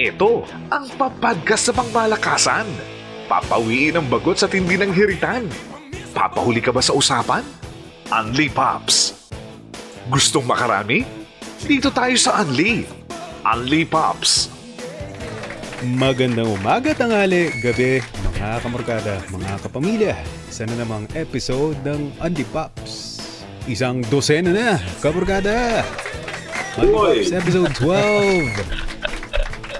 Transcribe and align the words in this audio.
Ito 0.00 0.48
ang 0.72 0.88
papagkas 0.96 1.68
sa 1.68 1.76
pangmalakasan. 1.76 2.64
Papawiin 3.28 4.00
ang 4.00 4.08
bagot 4.08 4.40
sa 4.40 4.48
tindi 4.48 4.80
ng 4.80 4.96
hiritan. 4.96 5.44
Papahuli 6.16 6.64
ka 6.64 6.72
ba 6.72 6.80
sa 6.80 6.96
usapan? 6.96 7.44
Unli 8.08 8.48
Pops. 8.48 9.28
Gustong 10.08 10.48
makarami? 10.48 11.04
Dito 11.60 11.92
tayo 11.92 12.16
sa 12.16 12.40
Unli. 12.40 12.88
Unli 13.44 13.84
Pops. 13.84 14.48
Magandang 15.84 16.48
umaga, 16.48 16.96
tanghali, 16.96 17.52
gabi, 17.60 18.00
mga 18.40 18.64
kamorkada, 18.64 19.20
mga 19.28 19.52
kapamilya. 19.68 20.16
Isa 20.48 20.64
na 20.64 20.80
namang 20.80 21.12
episode 21.12 21.76
ng 21.84 22.16
Andy 22.24 22.48
Pops. 22.48 23.20
Isang 23.68 24.00
dosena 24.08 24.48
na, 24.48 24.80
kamorkada. 25.04 25.84
Andy 26.80 26.88
Uy! 26.88 27.20
Pops 27.20 27.36
episode 27.36 27.72
12. 27.76 28.89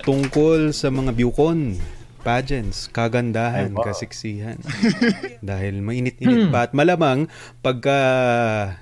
Tungkol 0.00 0.72
sa 0.72 0.88
mga 0.88 1.12
biyukon, 1.12 1.76
pageants, 2.20 2.88
kagandahan, 2.88 3.72
Ay, 3.72 3.76
wow. 3.76 3.84
kasiksihan. 3.84 4.56
Dahil 5.44 5.80
mainit-init 5.80 6.52
pa 6.52 6.68
at 6.68 6.72
malamang 6.76 7.28
pagka 7.60 8.00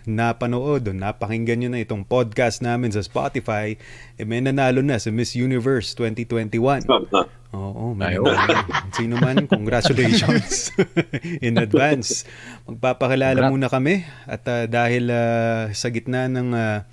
napanood 0.06 0.86
o 0.86 0.92
napakinggan 0.94 1.58
nyo 1.62 1.68
na 1.74 1.82
itong 1.82 2.02
podcast 2.06 2.62
namin 2.62 2.90
sa 2.90 3.02
Spotify, 3.02 3.78
eh 4.18 4.26
may 4.26 4.42
nanalo 4.42 4.82
na 4.82 4.98
sa 4.98 5.10
Miss 5.14 5.38
Universe 5.38 5.94
2021. 5.94 6.86
Oo, 7.54 7.94
may 7.94 8.14
Ay, 8.14 8.22
nanalo. 8.22 8.58
Sino 8.94 9.14
man, 9.18 9.46
congratulations 9.46 10.74
in 11.46 11.58
advance. 11.58 12.26
Magpapakilala 12.66 13.38
Congrats. 13.38 13.52
muna 13.54 13.66
kami 13.70 13.94
at 14.26 14.42
ah, 14.50 14.66
dahil 14.66 15.10
ah, 15.10 15.70
sa 15.74 15.88
gitna 15.90 16.26
ng 16.26 16.48
ah, 16.54 16.86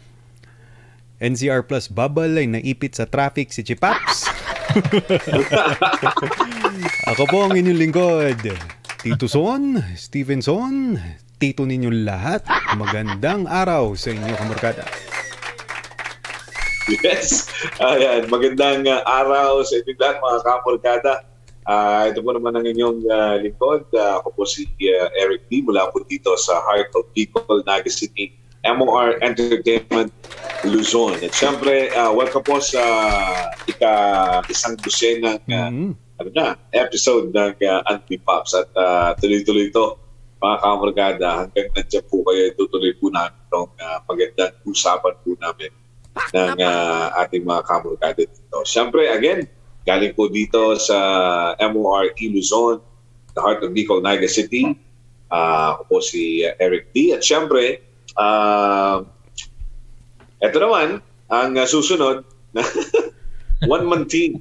NCR 1.25 1.65
Plus 1.65 1.89
bubble 1.89 2.37
ay 2.37 2.45
naipit 2.45 2.93
sa 2.93 3.09
traffic 3.09 3.49
si 3.49 3.65
Chipaps. 3.65 4.29
Ako 7.09 7.25
po 7.25 7.49
ang 7.49 7.57
inyong 7.57 7.81
lingkod. 7.81 8.37
Tito 9.01 9.25
Son, 9.25 9.81
Stevenson, 9.97 11.01
tito 11.41 11.65
ninyong 11.65 12.05
lahat. 12.05 12.45
Magandang 12.77 13.49
araw 13.49 13.97
sa 13.97 14.13
inyo, 14.13 14.37
kamarkada. 14.37 14.85
Yes. 17.01 17.49
Ayan, 17.81 18.29
magandang 18.29 18.85
uh, 18.85 19.01
araw 19.09 19.65
sa 19.65 19.81
inyo 19.81 19.97
lahat 19.97 20.21
mga 20.21 20.39
kapolkada. 20.45 21.25
Ah, 21.65 22.05
ito 22.05 22.21
po 22.21 22.29
naman 22.29 22.53
ang 22.53 22.65
inyong 22.69 23.01
uh, 23.09 23.41
lingkod. 23.41 23.89
Ah, 23.97 24.21
ako 24.21 24.29
po 24.37 24.41
si 24.45 24.69
uh, 24.69 25.09
Eric 25.17 25.49
D. 25.49 25.65
mula 25.65 25.89
po 25.89 26.05
dito 26.05 26.37
sa 26.37 26.61
Heart 26.61 26.93
of 26.93 27.09
People, 27.17 27.65
Naga 27.65 27.89
City, 27.89 28.44
MOR 28.65 29.21
Entertainment, 29.21 30.09
Luzon. 30.65 31.13
At 31.21 31.33
syempre, 31.37 31.93
ah, 31.93 32.09
welcome 32.09 32.41
po 32.41 32.57
sa 32.57 32.81
ika 33.69 33.93
isang 34.49 34.73
dosenang 34.81 35.41
uh, 35.45 35.69
Mhm. 35.69 35.93
ano 36.17 36.29
na, 36.33 36.47
episode 36.73 37.29
ng 37.29 37.53
uh, 37.61 37.81
Anti 37.85 38.17
Pops 38.17 38.57
at 38.57 38.69
uh, 38.73 39.13
tuloy-tuloy 39.21 39.69
ito 39.69 40.01
mga 40.41 40.57
kamargada 40.61 41.29
hanggang 41.45 41.69
nandiyan 41.73 42.05
po 42.09 42.21
kayo 42.27 42.43
tutuloy 42.53 42.93
po 42.97 43.09
namin 43.09 43.37
itong 43.49 43.71
uh, 43.81 43.97
magandang 44.05 44.53
usapan 44.67 45.13
po 45.21 45.29
namin 45.41 45.71
ng 46.33 46.57
uh, 46.61 47.05
ating 47.25 47.43
mga 47.43 47.61
kamargada 47.65 48.21
dito. 48.25 48.57
Siyempre, 48.63 49.09
again, 49.11 49.45
galing 49.85 50.13
po 50.13 50.29
dito 50.31 50.73
sa 50.79 50.97
MORE 51.59 52.13
Luzon, 52.31 52.81
the 53.35 53.41
heart 53.41 53.61
of 53.61 53.75
Bicol, 53.75 54.01
Naga 54.01 54.25
City. 54.25 54.73
Uh, 55.29 55.75
ako 55.75 55.81
po 55.89 55.97
si 55.99 56.45
uh, 56.45 56.53
Eric 56.61 56.93
D. 56.95 57.11
At 57.11 57.25
siyempre, 57.25 57.81
uh, 58.15 59.03
eto 60.43 60.57
naman, 60.59 60.99
ang 61.31 61.51
uh, 61.55 61.67
susunod 61.67 62.23
na 62.55 62.61
one-man 63.73 64.07
team. 64.07 64.39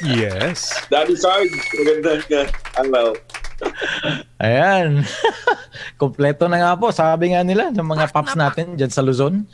Yes. 0.00 0.72
Daddy 0.88 1.16
Sarge, 1.16 1.52
magandang 1.76 2.24
uh, 2.32 2.46
araw. 2.80 3.12
Ayan. 4.40 5.04
Kompleto 6.00 6.48
na 6.48 6.56
nga 6.60 6.72
po. 6.80 6.88
Sabi 6.92 7.36
nga 7.36 7.44
nila 7.44 7.68
ng 7.68 7.84
mga 7.84 8.08
paps 8.08 8.32
natin 8.32 8.72
dyan 8.76 8.88
sa 8.88 9.04
Luzon. 9.04 9.44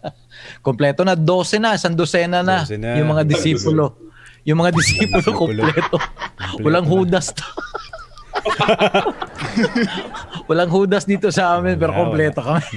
Kompleto 0.66 1.04
na. 1.04 1.12
12 1.12 1.60
na. 1.60 1.76
Isang 1.76 1.92
dosena 1.92 2.40
na. 2.40 2.64
12 2.64 2.80
na. 2.80 2.96
Yung 2.96 3.10
mga 3.12 3.24
disipulo. 3.28 4.00
Yung 4.48 4.58
mga 4.64 4.72
disipulo 4.72 5.28
kompleto. 5.36 6.00
Kompleto 6.00 6.64
Walang 6.64 6.88
hudas 6.88 7.36
to. 7.36 7.44
Walang 10.48 10.70
hudas 10.70 11.04
dito 11.08 11.32
sa 11.32 11.56
amin 11.58 11.76
pero 11.78 11.92
kompleto 11.94 12.40
kami. 12.42 12.76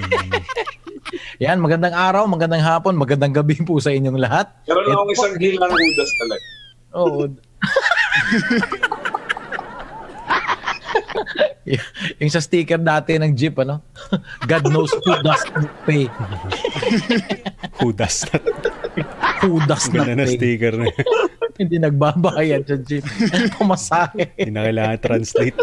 Yan, 1.44 1.58
magandang 1.58 1.94
araw, 1.94 2.26
magandang 2.26 2.62
hapon, 2.62 2.94
magandang 2.94 3.34
gabi 3.34 3.58
po 3.62 3.78
sa 3.82 3.90
inyong 3.90 4.18
lahat. 4.18 4.50
Pero 4.66 4.82
lang 4.86 4.98
ako 4.98 5.02
Ito 5.02 5.06
po, 5.06 5.14
isang 5.14 5.36
gilang 5.38 5.72
hudas 5.72 6.10
talaga. 6.18 6.44
Oo. 6.94 7.22
Yung 12.20 12.30
sa 12.30 12.44
sticker 12.44 12.76
dati 12.76 13.16
ng 13.16 13.32
jeep, 13.32 13.56
ano? 13.56 13.80
God 14.44 14.68
knows 14.68 14.92
who 14.92 15.12
does 15.24 15.42
not 15.48 15.68
pay. 15.88 16.06
Who 17.80 17.90
does 17.96 18.28
not? 18.30 18.44
Who 19.42 19.58
does 19.64 19.88
not 19.90 20.06
Ganda 20.06 20.22
na 20.22 20.26
pay. 20.28 20.36
sticker 20.36 20.74
na. 20.76 20.86
Hindi 21.56 21.76
nagbabayad 21.80 22.68
sa 22.68 22.76
jeep. 22.78 23.04
Pumasahe. 23.56 24.36
Hindi 24.36 24.52
na 24.52 24.62
kailangan 24.68 24.98
translate. 25.00 25.56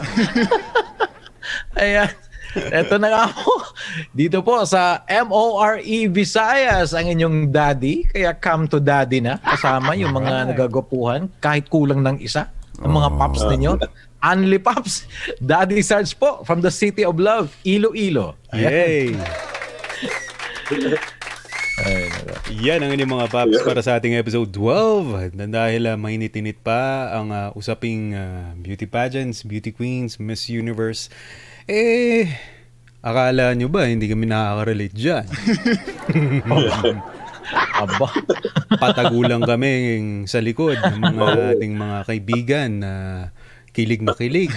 Ayan. 1.80 2.10
Ito 2.50 2.98
na 2.98 3.08
nga 3.14 3.24
po. 3.30 3.62
Dito 4.10 4.42
po 4.42 4.66
sa 4.66 5.06
MORE 5.06 6.10
Visayas 6.10 6.98
ang 6.98 7.06
inyong 7.06 7.54
daddy. 7.54 8.10
Kaya 8.10 8.34
come 8.34 8.66
to 8.66 8.82
daddy 8.82 9.22
na. 9.22 9.38
Kasama 9.38 9.94
yung 9.94 10.10
mga 10.10 10.50
nagagapuhan. 10.50 11.30
Kahit 11.38 11.70
kulang 11.70 12.02
ng 12.02 12.18
isa. 12.18 12.50
Ang 12.82 12.98
mga 12.98 13.08
pops 13.14 13.46
ninyo. 13.46 13.78
Unli 14.20 14.60
Pops. 14.60 15.08
Daddy 15.40 15.80
Sarge 15.80 16.12
po 16.18 16.44
from 16.44 16.60
the 16.60 16.72
City 16.72 17.06
of 17.06 17.16
Love. 17.16 17.54
Iloilo. 17.64 18.36
Yay! 18.52 19.16
Yan 22.60 22.84
ang 22.84 22.92
inyong 22.92 23.14
mga 23.16 23.28
paps 23.32 23.58
para 23.64 23.80
sa 23.80 23.96
ating 23.96 24.18
episode 24.18 24.50
12. 24.52 25.38
Na 25.38 25.46
dahil 25.48 25.88
uh, 25.88 25.96
mainit-init 25.96 26.60
pa 26.60 27.08
ang 27.14 27.32
ah, 27.32 27.48
usaping 27.56 28.12
ah, 28.12 28.52
beauty 28.58 28.84
pageants, 28.84 29.46
beauty 29.46 29.72
queens, 29.72 30.20
Miss 30.20 30.50
Universe. 30.50 31.08
Eh, 31.64 32.28
akala 33.00 33.56
nyo 33.56 33.72
ba 33.72 33.88
hindi 33.88 34.10
kami 34.10 34.28
nakaka-relate 34.28 34.96
dyan? 34.96 35.24
Aba. 37.80 38.08
Patagulang 38.76 39.42
kami 39.42 39.72
sa 40.28 40.38
likod 40.38 40.78
ng 40.78 41.00
mga 41.00 41.26
ating 41.56 41.74
mga 41.74 41.96
kaibigan 42.06 42.70
na 42.82 42.92
kilig 43.70 44.02
na 44.02 44.18
kilig 44.18 44.50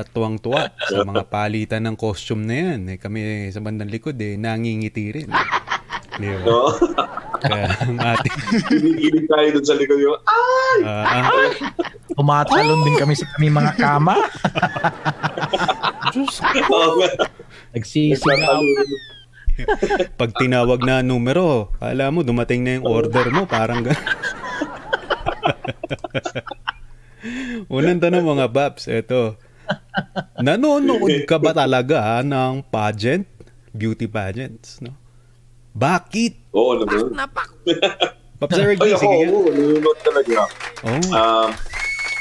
at 0.00 0.08
tuwang-tuwa 0.16 0.72
sa 0.88 1.04
mga 1.04 1.28
palitan 1.28 1.84
ng 1.86 1.96
costume 1.96 2.48
na 2.48 2.54
yan. 2.56 2.80
Eh, 2.90 2.98
kami 2.98 3.52
sa 3.52 3.60
bandang 3.60 3.92
likod 3.92 4.16
eh, 4.18 4.40
nangingiti 4.40 5.12
rin. 5.12 5.28
Di 6.16 6.28
ba? 6.32 6.40
No? 6.48 6.72
Kaya 7.36 7.68
ang 7.84 7.98
ating 8.00 9.26
tayo 9.28 9.48
dun 9.52 9.64
sa 9.64 9.74
likod 9.76 10.00
yung, 10.00 10.16
ah! 10.24 10.76
ah, 10.82 11.04
ah, 11.28 11.50
Tumatalon 12.16 12.80
din 12.86 12.96
kami 12.96 13.12
sa 13.12 13.28
kami 13.36 13.52
mga 13.52 13.72
kama. 13.76 14.16
Oo 16.72 16.90
nga. 16.96 17.10
Nagsisigaw. 17.76 18.62
Pag 20.20 20.30
tinawag 20.36 20.80
na 20.84 21.04
numero, 21.04 21.72
alam 21.80 22.16
mo, 22.16 22.20
dumating 22.24 22.64
na 22.64 22.80
yung 22.80 22.86
order 22.88 23.28
mo, 23.32 23.44
parang 23.44 23.84
gan- 23.84 24.00
Unang 27.72 28.00
tanong 28.00 28.24
mga 28.24 28.46
Babs, 28.52 28.84
eto. 28.88 29.36
Nanonood 30.38 31.26
ka 31.26 31.36
ba 31.40 31.52
talaga 31.56 31.98
ha, 32.00 32.16
ng 32.22 32.62
pageant? 32.68 33.26
Beauty 33.76 34.08
pageants, 34.08 34.80
no? 34.80 34.94
Bakit? 35.76 36.32
Oo 36.50 36.72
naman. 36.78 37.12
Paps 38.36 38.52
Eric, 38.54 38.76
Ay, 38.78 38.92
ako, 38.92 39.00
sige. 39.00 39.16
nga. 39.18 39.28
oo, 39.30 39.48
nanonood 39.48 39.98
talaga. 40.00 40.40
Oh, 40.82 41.00
Um, 41.08 41.48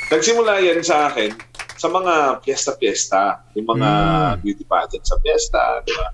nagsimula 0.10 0.60
yan 0.60 0.80
sa 0.80 1.08
akin 1.08 1.32
sa 1.76 1.88
mga 1.88 2.14
piyesta-piyesta, 2.40 3.52
yung 3.54 3.68
mga 3.70 3.90
Mm. 4.32 4.36
beauty 4.40 4.64
pageant 4.64 5.04
sa 5.04 5.20
piyesta, 5.20 5.60
di 5.84 5.92
ba? 5.92 6.08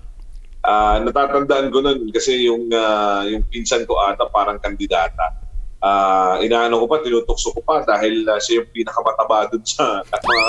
Ah, 0.62 0.98
natatandaan 0.98 1.70
ko 1.70 1.82
nun 1.82 2.10
kasi 2.10 2.46
yung 2.46 2.66
ah, 2.68 3.22
yung 3.22 3.42
pinsan 3.44 3.82
ko 3.82 3.98
ata 4.00 4.26
parang 4.28 4.58
kandidata. 4.58 5.38
Ah, 5.78 6.38
inaano 6.38 6.78
ko 6.78 6.86
pa, 6.86 6.98
tinutukso 6.98 7.50
ko 7.50 7.58
pa 7.60 7.82
dahil 7.82 8.22
ah, 8.24 8.38
siya 8.38 8.58
yung 8.58 8.70
pinakamataba 8.70 9.50
dun 9.50 9.62
sa 9.62 10.02
mga 10.26 10.46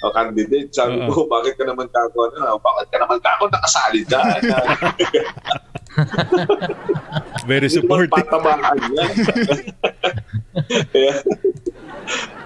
uh, 0.00 0.10
candidate. 0.12 0.70
Sabi 0.70 1.02
ko, 1.06 1.26
bakit 1.26 1.54
ka 1.54 1.66
naman 1.66 1.86
kako, 1.88 2.30
ano, 2.32 2.58
bakit 2.58 2.86
ka 2.88 2.98
naman 2.98 3.18
kako 3.18 3.46
nakasali 3.48 4.02
dyan? 4.04 4.42
very 7.50 7.68
supportive. 7.68 8.12
patabaan 8.12 8.78
yan. 8.92 9.12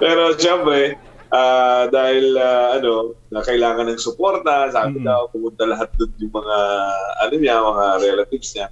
Pero 0.02 0.22
syempre, 0.36 0.98
ah, 1.30 1.86
dahil 1.88 2.34
ah, 2.36 2.76
ano, 2.78 3.14
na 3.30 3.40
kailangan 3.42 3.88
ng 3.92 4.00
suporta, 4.02 4.68
sabi 4.70 5.00
Mm. 5.00 5.06
daw, 5.06 5.20
pumunta 5.30 5.64
lahat 5.64 5.88
doon 5.96 6.12
yung 6.18 6.34
mga, 6.34 6.56
ano 7.22 7.34
niya, 7.38 7.56
mga 7.62 7.84
relatives 8.02 8.50
niya, 8.54 8.68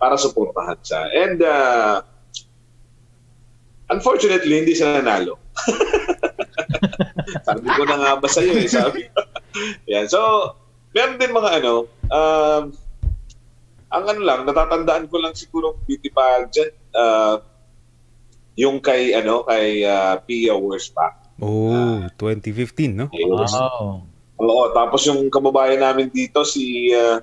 para 0.00 0.16
suportahan 0.16 0.80
siya. 0.80 1.00
And 1.12 1.38
uh, 1.44 2.00
unfortunately, 3.92 4.64
hindi 4.64 4.72
siya 4.72 4.96
nanalo. 4.96 5.36
sabi 7.46 7.68
ko 7.68 7.82
na 7.84 7.96
nga 8.00 8.12
ba 8.16 8.28
sa'yo 8.28 8.56
eh, 8.56 8.64
sabi. 8.64 9.04
Yan. 9.92 10.08
So, 10.08 10.54
meron 10.96 11.20
din 11.20 11.36
mga 11.36 11.50
ano, 11.60 11.84
um, 12.08 12.72
ang 13.90 14.04
ano 14.06 14.20
lang, 14.22 14.40
natatandaan 14.46 15.10
ko 15.10 15.18
lang 15.18 15.34
siguro 15.34 15.82
beauty 15.82 16.14
pageant, 16.14 16.74
uh, 16.94 17.42
yung 18.54 18.78
kay, 18.78 19.10
ano, 19.18 19.42
kay 19.42 19.82
uh, 19.82 20.22
Pia 20.22 20.54
Worsbach. 20.54 21.18
Oh, 21.42 22.06
2015, 22.14 22.94
no? 22.94 23.06
Wow. 23.10 24.06
Oo, 24.40 24.62
tapos 24.70 25.04
yung 25.10 25.26
kababayan 25.26 25.82
namin 25.82 26.06
dito, 26.12 26.46
si, 26.46 26.94
uh, 26.94 27.18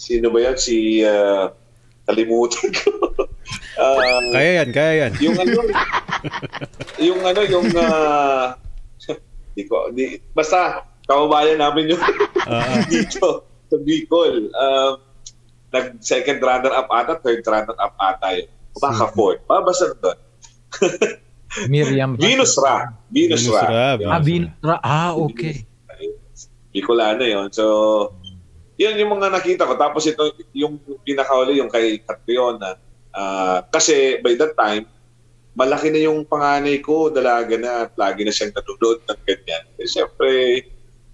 sino 0.00 0.32
ba 0.32 0.48
yan? 0.48 0.56
Si, 0.56 1.04
uh, 1.04 1.52
kalimutan 2.08 2.72
ko. 2.72 2.90
uh, 3.76 4.20
Kaya 4.34 4.64
yan, 4.64 4.68
kaya 4.72 4.92
yan. 5.06 5.12
yung 5.20 5.36
ano, 5.36 5.60
yung 6.96 7.20
ano, 7.20 7.40
yung, 7.44 7.68
uh, 7.76 8.56
di 9.58 9.62
ko, 9.68 9.92
di, 9.92 10.16
basta, 10.32 10.88
kababayan 11.04 11.58
namin 11.58 11.90
yung 11.92 12.02
Ah, 12.46 12.80
ah. 12.80 12.82
dito 12.90 13.49
sa 13.70 13.76
Bicol. 13.78 14.50
Um, 14.52 14.94
nag 15.70 16.02
second 16.02 16.42
runner 16.42 16.74
up 16.74 16.90
ata, 16.90 17.22
third 17.22 17.46
runner 17.46 17.76
up 17.78 17.94
ata 17.96 18.42
yun. 18.42 18.50
Baka 18.76 19.14
fourth. 19.14 19.42
Baka 19.46 19.60
basta 19.62 19.86
doon. 19.98 20.18
Miriam. 21.72 22.14
Venus 22.14 22.54
Ra. 22.58 22.94
Venus, 23.10 23.42
Ra. 23.50 23.62
Ra, 23.66 23.88
Yun. 23.98 24.10
Ah, 24.10 24.22
Venus 24.22 24.54
Ra. 24.62 24.76
Ah, 24.82 25.10
okay. 25.18 25.66
Bicolano 26.70 27.26
yun. 27.26 27.50
So, 27.50 27.64
yun 28.78 28.94
yung 28.94 29.18
mga 29.18 29.34
nakita 29.34 29.66
ko. 29.66 29.74
Tapos 29.74 30.06
ito, 30.06 30.30
yung 30.54 30.78
pinakauli, 31.02 31.58
yung 31.58 31.70
kay 31.70 31.98
Catriona. 32.06 32.78
Ah, 33.10 33.66
kasi 33.66 34.22
by 34.22 34.38
that 34.38 34.54
time, 34.54 34.86
malaki 35.58 35.90
na 35.90 36.00
yung 36.06 36.22
panganay 36.22 36.78
ko, 36.78 37.10
dalaga 37.10 37.58
na, 37.58 37.90
at 37.90 37.92
lagi 37.98 38.22
na 38.22 38.30
siyang 38.30 38.54
nanonood 38.54 39.02
ng 39.02 39.20
ganyan. 39.26 39.64
Eh, 39.82 39.86
Siyempre, 39.90 40.28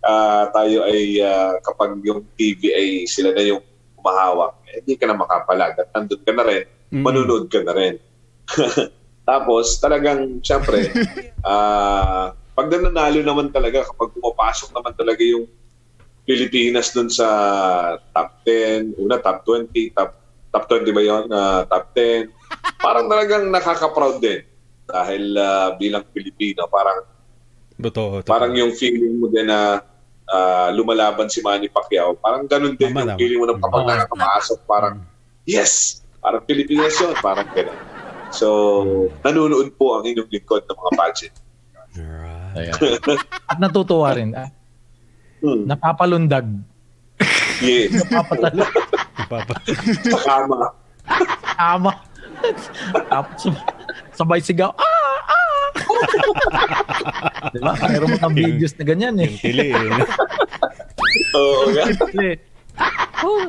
ah, 0.06 0.46
tayo 0.54 0.86
ay 0.86 1.18
ah, 1.20 1.58
kapag 1.60 1.98
yung 2.06 2.22
TV 2.38 2.70
ay 2.70 2.88
sila 3.10 3.34
na 3.34 3.42
yung 3.42 3.62
umahawak, 3.98 4.54
eh, 4.70 4.78
hindi 4.80 4.94
ka 4.94 5.10
na 5.10 5.18
makapalag. 5.18 5.74
At 5.82 5.90
nandun 5.92 6.22
ka 6.22 6.32
na 6.32 6.46
rin, 6.46 6.64
Mm. 6.86 7.02
manunood 7.02 7.50
ka 7.50 7.66
na 7.66 7.74
rin. 7.74 7.98
Tapos 9.26 9.82
talagang 9.82 10.38
syempre 10.38 10.86
ah 11.42 12.30
pag 12.54 12.70
nanalo 12.70 13.20
naman 13.26 13.50
talaga 13.50 13.82
kapag 13.90 14.14
pumapasok 14.14 14.70
naman 14.70 14.94
talaga 14.94 15.20
yung 15.26 15.50
Pilipinas 16.22 16.94
dun 16.94 17.10
sa 17.10 17.26
top 18.14 18.30
10, 18.46 18.94
una 19.02 19.18
top 19.18 19.42
20, 19.42 19.94
top 19.94 20.10
top 20.54 20.64
20 20.70 20.94
ba 20.94 21.02
'yon? 21.02 21.24
Ah, 21.30 21.62
top 21.66 21.90
10. 21.94 22.30
Parang 22.78 23.06
talagang 23.10 23.50
nakaka-proud 23.50 24.22
din 24.22 24.46
dahil 24.86 25.34
ah, 25.34 25.74
bilang 25.74 26.06
Pilipino 26.14 26.70
parang 26.70 27.02
Totoo, 27.76 28.22
totoo. 28.22 28.30
parang 28.30 28.54
yung 28.56 28.72
feeling 28.72 29.20
mo 29.20 29.28
din 29.28 29.50
na 29.50 29.82
ah, 30.28 30.68
lumalaban 30.70 31.26
si 31.26 31.40
Manny 31.40 31.66
Pacquiao, 31.66 32.14
parang 32.14 32.44
ganun 32.44 32.74
din 32.74 32.90
Tama, 32.90 33.04
yung 33.04 33.16
feeling 33.16 33.38
mo 33.38 33.46
na 33.46 33.54
kapag 33.54 33.80
Oo. 33.80 33.88
nakakapasok, 33.88 34.58
parang 34.64 34.96
yes, 35.44 35.72
parang 36.18 36.42
Pilipinas 36.42 36.94
yun, 36.96 37.14
parang 37.16 37.46
ganun. 37.50 37.78
So, 38.28 38.46
nanonood 39.22 39.74
po 39.74 39.96
ang 39.96 40.04
inyong 40.04 40.26
lingkod 40.28 40.62
ng 40.62 40.76
mga 40.76 40.92
pageant. 40.94 41.36
Ayan. 42.52 42.74
At 43.50 43.58
natutuwa 43.58 44.10
rin. 44.12 44.32
Ah, 44.32 44.50
Hmm. 45.36 45.68
napapalundag. 45.68 46.48
Yes, 47.60 47.92
Napapatalo. 48.02 48.64
Papa. 49.26 49.54
sa 50.08 50.20
kama. 51.54 51.92
Tapos 53.06 53.40
sabay 54.12 54.40
sigaw. 54.40 54.72
Ah! 54.72 54.84
Ah! 55.28 55.45
diba? 57.54 57.72
Mayroon 57.76 58.12
mga 58.16 58.30
videos 58.32 58.72
na 58.76 58.84
ganyan 58.84 59.14
eh. 59.20 59.28
Yung 59.28 59.40
tili, 59.40 59.68
eh. 59.72 59.88
Oo, 61.36 61.72
oh, 63.24 63.44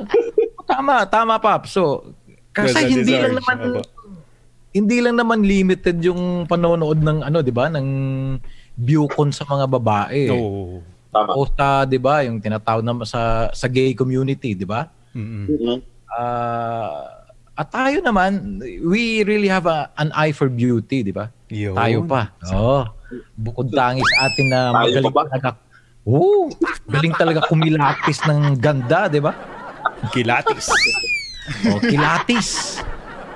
tama, 0.63 1.03
tama 1.07 1.35
Pap. 1.39 1.67
So, 1.67 2.13
kasi 2.55 2.87
hindi 2.87 3.13
lang 3.13 3.35
naman 3.37 3.57
Opo. 3.75 3.81
hindi 4.71 4.97
lang 5.03 5.15
naman 5.19 5.39
limited 5.43 5.97
yung 6.03 6.47
panonood 6.47 6.99
ng 7.01 7.27
ano, 7.27 7.43
'di 7.43 7.53
ba, 7.53 7.67
ng 7.69 7.87
viewcon 8.77 9.33
sa 9.35 9.43
mga 9.45 9.65
babae. 9.67 10.31
Oo. 10.31 10.79
Tama. 11.11 11.31
O 11.35 11.47
sa 11.49 11.83
'di 11.83 11.99
ba, 11.99 12.23
yung 12.23 12.39
tinatawag 12.39 12.83
na 12.85 12.93
sa 13.03 13.51
sa 13.51 13.67
gay 13.67 13.91
community, 13.91 14.55
'di 14.55 14.67
ba? 14.67 14.87
Mm-mm. 15.11 15.45
Mhm. 15.49 15.77
At 17.57 17.73
tayo 17.73 18.05
naman, 18.05 18.61
we 18.85 19.25
really 19.25 19.49
have 19.49 19.65
a, 19.65 19.89
an 19.97 20.13
eye 20.13 20.29
for 20.29 20.45
beauty, 20.45 21.01
'di 21.01 21.09
ba? 21.09 21.33
Yun. 21.49 21.73
Tayo 21.73 22.05
pa. 22.05 22.29
Oo. 22.53 22.85
Bukod 23.33 23.73
tangi 23.73 24.05
sa 24.13 24.29
atin 24.29 24.45
na 24.45 24.59
magaling 24.77 25.09
talaga. 25.09 25.49
Oo, 26.05 26.53
galing 26.85 27.15
talaga 27.17 27.39
kumilatis 27.49 28.21
ng 28.29 28.61
ganda, 28.61 29.09
'di 29.09 29.19
ba? 29.25 29.33
Kilatis. 30.13 30.69
O, 31.65 31.81
kilatis. 31.81 32.77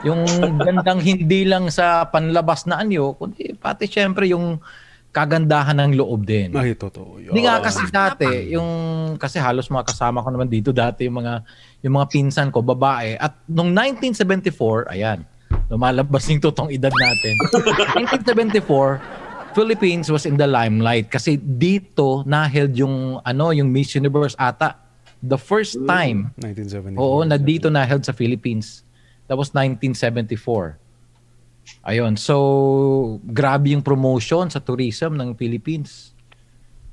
Yung 0.05 0.21
gandang 0.61 1.01
hindi 1.01 1.41
lang 1.49 1.73
sa 1.73 2.05
panlabas 2.05 2.69
na 2.69 2.77
anyo, 2.77 3.17
kundi 3.17 3.57
pati 3.57 3.89
syempre 3.89 4.29
yung 4.29 4.61
kagandahan 5.11 5.75
ng 5.75 5.91
loob 5.99 6.23
din. 6.23 6.55
Ay, 6.55 6.71
totoo. 6.71 7.19
Yun. 7.19 7.35
Hindi 7.35 7.43
nga 7.43 7.59
kasi 7.59 7.83
dati, 7.91 8.55
yung 8.55 8.71
kasi 9.19 9.37
halos 9.43 9.67
mga 9.67 9.91
kasama 9.91 10.23
ko 10.23 10.31
naman 10.31 10.47
dito 10.47 10.71
dati 10.71 11.05
yung 11.05 11.19
mga 11.19 11.43
yung 11.83 11.93
mga 11.99 12.07
pinsan 12.07 12.47
ko 12.47 12.63
babae 12.63 13.19
at 13.19 13.35
nung 13.43 13.75
1974, 13.75 14.87
ayan, 14.87 15.27
lumalabas 15.67 16.23
yung 16.31 16.39
totoong 16.39 16.71
edad 16.71 16.95
natin. 16.95 17.35
1974, 18.23 19.51
Philippines 19.51 20.07
was 20.07 20.23
in 20.23 20.39
the 20.39 20.47
limelight 20.47 21.11
kasi 21.11 21.35
dito 21.35 22.23
naheld 22.23 22.71
yung 22.79 23.19
ano, 23.27 23.51
yung 23.51 23.67
Miss 23.67 23.91
Universe 23.91 24.33
ata 24.39 24.79
the 25.21 25.37
first 25.37 25.75
time 25.83 26.31
1974. 26.39 26.97
Oo, 26.97 27.27
na 27.27 27.35
dito 27.35 27.67
na 27.67 27.83
held 27.83 28.07
sa 28.07 28.15
Philippines. 28.15 28.87
That 29.27 29.35
was 29.35 29.51
1974. 29.53 30.80
Ayun, 31.81 32.13
so 32.13 32.35
grabe 33.25 33.73
yung 33.73 33.81
promotion 33.81 34.49
sa 34.53 34.61
tourism 34.61 35.17
ng 35.17 35.33
Philippines. 35.33 36.13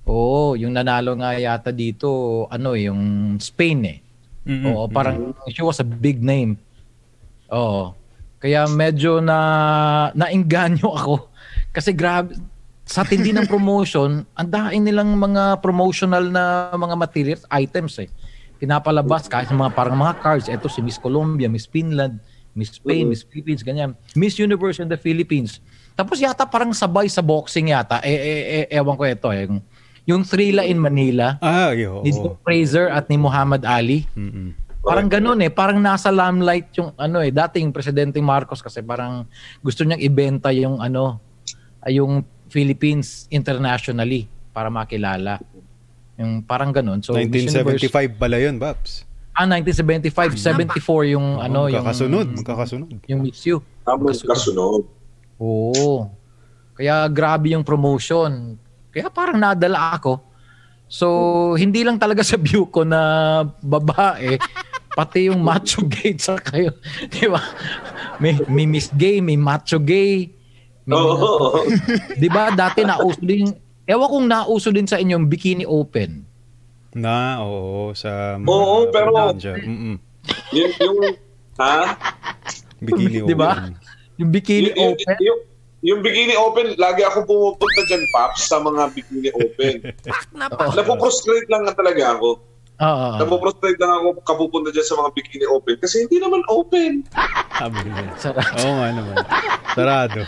Oo, 0.09 0.57
yung 0.57 0.73
nanalo 0.73 1.13
nga 1.21 1.37
yata 1.37 1.69
dito, 1.69 2.49
ano, 2.49 2.73
yung 2.73 3.37
Spain 3.37 3.81
eh. 3.85 3.99
Mm-mm. 4.49 4.65
Oo, 4.73 4.85
parang 4.89 5.37
she 5.53 5.61
was 5.61 5.77
a 5.81 5.85
big 5.85 6.25
name. 6.25 6.57
Oo. 7.53 7.93
Kaya 8.41 8.65
medyo 8.71 9.21
na 9.21 9.39
nainganyo 10.17 10.89
ako 10.99 11.29
kasi 11.75 11.93
grabe 11.93 12.33
sa 12.89 13.05
tindi 13.05 13.37
ng 13.37 13.45
promotion, 13.53 14.25
ang 14.33 14.49
daing 14.49 14.89
nilang 14.89 15.13
mga 15.21 15.61
promotional 15.61 16.33
na 16.33 16.73
mga 16.73 16.97
materials, 16.97 17.45
items 17.53 18.01
eh. 18.01 18.09
Pinapalabas 18.57 19.29
kahit 19.29 19.53
sa 19.53 19.55
mga 19.55 19.77
parang 19.77 20.01
mga 20.01 20.19
cards. 20.25 20.49
Ito 20.49 20.67
si 20.73 20.81
Miss 20.81 20.97
Colombia, 20.97 21.47
Miss 21.53 21.69
Finland, 21.69 22.19
Miss 22.57 22.75
Spain, 22.75 23.09
Miss 23.09 23.23
Philippines, 23.23 23.63
ganyan. 23.63 23.95
Miss 24.19 24.39
Universe 24.39 24.83
in 24.83 24.89
the 24.91 24.99
Philippines. 24.99 25.63
Tapos 25.95 26.19
yata 26.23 26.47
parang 26.47 26.71
sabay 26.71 27.11
sa 27.11 27.23
boxing 27.23 27.75
yata. 27.75 27.99
Eh, 28.03 28.15
eh, 28.15 28.41
eh 28.71 28.79
ewan 28.79 28.95
ko 28.95 29.03
ito 29.03 29.29
eh. 29.31 29.47
Yung, 29.47 29.59
yung 30.09 30.23
Thrilla 30.23 30.63
in 30.63 30.79
Manila, 30.79 31.37
Ah, 31.43 31.75
yo. 31.75 32.03
ni 32.03 32.15
Doc 32.15 32.39
Fraser 32.43 32.89
at 32.91 33.11
ni 33.11 33.19
Muhammad 33.19 33.67
Ali. 33.67 34.07
Mm-mm. 34.15 34.55
Parang 34.79 35.11
ganun 35.11 35.43
eh, 35.43 35.51
parang 35.51 35.83
nasa 35.83 36.09
limelight 36.09 36.71
yung 36.79 36.95
ano 36.95 37.19
eh, 37.19 37.35
dating 37.35 37.75
presidente 37.75 38.17
Marcos 38.23 38.63
kasi 38.63 38.81
parang 38.81 39.27
gusto 39.59 39.83
niyang 39.83 40.01
ibenta 40.01 40.55
yung 40.55 40.79
ano, 40.79 41.19
ay 41.83 41.99
yung 41.99 42.23
Philippines 42.49 43.27
internationally 43.29 44.31
para 44.55 44.73
makilala. 44.73 45.43
Yung 46.17 46.43
parang 46.43 46.73
ganun. 46.73 47.03
So 47.05 47.15
Miss 47.15 47.27
Universe- 47.27 47.85
1975 47.91 48.23
pala 48.23 48.37
yun, 48.41 48.57
Babs. 48.57 49.08
Ah, 49.39 49.47
1975, 49.47 50.35
74 50.35 51.15
yung 51.15 51.39
ano, 51.39 51.71
yung 51.71 51.79
Magkakasunod, 51.87 52.27
magkakasunod. 52.43 52.91
yung 53.07 53.23
Miss 53.23 53.47
You. 53.47 53.63
Tamang 53.87 54.11
kasunod. 54.11 54.83
Oo. 55.39 56.11
Kaya 56.75 57.07
grabe 57.07 57.55
yung 57.55 57.63
promotion. 57.63 58.59
Kaya 58.91 59.07
parang 59.07 59.39
nadala 59.39 59.95
ako. 59.95 60.19
So, 60.91 61.07
hindi 61.55 61.87
lang 61.87 62.03
talaga 62.03 62.27
sa 62.27 62.35
view 62.35 62.67
ko 62.67 62.83
na 62.83 62.99
babae, 63.63 64.43
pati 64.91 65.31
yung 65.31 65.39
macho 65.39 65.87
gay 65.87 66.19
sa 66.23 66.35
kayo. 66.35 66.75
Di 67.07 67.31
ba? 67.31 67.39
May, 68.19 68.35
may 68.51 68.67
Miss 68.67 68.91
Gay, 68.91 69.23
may 69.23 69.39
macho 69.39 69.79
gay. 69.79 70.35
May, 70.83 70.99
Oo. 70.99 71.63
Di 72.19 72.27
ba 72.27 72.51
dati 72.51 72.83
nauso 72.83 73.23
din, 73.23 73.47
ewan 73.87 74.09
kong 74.11 74.27
nauso 74.27 74.75
din 74.75 74.89
sa 74.89 74.99
inyong 74.99 75.31
bikini 75.31 75.63
open. 75.63 76.27
Na, 76.97 77.45
oo, 77.45 77.93
sa 77.93 78.41
mga 78.41 78.49
Oo, 78.49 78.89
pero-. 78.89 79.37
Mm-mm. 79.37 79.97
yung, 80.57 80.73
yung, 80.81 80.99
ha? 81.61 81.97
Bikini 82.81 83.27
Di 83.29 83.37
ba? 83.37 83.53
open. 83.53 83.73
Yung 84.19 84.31
bikini 84.33 84.73
yung, 84.73 84.77
yung, 84.77 84.95
open. 84.97 85.17
yung, 85.21 85.39
yung 85.79 86.01
bikini 86.03 86.35
open, 86.35 86.67
lagi 86.81 87.03
ako 87.05 87.29
pumupunta 87.29 87.81
dyan, 87.87 88.03
Paps, 88.11 88.49
sa 88.49 88.59
mga 88.59 88.83
bikini 88.97 89.31
open. 89.37 89.75
Oo. 90.49 90.73
Napoprostrate 90.75 91.47
lang 91.53 91.69
nga 91.69 91.75
talaga 91.77 92.17
ako. 92.17 92.41
Oo. 92.79 93.07
Napoprostrate 93.19 93.79
lang 93.83 93.91
ako 93.91 94.23
kapupunta 94.23 94.71
dyan 94.71 94.87
sa 94.87 94.95
mga 95.03 95.11
bikini 95.19 95.47
open 95.51 95.77
kasi 95.83 96.07
hindi 96.07 96.23
naman 96.23 96.47
open. 96.47 97.03
Sabi 97.59 97.77
nila. 97.83 98.11
Sarado. 98.23 98.55
Oo 98.55 98.73
nga 98.79 98.89
naman. 98.95 99.17
Sarado. 99.75 100.21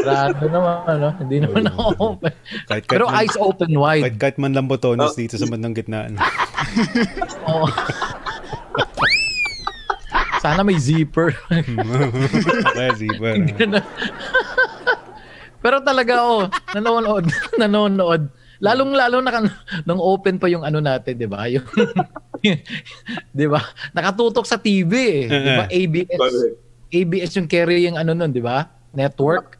Sarado 0.00 0.44
naman, 0.48 0.76
ano? 0.88 1.08
Hindi 1.20 1.36
naman 1.44 1.62
ako 1.68 1.82
open. 2.00 2.32
Kahit, 2.64 2.84
kahit 2.88 2.96
Pero 2.96 3.04
man, 3.12 3.16
eyes 3.20 3.36
open 3.36 3.72
wide. 3.76 4.04
kahit, 4.08 4.16
kahit 4.16 4.36
man 4.40 4.52
lang 4.56 4.66
botones 4.72 5.12
dito 5.12 5.36
sa 5.36 5.44
bandang 5.44 5.76
gitnaan. 5.76 6.16
Oo. 7.44 7.68
Sana 10.40 10.64
may 10.66 10.80
zipper. 10.80 11.36
Kaya 12.76 12.90
zipper. 12.98 13.36
ah. 13.78 13.84
Pero 15.62 15.78
talaga, 15.86 16.26
oh, 16.26 16.50
nanonood, 16.74 17.30
nanonood. 17.60 18.26
Lalong-lalo 18.62 19.18
na 19.18 19.42
nung 19.86 19.98
open 19.98 20.38
pa 20.38 20.46
yung 20.46 20.62
ano 20.62 20.78
natin, 20.78 21.18
di 21.18 21.26
ba? 21.26 21.50
Yung, 21.50 21.66
di 23.38 23.46
ba? 23.50 23.58
Nakatutok 23.90 24.46
sa 24.46 24.56
TV, 24.56 24.92
eh. 24.94 25.26
di 25.26 25.52
ba? 25.58 25.64
ABS. 25.66 26.14
Correct. 26.14 26.56
ABS 26.92 27.32
yung 27.40 27.48
carrying 27.50 27.96
ano 27.98 28.14
nun, 28.14 28.30
di 28.30 28.38
ba? 28.38 28.70
Network. 28.94 29.58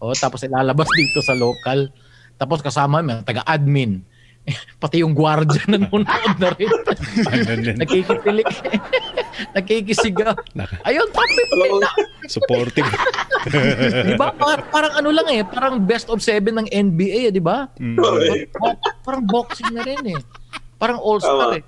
O, 0.00 0.16
tapos 0.16 0.40
ilalabas 0.46 0.88
dito 0.96 1.20
sa 1.20 1.36
local. 1.36 1.92
Tapos 2.38 2.64
kasama 2.64 3.04
may 3.04 3.20
taga-admin. 3.26 4.00
Pati 4.82 5.02
yung 5.02 5.14
gwardiya 5.14 5.64
nanonood 5.68 6.06
na 6.38 6.48
rin. 6.54 6.70
Ano. 7.28 7.78
Nakikisigaw. 9.54 10.34
Naka- 10.54 10.82
Ayun, 10.82 11.06
top 11.10 11.28
50 11.30 11.82
na. 11.82 11.90
Supportive. 12.26 12.88
Di 14.04 14.14
ba? 14.18 14.34
Par- 14.34 14.66
parang 14.68 14.92
ano 14.98 15.14
lang 15.14 15.26
eh, 15.30 15.42
parang 15.46 15.78
best 15.78 16.10
of 16.10 16.18
seven 16.18 16.58
ng 16.58 16.68
NBA, 16.68 17.30
eh, 17.30 17.32
di 17.32 17.42
ba? 17.42 17.70
Mm. 17.78 17.96
Parang, 18.50 18.78
parang 19.06 19.22
boxing 19.24 19.70
na 19.72 19.82
rin 19.86 20.02
eh. 20.10 20.20
Parang 20.78 21.02
all-star 21.02 21.58
eh. 21.58 21.64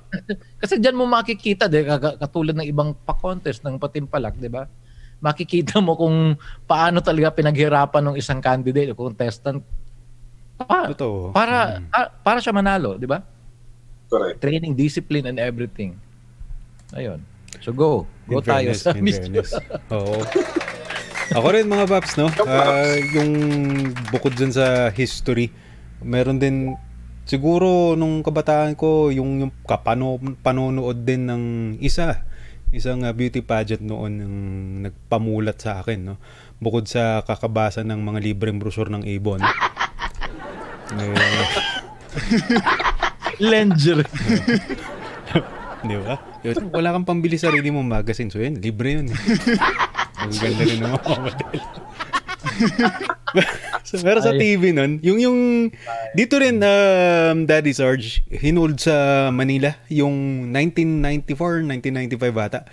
Kasi 0.58 0.78
diyan 0.78 0.94
mo 0.94 1.06
makikita, 1.06 1.66
di, 1.66 1.82
kag- 1.82 2.18
katulad 2.18 2.54
ng 2.54 2.66
ibang 2.66 2.94
pa-contest 2.94 3.62
ng 3.66 3.78
patimpalak, 3.78 4.38
di 4.38 4.46
ba? 4.46 4.66
Makikita 5.20 5.82
mo 5.82 5.98
kung 5.98 6.34
paano 6.64 7.02
talaga 7.02 7.34
pinaghirapan 7.34 8.02
ng 8.06 8.16
isang 8.16 8.40
candidate 8.40 8.94
o 8.94 8.96
contestant 8.96 9.60
pa, 10.62 10.88
Totoo. 10.88 11.30
para 11.30 11.78
Mm. 11.78 11.86
ah, 11.90 12.08
para 12.10 12.38
siya 12.38 12.52
manalo, 12.52 12.94
di 12.94 13.04
ba? 13.04 13.22
Correct. 14.06 14.38
Training, 14.38 14.74
discipline, 14.74 15.24
and 15.24 15.38
everything. 15.38 15.94
Ayun. 16.92 17.22
So 17.58 17.70
go. 17.70 18.06
Go 18.26 18.38
In 18.38 18.44
tayo 18.44 18.70
fairness, 18.70 18.82
sa 18.82 18.90
in 18.92 19.02
Mr. 19.02 19.14
fairness. 19.20 19.50
Oo. 19.94 20.18
Ako 21.30 21.46
rin 21.48 21.64
mga 21.64 21.86
paps, 21.86 22.18
no? 22.18 22.26
Ah, 22.42 22.82
yung 23.14 23.30
bukod 24.10 24.34
dun 24.34 24.50
sa 24.50 24.90
history, 24.90 25.54
meron 26.00 26.36
din 26.36 26.74
siguro 27.22 27.94
nung 27.94 28.20
kabataan 28.20 28.74
ko 28.74 29.08
yung 29.08 29.38
yung 29.38 29.52
kapano 29.62 30.18
panonood 30.40 30.98
din 30.98 31.22
ng 31.24 31.42
isa 31.78 32.26
isang 32.70 33.02
ah, 33.02 33.14
beauty 33.14 33.38
pageant 33.38 33.82
noon 33.82 34.12
yung 34.18 34.36
nagpamulat 34.82 35.54
sa 35.54 35.78
akin 35.78 36.00
no 36.00 36.14
bukod 36.58 36.86
sa 36.86 37.22
kakabasa 37.22 37.82
ng 37.82 37.98
mga 37.98 38.18
libreng 38.20 38.58
brochure 38.58 38.90
ng 38.90 39.06
Avon 39.06 39.38
Lenger. 43.40 44.04
Di 45.80 45.96
ba? 45.96 46.16
Yun, 46.44 46.68
wala 46.68 46.92
kang 46.92 47.08
pambili 47.08 47.40
sarili 47.40 47.72
mo 47.72 47.80
magazine. 47.80 48.28
So 48.28 48.40
yun, 48.40 48.60
libre 48.60 49.00
yun. 49.00 49.08
Ang 50.20 50.32
ganda 50.36 50.62
rin 50.64 50.78
ng 50.80 50.92
mga 50.92 51.12
model. 51.16 51.60
so, 53.88 54.00
pero 54.00 54.20
sa. 54.20 54.32
TV 54.32 54.72
nun, 54.72 55.00
yung 55.00 55.18
yung 55.20 55.38
dito 56.12 56.40
rin 56.40 56.60
um, 56.60 57.44
Daddy 57.44 57.72
Sarge 57.72 58.24
hinold 58.28 58.80
sa 58.80 59.28
Manila 59.28 59.76
yung 59.92 60.48
1994 60.52 61.64
1995 61.64 62.32
bata 62.32 62.64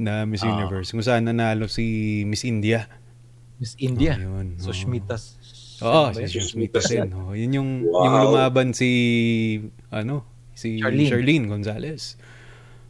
na 0.00 0.24
Miss 0.24 0.44
Ah. 0.44 0.52
Universe 0.52 0.92
kung 0.92 1.04
saan 1.04 1.28
nanalo 1.28 1.68
si 1.68 2.24
Miss 2.24 2.44
India. 2.44 2.88
Miss 3.60 3.76
India. 3.78 4.16
Ayun, 4.18 4.58
So, 4.58 4.72
oo. 4.72 4.76
Schmitas. 4.76 5.38
Oo, 5.82 6.14
si 6.14 6.38
Smith 6.40 6.72
din. 6.72 7.10
Oh, 7.12 7.34
yun 7.34 7.50
yung 7.52 7.70
Wow. 7.90 8.02
yung 8.06 8.16
lumaban 8.30 8.68
si 8.72 8.90
ano, 9.90 10.22
si 10.54 10.78
Charlene. 10.78 11.10
Charlene, 11.10 11.44
Gonzalez. 11.50 12.16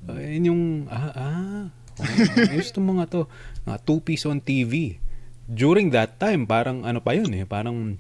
Uh, 0.06 0.20
yun 0.20 0.44
yung 0.52 0.62
ah 0.92 1.10
ah. 1.14 1.62
Oh, 2.00 2.72
tong 2.72 2.88
mga 2.88 3.04
to. 3.08 3.20
Mga 3.68 3.78
two 3.84 4.00
piece 4.00 4.24
on 4.24 4.40
TV. 4.40 4.98
During 5.46 5.92
that 5.92 6.16
time, 6.16 6.48
parang 6.48 6.84
ano 6.86 7.02
pa 7.04 7.12
yun 7.12 7.28
eh, 7.36 7.44
parang 7.44 7.98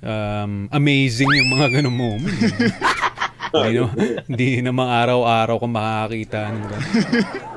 um, 0.00 0.52
amazing 0.70 1.28
yung 1.28 1.50
mga 1.50 1.80
ganong 1.80 1.96
moment. 1.96 2.36
Hindi 3.50 3.82
na, 3.82 3.90
hindi 4.30 4.48
naman 4.62 4.86
araw-araw 4.86 5.58
ka 5.58 5.66
makakakita 5.66 6.38
ng 6.54 6.64
ganun. 6.70 6.82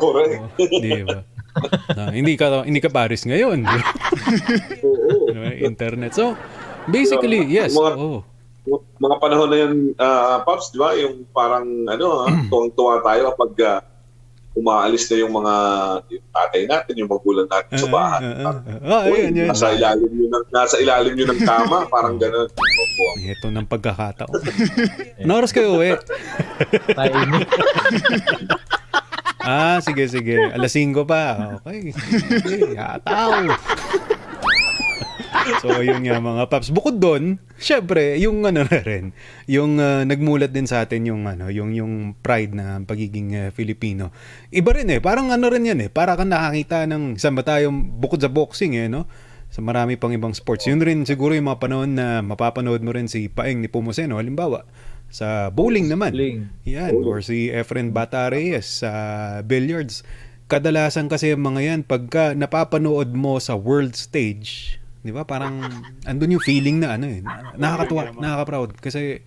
Correct. 0.02 0.42
Oh, 0.58 0.82
di 0.82 1.06
ba? 1.06 1.22
Ah, 1.94 2.10
hindi 2.10 2.34
ka 2.34 2.66
hindi 2.66 2.82
ka 2.82 2.90
Paris 2.90 3.30
ngayon. 3.30 3.62
Oo. 3.62 3.78
Ano, 5.26 5.40
internet. 5.54 6.12
So, 6.12 6.36
basically, 6.86 7.44
yes. 7.46 7.72
Mga- 7.72 7.96
Oh. 7.96 8.22
mga 8.98 9.16
panahon 9.20 9.50
na 9.50 9.58
yun, 9.58 9.74
ah, 9.98 10.40
Pops, 10.40 10.72
di 10.72 10.80
ba? 10.80 10.96
Yung 10.96 11.28
parang, 11.30 11.68
ano, 11.84 12.08
ah, 12.22 12.32
tuwang-tuwa 12.50 13.00
tayo 13.02 13.22
kapag 13.30 13.52
ah, 13.62 13.80
umaalis 14.54 15.10
na 15.10 15.18
yung 15.18 15.34
mga 15.34 15.54
yung 16.08 16.26
tatay 16.30 16.62
natin, 16.64 16.94
yung 16.96 17.10
magulang 17.10 17.50
natin 17.50 17.74
sa 17.74 17.90
bahay. 17.90 18.22
Ah, 18.22 18.30
ah, 18.30 18.46
ah. 18.46 19.02
Ah, 19.02 19.02
Uy, 19.04 19.18
ayun, 19.20 19.34
yun. 19.36 19.48
nasa 19.50 19.74
ilalim 19.74 20.12
yun 20.14 20.30
ng, 20.30 20.46
nasa 20.48 20.76
ilalim 20.78 21.14
yun 21.14 21.28
ng 21.28 21.42
kama, 21.42 21.78
parang 21.94 22.16
gano'n. 22.16 22.48
Opo. 22.48 23.04
Ito 23.18 23.48
ng 23.50 23.66
pagkakataon. 23.66 24.32
Ano 25.20 25.32
oras 25.36 25.52
kayo 25.52 25.74
uwi? 25.74 25.98
Ah, 29.40 29.84
sige, 29.84 30.08
sige. 30.08 30.40
Alas 30.40 30.72
5 30.72 31.04
pa. 31.04 31.58
Okay. 31.60 31.92
Sige, 31.92 32.80
yataw. 32.80 33.44
So, 35.62 35.84
yun 35.84 36.04
nga 36.04 36.20
mga 36.20 36.48
paps. 36.50 36.70
Bukod 36.72 36.98
doon, 37.00 37.40
syempre, 37.60 38.16
yung 38.20 38.44
ano 38.44 38.64
na 38.64 38.80
rin, 38.82 39.12
yung 39.48 39.80
ah, 39.80 40.04
nagmulat 40.08 40.52
din 40.52 40.68
sa 40.68 40.84
atin 40.84 41.08
yung 41.08 41.28
ano, 41.28 41.48
yung 41.52 41.76
yung 41.76 42.18
pride 42.20 42.56
na 42.56 42.80
pagiging 42.84 43.30
ah, 43.36 43.50
Filipino. 43.52 44.12
Iba 44.50 44.76
rin 44.76 44.90
eh, 44.92 45.00
parang 45.04 45.32
ano 45.32 45.48
rin 45.52 45.68
yan 45.68 45.80
eh, 45.84 45.90
para 45.92 46.16
kang 46.16 46.32
nakakita 46.32 46.88
ng 46.90 47.20
saan 47.20 47.36
ba 47.36 47.44
tayo 47.44 47.72
bukod 47.74 48.22
sa 48.22 48.32
boxing 48.32 48.76
eh, 48.80 48.88
no? 48.88 49.08
Sa 49.54 49.62
marami 49.62 50.02
pang 50.02 50.10
ibang 50.10 50.34
sports. 50.34 50.66
Yun 50.66 50.82
rin 50.82 51.06
siguro 51.06 51.38
yung 51.38 51.46
mga 51.46 51.62
panahon 51.62 51.94
na 51.94 52.26
mapapanood 52.26 52.82
mo 52.82 52.90
rin 52.90 53.06
si 53.06 53.30
Paeng 53.30 53.62
ni 53.62 53.70
Pumoseno, 53.70 54.18
halimbawa. 54.18 54.66
Sa 55.14 55.54
bowling 55.54 55.94
naman. 55.94 56.18
Bowling. 56.18 56.50
Yan, 56.66 57.06
or 57.06 57.22
si 57.22 57.54
Efren 57.54 57.94
Bata 57.94 58.34
Reyes 58.34 58.82
sa 58.82 58.90
billiards. 59.46 60.02
Kadalasan 60.50 61.06
kasi 61.06 61.38
mga 61.38 61.62
yan, 61.62 61.82
pagka 61.86 62.34
napapanood 62.34 63.14
mo 63.14 63.38
sa 63.38 63.54
world 63.54 63.94
stage, 63.94 64.82
di 65.04 65.12
ba, 65.12 65.28
parang 65.28 65.60
andun 66.08 66.40
yung 66.40 66.44
feeling 66.44 66.80
na 66.80 66.96
ano 66.96 67.12
eh, 67.12 67.20
na- 67.20 67.54
nakakatuwa, 67.60 68.16
nakaka-proud. 68.16 68.80
Kasi 68.80 69.20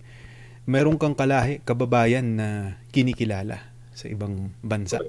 meron 0.65 0.97
kang 0.97 1.13
kalahi, 1.13 1.61
kababayan 1.61 2.35
na 2.35 2.47
kinikilala 2.89 3.61
sa 3.93 4.09
ibang 4.09 4.51
bansa. 4.65 4.99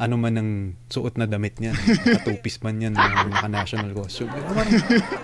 Ano 0.00 0.16
man 0.16 0.34
ang 0.34 0.50
suot 0.90 1.14
na 1.14 1.30
damit 1.30 1.62
niyan, 1.62 1.76
katupis 2.20 2.58
man 2.60 2.82
yan, 2.82 2.98
naka-national 2.98 3.94
costume. 3.94 4.34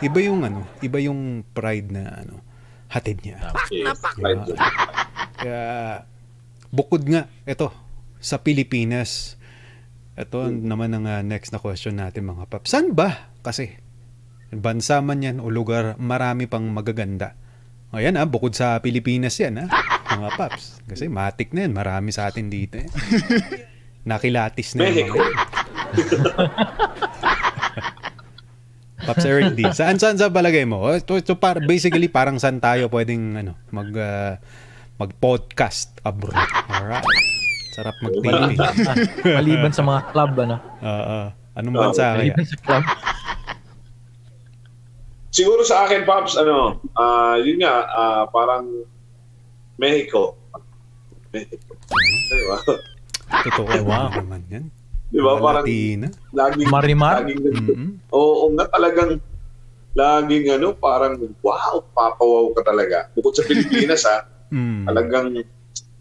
Iba 0.00 0.19
yung 0.23 0.47
ano, 0.47 0.64
iba 0.81 1.02
yung 1.02 1.43
pride 1.50 1.90
na 1.90 2.23
ano, 2.25 2.40
hatid 2.87 3.21
niya. 3.26 3.52
Right. 4.23 4.47
Kaya, 5.37 5.64
bukod 6.71 7.02
nga, 7.09 7.26
ito, 7.49 7.69
sa 8.23 8.40
Pilipinas, 8.40 9.37
ito 10.16 10.49
naman 10.49 10.97
ang 10.97 11.05
ah, 11.05 11.21
next 11.21 11.52
na 11.52 11.61
question 11.61 12.00
natin 12.00 12.25
mga 12.25 12.49
paps. 12.49 12.73
Saan 12.73 12.97
ba? 12.97 13.33
Kasi, 13.45 13.76
bansa 14.60 15.00
man 15.04 15.22
yan 15.22 15.38
o 15.40 15.48
lugar, 15.52 15.96
marami 16.00 16.48
pang 16.48 16.64
magaganda. 16.68 17.34
Ayan 17.94 18.18
ah, 18.18 18.26
bukod 18.28 18.52
sa 18.52 18.82
Pilipinas 18.82 19.38
yan 19.40 19.64
ah, 19.64 19.70
mga 20.12 20.36
paps. 20.36 20.82
Kasi 20.84 21.08
matik 21.08 21.54
na 21.56 21.64
yan, 21.64 21.72
marami 21.72 22.10
sa 22.12 22.28
atin 22.28 22.50
dito 22.50 22.76
eh. 22.82 22.88
Nakilatis 24.06 24.76
na 24.76 24.90
yan. 24.90 25.10
Paps 29.06 29.22
Eric 29.22 29.54
D. 29.54 29.70
Saan 29.70 30.02
saan 30.02 30.18
sa 30.18 30.32
palagay 30.32 30.66
mo? 30.66 30.82
Oh, 30.82 30.90
Ito, 30.90 31.14
ito 31.20 31.38
par, 31.38 31.62
basically 31.62 32.10
parang 32.10 32.42
saan 32.42 32.58
tayo 32.58 32.90
pwedeng 32.90 33.38
ano, 33.38 33.52
mag 33.70 33.88
ah, 33.94 34.42
mag-podcast 34.96 35.92
abroad. 36.02 36.36
Alright. 36.72 37.04
Sarap 37.76 37.96
mag-TV. 38.00 38.56
Maliban 39.36 39.72
sa 39.72 39.84
mga 39.84 40.00
club, 40.10 40.32
ano? 40.40 40.56
Oo. 40.88 41.18
anong 41.56 41.76
bansa 41.76 42.16
kaya? 42.16 42.32
Maliban 42.32 42.46
sa 42.48 42.56
club. 42.64 42.84
Siguro 45.37 45.61
sa 45.61 45.85
akin, 45.85 46.09
Pops, 46.09 46.40
ano, 46.40 46.81
ah 46.97 47.37
yun 47.37 47.61
nga, 47.61 47.85
ah, 47.85 48.25
parang 48.25 48.73
Mexico. 49.76 50.33
Mexico. 51.28 51.76
Di 52.33 52.45
ba? 52.49 52.57
Totoo. 53.45 53.69
Wow. 53.85 53.85
Wow. 53.85 54.09
naman 54.16 54.40
yan. 54.49 54.64
Di 55.12 55.21
ba? 55.21 55.37
Parang 55.37 55.69
Latina. 55.69 56.09
laging, 56.33 56.69
Marimar? 56.73 57.21
laging, 57.21 57.40
Mm-mm. 57.45 57.90
oo 58.09 58.49
nga 58.57 58.64
talagang, 58.73 59.21
laging 59.93 60.57
ano, 60.57 60.73
parang, 60.73 61.21
wow, 61.45 61.85
papawaw 61.93 62.57
ka 62.57 62.62
talaga. 62.64 63.12
Bukod 63.12 63.37
sa 63.37 63.45
Pilipinas, 63.45 64.09
ha, 64.09 64.25
Mm. 64.47 64.87
talagang 64.87 65.43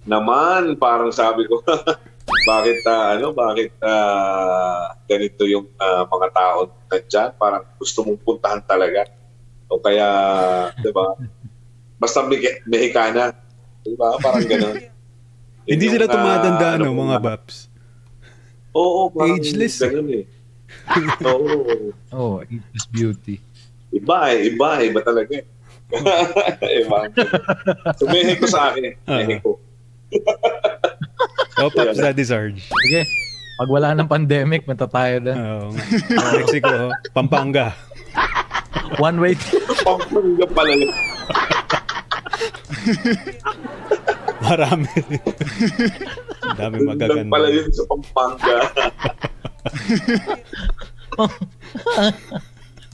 naman, 0.06 0.78
parang 0.78 1.10
sabi 1.12 1.44
ko, 1.44 1.60
bakit 2.48 2.78
ah, 2.88 3.18
ano, 3.20 3.36
bakit 3.36 3.74
ah, 3.84 4.96
ganito 5.12 5.44
yung 5.44 5.68
ah, 5.76 6.08
mga 6.08 6.28
tao 6.32 6.72
nandiyan, 6.88 7.36
parang 7.36 7.68
gusto 7.76 8.06
mong 8.08 8.22
puntahan 8.24 8.64
talaga. 8.64 9.04
O 9.70 9.82
kaya, 9.82 10.08
'di 10.80 10.92
ba? 10.94 11.18
Basta 11.98 12.22
Mex- 12.26 12.62
Mexicana, 12.70 13.34
'di 13.82 13.96
ba? 13.98 14.18
Parang 14.22 14.46
gano'n. 14.46 14.76
Hindi 15.72 15.86
sila 15.90 16.06
ah, 16.06 16.14
tumatanda, 16.14 16.68
ano, 16.78 16.94
no, 16.94 17.10
mga 17.10 17.18
Baps. 17.26 17.74
Oo, 18.78 19.10
parang 19.10 19.42
Ageless, 19.42 19.82
eh. 19.82 19.90
ganun 19.90 20.10
eh. 20.14 20.26
Oo. 21.30 21.90
Oh, 22.14 22.34
ageless 22.42 22.86
beauty. 22.92 23.42
Iba 23.90 24.36
eh, 24.36 24.52
iba, 24.54 24.70
iba 24.84 25.00
talaga 25.02 25.32
eh. 25.42 25.46
iba. 26.86 27.00
So, 27.96 28.10
Mexico 28.10 28.46
sa 28.50 28.74
akin 28.74 28.84
eh. 28.84 28.96
Ah. 29.08 29.22
Mexico. 29.24 29.58
Oh, 31.62 31.70
Pops 31.72 31.98
Daddy 31.98 32.26
Sarge. 32.28 32.62
Sige. 32.62 33.02
Pag 33.56 33.70
wala 33.72 33.96
ng 33.96 34.10
pandemic, 34.10 34.68
mata 34.68 34.84
tayo 34.86 35.24
na. 35.24 35.34
Oo 35.34 35.72
nga. 35.72 35.84
Mexico, 36.36 36.92
oh. 36.92 36.92
Pampanga. 37.16 37.72
One 39.00 39.18
way. 39.20 39.36
Pampanga 39.84 40.46
pala 40.52 40.74
yun. 40.76 40.92
Marami. 44.46 44.90
Ang 46.46 46.58
dami 46.58 46.78
magaganda. 46.86 47.32
pala 47.32 47.50
yun 47.50 47.70
sa 47.74 47.84
Pampanga. 47.90 48.58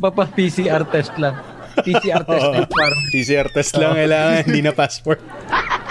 Papa 0.01 0.24
PCR 0.34 0.84
test 0.89 1.13
lang. 1.22 1.38
PCR 1.81 2.24
test 2.27 2.46
lang 2.51 2.67
parang 2.67 3.01
PCR 3.15 3.48
test 3.48 3.74
lang 3.79 3.96
kailangan, 3.96 4.43
hindi 4.43 4.62
na 4.65 4.74
passport. 4.75 5.22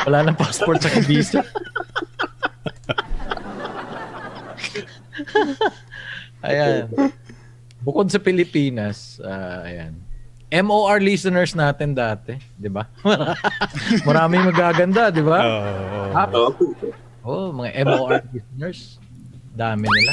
wala 0.04 0.24
ng 0.28 0.36
passport 0.36 0.80
sa 0.82 0.90
visa. 1.04 1.40
ayan. 6.44 6.88
Bukod 7.80 8.12
sa 8.12 8.20
Pilipinas, 8.20 9.16
ah, 9.24 9.64
ayan. 9.64 9.96
MOR 10.50 10.98
listeners 10.98 11.54
natin 11.54 11.94
dati, 11.94 12.34
'di 12.58 12.66
ba? 12.66 12.90
Maraming 14.08 14.50
magaganda, 14.50 15.06
'di 15.14 15.22
ba? 15.22 15.38
Oo. 15.46 16.02
Oo. 16.34 16.50
Oh, 17.22 17.48
mga 17.54 17.86
MOR 17.86 18.18
listeners. 18.34 18.98
Dami 19.54 19.86
nila. 19.86 20.12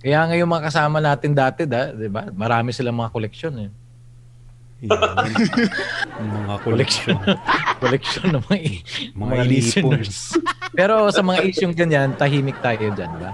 Kaya 0.00 0.18
ngayon 0.32 0.48
mga 0.48 0.64
kasama 0.72 0.98
natin 1.04 1.36
dati, 1.36 1.68
da, 1.68 1.92
'di 1.92 2.08
ba? 2.08 2.32
Marami 2.32 2.72
silang 2.72 2.96
mga 2.96 3.12
koleksyon 3.12 3.54
eh. 3.68 3.70
Mga 6.18 6.56
collection. 6.66 7.14
Koleksyon 7.82 8.34
ng 8.34 8.42
mga, 8.50 8.58
Mga 9.14 9.34
mga, 9.38 9.44
listeners. 9.46 10.34
Pero 10.74 11.06
sa 11.14 11.22
mga 11.22 11.38
isyong 11.54 11.70
ganyan, 11.70 12.10
tahimik 12.18 12.58
tayo 12.58 12.90
dyan, 12.90 13.12
ba? 13.14 13.30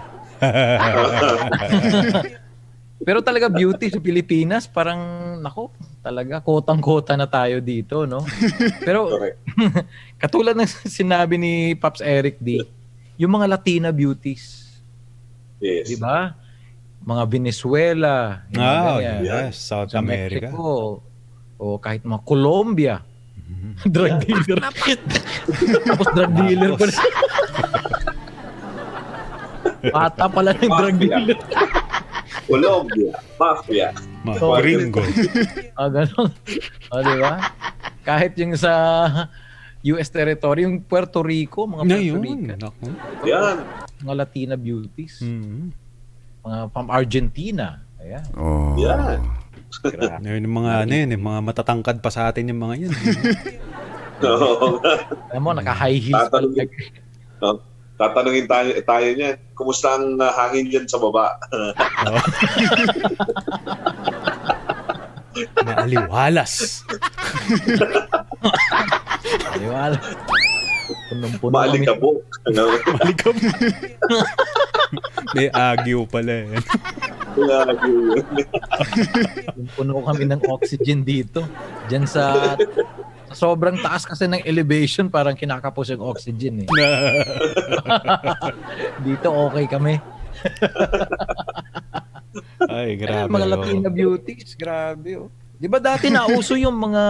Pero 2.98 3.22
talaga 3.22 3.46
beauty 3.46 3.88
sa 3.88 3.98
Pilipinas, 3.98 4.66
parang, 4.66 4.98
nako, 5.38 5.70
talaga, 6.00 6.42
kotang-kota 6.42 7.14
na 7.14 7.24
tayo 7.24 7.58
dito, 7.58 8.04
no? 8.04 8.26
Pero, 8.82 9.06
katulad 10.22 10.52
ng 10.52 10.66
sinabi 10.66 11.38
ni 11.38 11.52
Pops 11.72 12.00
Eric 12.00 12.38
D, 12.38 12.66
yung 13.14 13.30
mga 13.32 13.46
Latina 13.48 13.88
beauties, 13.90 14.66
Yes. 15.58 15.86
di 15.86 15.96
ba? 15.96 16.34
Mga 17.00 17.22
Venezuela, 17.28 18.46
yung 18.50 18.58
mga 18.60 18.74
Ah, 18.76 18.98
ganyan. 18.98 19.20
yes. 19.24 19.54
South 19.56 19.90
sa 19.90 19.98
America. 19.98 20.50
Mexico, 20.50 21.02
o 21.54 21.78
kahit 21.78 22.02
mga 22.02 22.22
Colombia. 22.24 22.96
drug 23.84 24.20
dealer. 24.20 24.58
Tapos 25.82 26.06
drug 26.12 26.32
dealer 26.36 26.70
pa 26.74 26.84
rin. 26.84 26.98
Bata 29.88 30.26
pala 30.26 30.50
ng 30.52 30.68
drug 30.68 30.96
dealer. 30.98 31.38
Colombia. 32.48 33.12
Mafia. 33.36 33.88
Mga 34.24 34.40
Oo. 34.40 34.56
gringo. 34.56 35.02
Ah, 35.76 35.86
ganun. 35.86 36.30
O, 36.88 36.98
di 36.98 37.14
ba? 37.20 37.32
Kahit 38.02 38.32
yung 38.34 38.56
sa 38.56 38.72
US 39.84 40.08
territory, 40.08 40.64
yung 40.64 40.80
Puerto 40.80 41.20
Rico, 41.20 41.68
mga 41.68 41.84
Puerto 41.84 42.02
yun. 42.02 42.18
Rican, 42.18 42.58
Naku. 42.58 42.86
Yan. 43.22 43.56
mga 43.98 44.14
Latina 44.16 44.54
beauties, 44.54 45.20
Mhm. 45.20 45.70
mga 46.40 46.58
from 46.72 46.86
Argentina. 46.88 47.82
Ayan. 47.98 48.24
Yan. 48.78 49.20
Grabe. 49.78 50.24
Yun 50.24 50.42
yung 50.42 50.56
mga 50.56 50.72
ano 50.82 50.92
yun, 50.96 51.08
yung 51.12 51.24
mga 51.24 51.40
matatangkad 51.44 51.96
pa 52.00 52.08
sa 52.08 52.32
atin 52.32 52.48
yung 52.48 52.58
mga 52.58 52.74
yan. 52.80 52.92
Oo. 54.24 54.80
Alam 55.30 55.42
mo, 55.44 55.50
naka-high 55.52 56.00
heels 56.00 56.26
pa 56.26 56.40
no? 56.40 57.60
Tatanungin 57.98 58.46
tayo, 58.46 58.70
tayo 58.86 59.08
niyan, 59.10 59.34
kumusta 59.58 59.98
ang 59.98 60.22
uh, 60.22 60.30
hangin 60.30 60.70
dyan 60.70 60.86
sa 60.86 61.02
baba? 61.02 61.34
Oo. 61.50 61.72
Maaliwalas. 65.66 66.86
Ba? 69.58 69.98
Punong-puno. 71.10 71.52
Maalikabok. 71.52 72.18
Ano? 72.48 72.62
Malikab. 73.02 73.36
May 75.36 75.50
agyo 75.52 76.06
pala 76.08 76.48
eh. 76.48 76.62
Kaya 77.36 77.58
yun. 77.84 78.24
Puno 79.76 80.00
kami 80.06 80.24
ng 80.26 80.42
oxygen 80.48 81.04
dito. 81.04 81.44
Diyan 81.90 82.06
sa 82.08 82.56
sobrang 83.32 83.80
taas 83.80 84.04
kasi 84.04 84.28
ng 84.28 84.44
elevation, 84.44 85.08
parang 85.08 85.36
kinakapos 85.36 85.90
yung 85.94 86.04
oxygen 86.04 86.64
eh. 86.64 86.68
Dito 89.06 89.28
okay 89.32 89.66
kami. 89.66 89.94
Ay, 92.70 92.94
grabe. 92.94 93.32
mga 93.32 93.46
oh. 93.46 93.52
Latina 93.58 93.88
beauties, 93.90 94.54
grabe 94.54 95.10
oh. 95.18 95.30
Di 95.58 95.66
ba 95.66 95.82
dati 95.82 96.06
nauso 96.06 96.54
yung 96.54 96.78
mga 96.78 97.04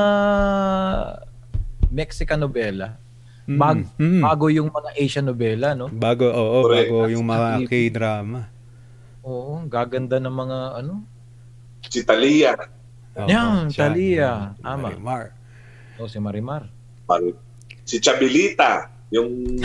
Mexican 1.93 2.41
novela? 2.41 2.97
Mm, 3.49 3.59
Bag, 3.61 3.79
mm. 3.97 4.23
Bago 4.25 4.49
yung 4.49 4.73
mga 4.73 4.91
Asian 4.97 5.29
novela, 5.29 5.77
no? 5.77 5.89
Bago, 5.89 6.29
oo, 6.29 6.69
Correct. 6.69 6.89
bago 6.89 7.09
yung 7.13 7.27
mga 7.29 7.49
K-drama. 7.65 8.49
Oo, 9.25 9.65
gaganda 9.69 10.17
ng 10.17 10.33
mga 10.33 10.59
ano. 10.81 11.05
Si 11.85 12.05
Talia. 12.05 12.57
Yan, 13.17 13.73
siya. 13.73 13.89
Talia. 13.89 14.31
Tama. 14.61 14.93
Marimar. 14.93 15.38
O 15.99 16.07
si 16.07 16.19
Marimar. 16.19 16.71
Mar- 17.05 17.37
Si 17.85 17.99
Chabilita. 17.99 18.89
Yung 19.09 19.49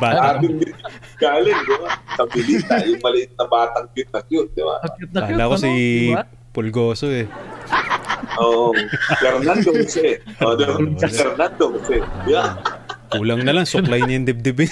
Bata. 0.00 0.34
ating 0.34 0.56
galing, 1.14 1.58
di 1.60 1.74
ba? 1.76 1.88
Chabilita. 2.16 2.72
Yung 2.82 2.98
maliit 2.98 3.30
na 3.36 3.44
batang 3.44 3.86
cute 3.92 4.08
na 4.08 4.20
cute, 4.22 4.48
di 4.50 4.60
ba? 4.60 4.80
Ang 4.80 4.92
cute 4.96 5.12
na 5.12 5.20
cute, 5.20 5.28
Kala 5.30 5.42
ko 5.44 5.52
ano? 5.52 5.60
si 5.60 5.70
Di 6.08 6.10
ba? 6.10 6.22
Pulgoso 6.50 7.06
eh. 7.10 7.26
Oo. 8.40 8.72
Fernando 9.14 9.68
Jose. 9.70 10.18
Oh, 10.40 10.54
di 10.54 10.62
ba? 10.64 10.74
Fernando 11.04 11.64
Jose. 11.76 11.96
Yeah. 12.24 12.56
Kulang 13.12 13.44
na 13.44 13.52
lang, 13.52 13.68
suklay 13.68 14.00
niya 14.00 14.16
yung 14.16 14.26
dibdib 14.26 14.58
eh. 14.64 14.70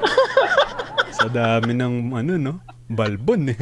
Sa 1.16 1.26
dami 1.26 1.72
ng 1.72 2.12
ano 2.12 2.32
no, 2.36 2.52
balbon 2.86 3.48
eh. 3.48 3.56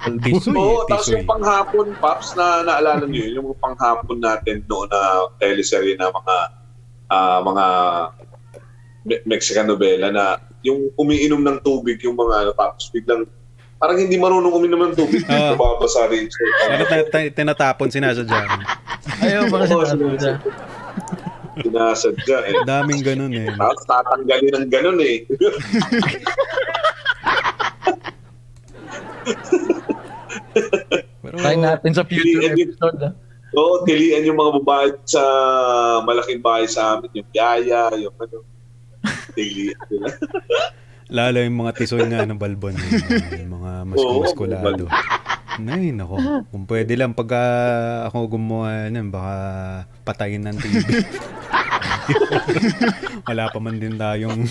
Tisoy 0.00 0.56
Oo, 0.56 0.84
eh, 0.84 0.88
tapos 0.88 1.12
yung 1.12 1.28
panghapon, 1.28 1.92
Paps, 2.00 2.32
na 2.32 2.64
naalala 2.64 3.04
niyo 3.04 3.28
yun, 3.28 3.44
yung 3.44 3.48
panghapon 3.60 4.16
natin 4.16 4.64
noon 4.64 4.88
na 4.88 5.28
teleserye 5.36 6.00
na 6.00 6.08
mga 6.08 6.36
ah, 7.12 7.40
mga 7.44 7.64
Me- 9.00 9.24
Mexican 9.24 9.68
novela 9.68 10.12
na 10.12 10.24
yung 10.60 10.92
umiinom 10.96 11.40
ng 11.40 11.58
tubig 11.64 11.96
yung 12.04 12.16
mga 12.16 12.34
ano, 12.44 12.50
tapos 12.52 12.92
biglang 12.92 13.24
parang 13.80 13.96
hindi 13.96 14.20
marunong 14.20 14.52
uminom 14.52 14.80
ng 14.88 14.94
tubig. 14.96 15.24
Ah. 15.24 15.56
Nababasa 15.56 16.04
rin. 16.12 16.28
Ano 16.68 16.84
ta- 16.84 17.08
ta- 17.08 17.32
tinatapon 17.32 17.88
sinasadya. 17.88 18.44
Ayaw, 19.24 19.48
baka 19.48 19.64
sinasadya. 19.72 20.36
Sinasadya 21.64 22.38
eh. 22.44 22.54
Daming 22.68 23.00
ganun 23.00 23.32
eh. 23.32 23.48
Tapos 23.56 23.84
tatanggalin 23.88 24.52
ng 24.52 24.68
ganun 24.68 25.00
eh. 25.00 25.24
Pero, 31.30 31.46
Try 31.46 31.56
natin 31.62 31.94
sa 31.94 32.02
future 32.02 32.42
episode. 32.42 32.98
ah. 33.06 33.14
Oo, 33.54 33.86
tilian 33.86 34.26
yung 34.26 34.38
mga 34.38 34.52
babae 34.62 34.90
sa 35.06 35.22
malaking 36.02 36.42
bahay 36.42 36.66
sa 36.66 36.98
amin. 36.98 37.10
Yung 37.14 37.30
yaya, 37.30 37.86
yung 37.94 38.14
ano. 38.18 38.42
Tilian 39.38 39.78
nila. 39.86 40.10
lalo 41.10 41.38
yung 41.42 41.58
mga 41.58 41.72
tisoy 41.78 42.02
nga 42.06 42.26
ng 42.26 42.38
balbon. 42.38 42.74
Yung 43.38 43.62
mga 43.62 43.70
Oo, 43.94 44.22
maskulado. 44.26 44.86
Nay, 45.58 45.94
nako. 45.94 46.18
Kung 46.50 46.66
pwede 46.66 46.98
lang 46.98 47.14
pag 47.14 47.30
ah, 47.34 48.06
ako 48.10 48.38
gumawa 48.38 48.90
nun, 48.90 49.10
baka 49.10 49.34
patayin 50.02 50.46
ng 50.46 50.58
TV. 50.58 50.82
Wala 53.30 53.50
pa 53.50 53.58
man 53.62 53.78
din 53.78 53.94
tayong 53.94 54.42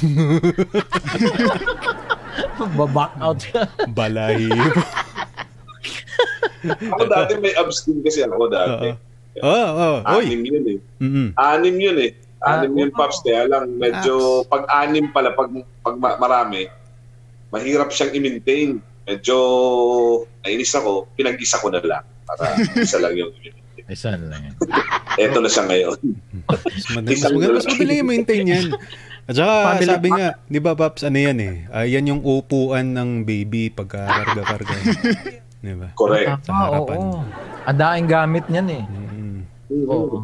Baback 2.76 3.12
out 3.20 3.42
ka. 3.52 3.64
Ako 6.90 7.04
dati 7.06 7.32
may 7.38 7.54
abs 7.54 7.84
din 7.84 8.00
kasi 8.00 8.22
ako 8.22 8.48
dati. 8.48 8.88
Oo. 8.92 9.08
Oo, 9.40 9.68
oo. 9.72 9.98
Oy. 10.18 10.26
Anim 10.28 10.42
yun 10.44 10.66
eh. 10.68 10.80
Mm-mm. 11.00 11.28
Anim 11.36 11.76
yun 11.78 11.98
eh. 12.00 12.12
Anim 12.40 12.72
Ah, 12.72 12.80
yun, 12.80 12.92
Paps. 12.92 13.20
Kaya 13.20 13.46
lang, 13.46 13.76
medyo 13.76 14.44
pag-anim 14.48 15.12
pala, 15.12 15.36
pag, 15.36 15.52
pag 15.84 15.96
ma- 15.96 16.16
marami, 16.16 16.68
mahirap 17.50 17.92
siyang 17.92 18.16
i-maintain. 18.16 18.80
Medyo 19.04 19.38
nainis 20.42 20.72
ako, 20.72 21.12
pinag-isa 21.16 21.60
ko 21.60 21.68
na 21.68 21.84
lang. 21.84 22.04
Para 22.24 22.56
isa 22.80 23.00
lang 23.00 23.16
yung. 23.16 23.32
Isa 23.90 24.16
na 24.16 24.32
lang 24.32 24.42
yan. 24.46 24.56
Eto 25.18 25.42
na 25.42 25.50
siya 25.50 25.66
ngayon. 25.66 25.98
Mas 26.46 26.86
madali, 26.90 27.12
mas, 27.12 27.18
Isang 27.18 27.36
madali, 27.36 27.52
mas 27.52 27.66
dala. 27.66 27.74
madali 27.74 27.94
i-maintain 28.00 28.46
yan. 28.46 28.66
At 29.26 29.34
saka 29.36 29.54
Family 29.54 29.86
sabi 29.86 30.08
nga, 30.10 30.28
di 30.46 30.60
ba 30.60 30.72
Paps, 30.74 31.02
ano 31.04 31.18
yan 31.18 31.38
eh, 31.38 31.56
ah, 31.70 31.86
yan 31.86 32.08
yung 32.08 32.22
upuan 32.22 32.94
ng 32.94 33.10
baby 33.24 33.70
pagkakarga-karga. 33.70 34.74
di 34.74 35.38
ba? 35.60 35.88
Correct. 35.96 36.48
Ah, 36.48 36.72
harapan. 36.72 36.98
oo. 36.98 37.20
Ang 37.68 37.78
daing 37.78 38.08
gamit 38.08 38.46
niyan 38.48 38.68
eh. 38.72 38.84
Mm. 38.88 39.40
Oo. 39.90 40.18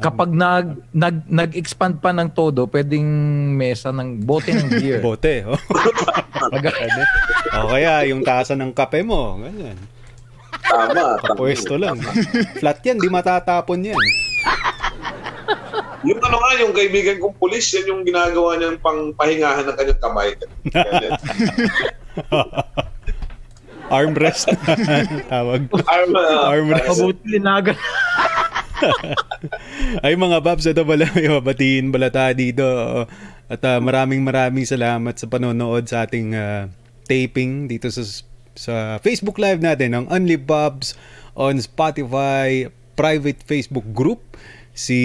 Kapag 0.00 0.32
nag, 0.32 0.80
nag, 0.96 1.28
nag-expand 1.28 2.00
pa 2.00 2.14
ng 2.16 2.32
todo, 2.32 2.64
pwedeng 2.72 3.04
mesa 3.52 3.92
ng 3.92 4.24
bote 4.24 4.56
ng 4.56 4.68
beer. 4.80 5.00
Bote, 5.06 5.44
oh. 5.44 5.60
O 7.60 7.68
kaya 7.76 8.08
yung 8.08 8.24
tasa 8.24 8.56
ng 8.56 8.72
kape 8.72 9.04
mo, 9.04 9.36
ganyan. 9.36 9.76
Tama. 10.64 11.20
tama. 11.20 11.36
Pwesto 11.36 11.76
lang. 11.76 12.00
Flat 12.56 12.80
yan, 12.80 12.96
di 12.96 13.12
matatapon 13.12 13.92
yan. 13.92 14.00
Yung 16.00 16.20
ano 16.24 16.36
nga, 16.40 16.50
yung 16.64 16.72
kaibigan 16.72 17.20
kong 17.20 17.36
pulis, 17.36 17.68
yan 17.76 17.92
yung 17.92 18.02
ginagawa 18.08 18.56
niyang 18.56 18.80
pang 18.80 19.12
pahingahan 19.12 19.68
ng 19.68 19.76
kanyang 19.76 20.00
kamay. 20.00 20.32
Armrest. 23.90 24.46
Tawag. 25.32 25.66
Arm, 25.86 26.10
uh, 26.14 26.50
Armrest. 26.50 26.88
Mabuti 26.94 27.24
linagan. 27.26 27.76
Ay 30.06 30.16
mga 30.16 30.40
Babs, 30.40 30.64
ito 30.64 30.82
pala 30.86 31.04
yung 31.18 31.44
batiin 31.44 31.92
pala 31.92 32.08
tayo 32.08 32.32
dito. 32.32 32.66
At 33.50 33.60
ah, 33.66 33.82
maraming 33.82 34.22
maraming 34.22 34.64
salamat 34.64 35.18
sa 35.18 35.26
panonood 35.26 35.84
sa 35.90 36.06
ating 36.06 36.32
ah, 36.32 36.70
taping 37.04 37.66
dito 37.66 37.90
sa 37.90 38.06
sa 38.54 38.74
Facebook 39.02 39.36
Live 39.42 39.58
natin 39.58 39.94
ng 39.94 40.04
Only 40.08 40.38
Babs 40.38 40.94
on 41.34 41.58
Spotify 41.58 42.70
private 42.94 43.42
Facebook 43.42 43.84
group. 43.90 44.38
Si 44.72 45.00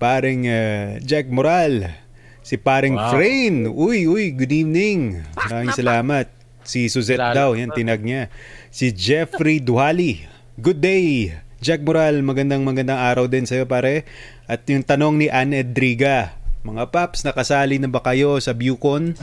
paring 0.00 0.48
ah, 0.48 0.96
Jack 1.04 1.28
Moral, 1.28 1.92
si 2.40 2.56
paring 2.56 2.96
Wow. 2.96 3.10
Frain. 3.14 3.54
Uy, 3.68 4.08
uy, 4.08 4.32
good 4.34 4.50
evening. 4.50 5.22
Maraming 5.36 5.76
salamat. 5.76 6.43
Si 6.64 6.88
Suzette 6.88 7.20
Salamat. 7.20 7.36
daw, 7.36 7.52
yan 7.52 7.70
tinag 7.76 8.00
niya. 8.00 8.32
Si 8.72 8.88
Jeffrey 8.90 9.60
Duhali. 9.60 10.24
Good 10.56 10.80
day. 10.80 11.36
Jack 11.64 11.80
Moral, 11.80 12.20
magandang 12.20 12.60
magandang 12.60 13.00
araw 13.00 13.24
din 13.24 13.48
sa'yo 13.48 13.64
pare. 13.64 14.04
At 14.44 14.68
yung 14.68 14.84
tanong 14.84 15.16
ni 15.16 15.26
Anne 15.32 15.64
Edriga, 15.64 16.36
mga 16.64 16.92
paps, 16.92 17.24
nakasali 17.24 17.80
na 17.80 17.88
ba 17.88 18.00
kayo 18.00 18.40
sa 18.40 18.56
Bucon? 18.56 19.12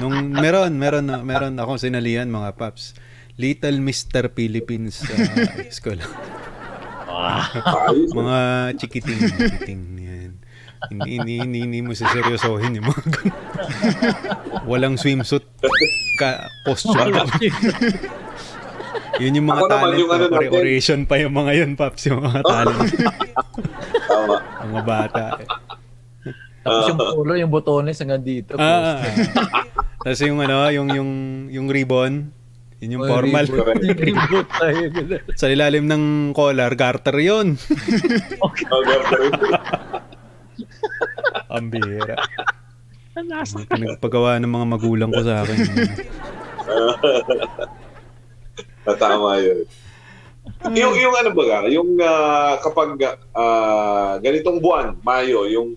Nung 0.00 0.32
meron, 0.32 0.72
meron, 0.76 1.06
meron 1.24 1.56
akong 1.56 1.80
sinalihan 1.80 2.28
mga 2.28 2.56
paps. 2.56 2.96
Little 3.36 3.84
Mr. 3.84 4.32
Philippines 4.32 5.04
uh, 5.04 5.68
school. 5.68 6.00
mga 8.16 8.38
chikiting, 8.80 9.20
chikiting 9.36 9.82
yan. 10.00 10.25
Hindi, 10.86 11.10
hindi, 11.16 11.34
hindi, 11.40 11.58
hindi 11.62 11.80
mo 11.80 11.92
siseryosohin 11.92 12.76
yung 12.76 12.86
mga 12.86 13.02
ganun. 13.06 13.36
Walang 14.64 14.94
swimsuit 14.96 15.44
ka, 16.16 16.30
costume. 16.62 17.16
Yun 19.16 19.40
yung 19.40 19.48
mga 19.48 19.58
Ako 19.58 19.66
naman, 19.66 19.80
talent. 19.80 19.98
yung 19.98 20.10
ano 20.12 20.24
oration 20.52 21.00
pa 21.04 21.14
yung 21.16 21.32
mga 21.32 21.52
yun, 21.56 21.70
Paps. 21.72 22.02
Yung 22.06 22.20
mga 22.20 22.40
talent. 22.44 22.90
Tama. 24.04 24.36
mga 24.62 24.82
bata. 24.84 25.22
eh. 25.40 25.48
Tapos 26.60 26.84
yung 26.90 26.98
polo, 26.98 27.32
yung 27.38 27.52
botones 27.52 27.96
hanggang 27.96 28.20
dito. 28.20 28.58
Ah, 28.58 28.98
Tapos 30.02 30.20
yung 30.20 30.42
ano, 30.42 30.66
yung, 30.68 30.88
yung, 30.90 31.10
yung 31.48 31.66
ribbon. 31.70 32.34
Yun 32.76 33.00
yung 33.00 33.08
formal. 33.08 33.46
Tayo. 33.48 34.78
Sa 35.32 35.48
ilalim 35.48 35.88
ng 35.88 36.04
collar, 36.36 36.68
garter 36.76 37.16
yun. 37.16 37.56
Okay, 38.46 38.64
Ang 41.56 41.68
bihira. 41.72 42.16
Pinagpagawa 43.72 44.36
ng 44.36 44.52
mga 44.52 44.66
magulang 44.68 45.10
ko 45.10 45.20
sa 45.24 45.40
akin. 45.42 45.56
Tama 49.00 49.30
yun. 49.42 49.64
yung, 50.78 50.94
yung 50.94 51.14
ano 51.16 51.30
ba 51.34 51.66
yung 51.66 51.90
ah, 51.98 52.54
kapag 52.62 52.94
ah, 53.34 54.20
ganitong 54.22 54.62
buwan, 54.62 54.94
Mayo, 55.02 55.48
yung 55.50 55.74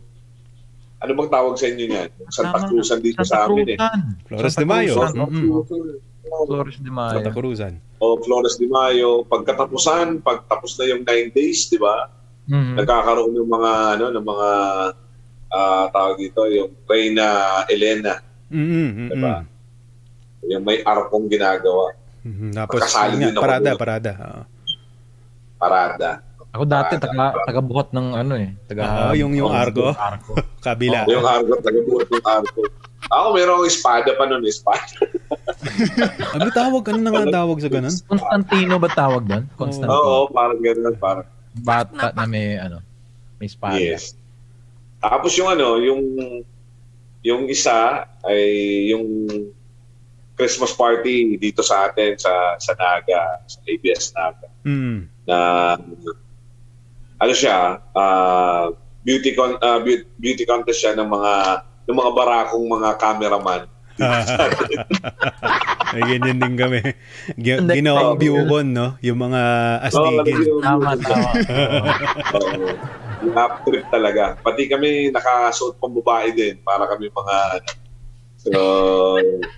ano 1.00 1.12
bang 1.16 1.32
tawag 1.32 1.56
sa 1.56 1.72
inyo 1.72 1.86
niyan? 1.88 2.10
Santa. 2.28 2.68
Cruzan 2.68 3.00
dito 3.00 3.24
Santa 3.24 3.32
sa 3.32 3.48
amin 3.48 3.68
eh. 3.76 3.78
Flores 4.28 4.52
Santa 4.52 4.60
de 4.60 4.68
Mayo. 4.68 4.94
Cruzan. 5.00 5.16
Mm-mm. 5.16 5.48
Flores 6.28 6.78
de 6.84 6.92
Mayo. 6.92 7.16
Santa 7.16 7.32
Cruzan. 7.32 7.74
O 8.04 8.06
Flores 8.20 8.56
de 8.60 8.68
Mayo, 8.68 9.10
pagkatapusan, 9.24 10.20
pagtapos 10.20 10.76
na 10.76 10.86
yung 10.92 11.08
nine 11.08 11.32
days, 11.32 11.72
di 11.72 11.80
ba? 11.80 12.12
Mhm. 12.52 12.84
Nagkakaroon 12.84 13.32
ng 13.32 13.48
mga 13.48 13.72
ano, 13.96 14.06
ng 14.12 14.26
mga 14.28 14.50
ah, 15.50 15.86
tawag 15.88 16.18
dito, 16.18 16.46
yung 16.46 16.72
Reina 16.84 17.28
Elena, 17.66 18.22
Mm-mm, 18.50 19.10
Diba? 19.10 19.36
mm-mm. 19.40 20.48
yung 20.48 20.64
may 20.64 20.80
arkong 20.80 21.28
ginagawa, 21.28 21.94
Mhm, 22.20 22.52
Tapos, 22.52 22.84
yun 22.84 22.92
nga, 22.92 23.08
din 23.08 23.32
ako 23.32 23.42
parada, 23.42 23.64
doon. 23.66 23.80
parada. 23.80 24.12
Oo. 24.20 24.42
parada. 25.56 26.10
Ako 26.50 26.64
dati 26.66 26.94
taga 26.98 27.32
taga 27.40 27.62
buhat 27.62 27.88
ng 27.92 28.08
ano 28.12 28.34
eh, 28.36 28.58
taga 28.66 28.82
Ah, 28.82 29.14
yung- 29.14 29.32
yung 29.32 29.48
Argo? 29.48 29.94
Argo. 29.94 30.34
Kabila. 30.66 31.06
Yung 31.06 31.22
arko, 31.22 31.54
taga-buhat 31.62 32.08
ng 32.10 32.26
arko. 32.26 32.60
Ako 33.08 33.26
meron 33.32 33.54
akong 33.56 33.70
espada 33.70 34.10
pa 34.12 34.24
nun, 34.26 34.44
espada. 34.44 34.98
Ano 36.36 36.52
tawag? 36.52 36.84
Ano 36.90 37.00
na 37.00 37.12
nga 37.14 37.26
tawag 37.40 37.58
sa 37.60 37.70
ganun? 37.70 37.96
Constantino 38.04 38.76
ba 38.76 38.90
tawag 38.90 39.24
doon? 39.24 39.44
Constantino. 39.56 39.96
Oo, 39.96 40.16
parang 40.30 40.60
gano'n, 40.60 40.96
parang 40.98 41.26
Bata 41.56 42.12
na 42.12 42.24
may 42.26 42.56
ano, 42.56 42.84
may 43.38 43.48
espada. 43.48 43.80
Yes. 43.80 44.19
Tapos 45.00 45.32
yung 45.36 45.50
ano, 45.50 45.80
yung 45.80 46.02
yung 47.20 47.42
isa 47.48 48.08
ay 48.24 48.44
yung 48.92 49.28
Christmas 50.36 50.72
party 50.72 51.36
dito 51.36 51.60
sa 51.60 51.88
atin 51.88 52.16
sa 52.16 52.56
sa 52.56 52.72
Naga, 52.76 53.44
sa 53.44 53.60
ABS 53.68 54.16
Naga 54.16 54.48
Mm. 54.60 55.08
na 55.24 55.38
ano 57.20 57.34
siya, 57.36 57.80
ah, 57.96 58.72
beauty 59.04 59.36
con 59.36 59.56
ah, 59.60 59.80
beau- 59.80 60.08
beauty 60.16 60.44
contest 60.44 60.84
siya 60.84 60.96
ng 60.96 61.08
mga 61.08 61.34
ng 61.88 61.96
mga 61.96 62.12
barakong 62.12 62.66
mga 62.68 62.90
cameraman. 63.00 63.62
Ay, 65.90 66.02
ganyan 66.08 66.40
din 66.40 66.56
kami. 66.56 66.80
Hindi, 67.36 67.84
Ginawang 67.84 68.16
oh. 68.16 68.16
Bucon, 68.16 68.68
no? 68.72 68.96
Yung 69.04 69.20
mga 69.20 69.42
astigin. 69.84 70.48
yung, 70.48 70.64
Tama. 70.64 70.96
half 73.36 73.64
trip 73.68 73.86
talaga. 73.92 74.40
Pati 74.40 74.68
kami 74.72 75.12
nakasuot 75.12 75.78
pang 75.78 75.94
babae 75.94 76.32
din 76.32 76.56
para 76.64 76.88
kami 76.88 77.12
mga 77.12 77.38
ano. 77.60 77.72
So, 78.40 78.52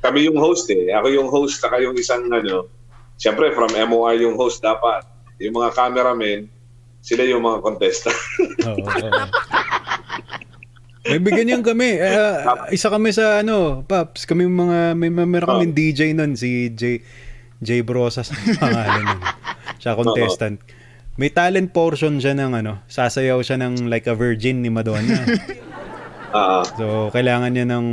kami 0.01 0.25
yung 0.25 0.41
host 0.41 0.65
eh. 0.73 0.89
Ako 0.89 1.07
yung 1.13 1.29
host, 1.29 1.61
saka 1.61 1.77
yung 1.77 1.93
isang 1.93 2.25
ano. 2.33 2.65
Siyempre, 3.21 3.53
from 3.53 3.69
MOR 3.69 4.17
yung 4.17 4.33
host 4.33 4.65
dapat. 4.65 5.05
Yung 5.37 5.53
mga 5.53 5.77
cameramen, 5.77 6.49
sila 7.01 7.21
yung 7.25 7.45
mga 7.45 7.61
contestant. 7.61 8.17
Oo. 8.69 8.85
May 11.01 11.33
ganyan 11.33 11.65
kami. 11.65 11.97
Eh, 11.97 12.13
isa 12.73 12.89
kami 12.89 13.09
sa 13.09 13.41
ano, 13.41 13.81
Paps, 13.85 14.29
kami 14.29 14.45
yung 14.45 14.57
mga 14.57 14.93
may, 14.93 15.09
meron 15.09 15.61
kami 15.61 15.73
DJ 15.73 16.13
nun 16.13 16.37
si 16.37 16.69
J 16.73 17.01
J 17.61 17.85
Brosas 17.85 18.33
ang 18.33 18.57
pangalan 18.57 19.01
nun. 19.05 19.21
Siya 19.81 19.97
contestant. 20.01 20.57
May 21.21 21.29
talent 21.29 21.69
portion 21.69 22.17
siya 22.17 22.33
ng 22.33 22.65
ano, 22.65 22.81
sasayaw 22.89 23.45
siya 23.45 23.61
ng 23.61 23.85
like 23.85 24.09
a 24.09 24.17
virgin 24.17 24.65
ni 24.65 24.73
Madonna. 24.73 25.21
Ah, 26.31 26.63
So, 26.63 27.11
kailangan 27.11 27.51
niya 27.51 27.67
ng 27.67 27.87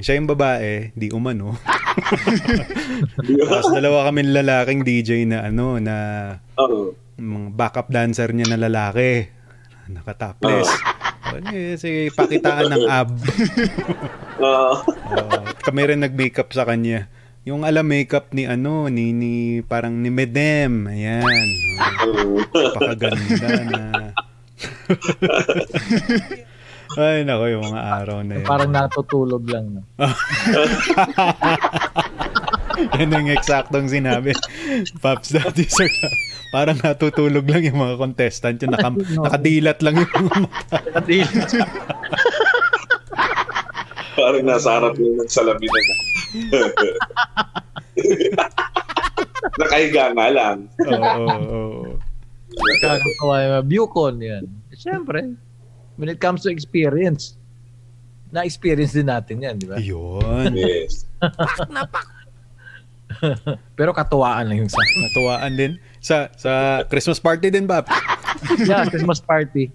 siya 0.00 0.16
yung 0.16 0.24
babae, 0.24 0.96
di 0.96 1.12
umano. 1.12 1.60
Tapos 3.52 3.68
dalawa 3.68 4.08
kami 4.08 4.32
lalaking 4.32 4.80
DJ 4.80 5.28
na 5.28 5.44
ano 5.44 5.76
na 5.76 5.96
mga 7.20 7.52
backup 7.52 7.92
dancer 7.92 8.32
niya 8.32 8.48
na 8.48 8.64
lalaki. 8.64 9.28
Nakatopless. 9.92 10.72
Oh. 10.72 11.52
Eh, 11.52 11.76
sige, 11.76 12.08
pakitaan 12.16 12.72
ng 12.72 12.84
ab. 12.88 13.12
Ah, 14.40 14.80
Oh, 14.80 15.44
kami 15.60 15.92
rin 15.92 16.00
nag-makeup 16.00 16.48
sa 16.50 16.64
kanya. 16.64 17.12
Yung 17.42 17.66
alam 17.66 17.82
makeup 17.82 18.30
ni 18.30 18.46
ano, 18.46 18.86
ni, 18.86 19.10
ni 19.10 19.66
parang 19.66 19.98
ni 19.98 20.14
Medem. 20.14 20.86
Ayan. 20.86 21.26
Oh, 22.06 22.38
napakaganda 22.38 23.66
na. 23.66 23.82
Ay, 27.02 27.26
nako, 27.26 27.50
yung 27.50 27.66
mga 27.66 27.82
araw 27.82 28.22
na 28.22 28.38
yun. 28.38 28.46
Parang 28.46 28.70
natutulog 28.70 29.42
lang. 29.50 29.74
No? 29.74 29.82
Yan 33.02 33.10
ang 33.10 33.26
eksaktong 33.26 33.90
sinabi. 33.90 34.38
Pops 35.02 35.34
Daddy 35.34 35.66
Sir. 35.66 35.90
Parang 36.54 36.78
natutulog 36.78 37.42
lang 37.48 37.66
yung 37.66 37.82
mga 37.82 37.98
contestant. 37.98 38.62
Yung 38.62 38.70
naka, 38.70 38.94
nakadilat 39.26 39.82
lang 39.82 39.98
yung 39.98 40.12
mga 40.14 40.38
mata. 40.46 40.78
Parang 44.14 44.44
nasa 44.46 44.78
harap 44.78 44.94
yung 44.94 45.18
ng 45.18 45.26
salamin 45.26 45.66
na. 45.66 46.11
Nakahiga 49.60 50.16
nga 50.16 50.26
lang. 50.32 50.56
Oo, 50.80 50.96
oo, 50.96 51.28
oo. 51.28 52.00
Kakatawa 52.80 53.36
yung 53.44 53.68
Bucon 53.68 54.16
yan. 54.20 54.44
Siyempre, 54.72 55.36
when 55.96 56.08
it 56.08 56.20
comes 56.20 56.42
to 56.44 56.50
experience, 56.52 57.36
na-experience 58.32 58.92
din 58.96 59.08
natin 59.08 59.44
yan, 59.44 59.56
di 59.60 59.66
ba? 59.68 59.76
Yun. 59.76 60.56
Yes. 60.56 61.04
Pero 63.78 63.92
katuwaan 63.92 64.48
lang 64.48 64.64
yung 64.64 64.72
sa 64.72 64.80
Natuwaan 64.80 65.52
din. 65.52 65.76
Sa 66.00 66.32
sa 66.34 66.82
Christmas 66.88 67.20
party 67.20 67.52
din, 67.52 67.68
Bab. 67.68 67.84
yeah, 68.64 68.88
Christmas 68.88 69.20
party. 69.20 69.68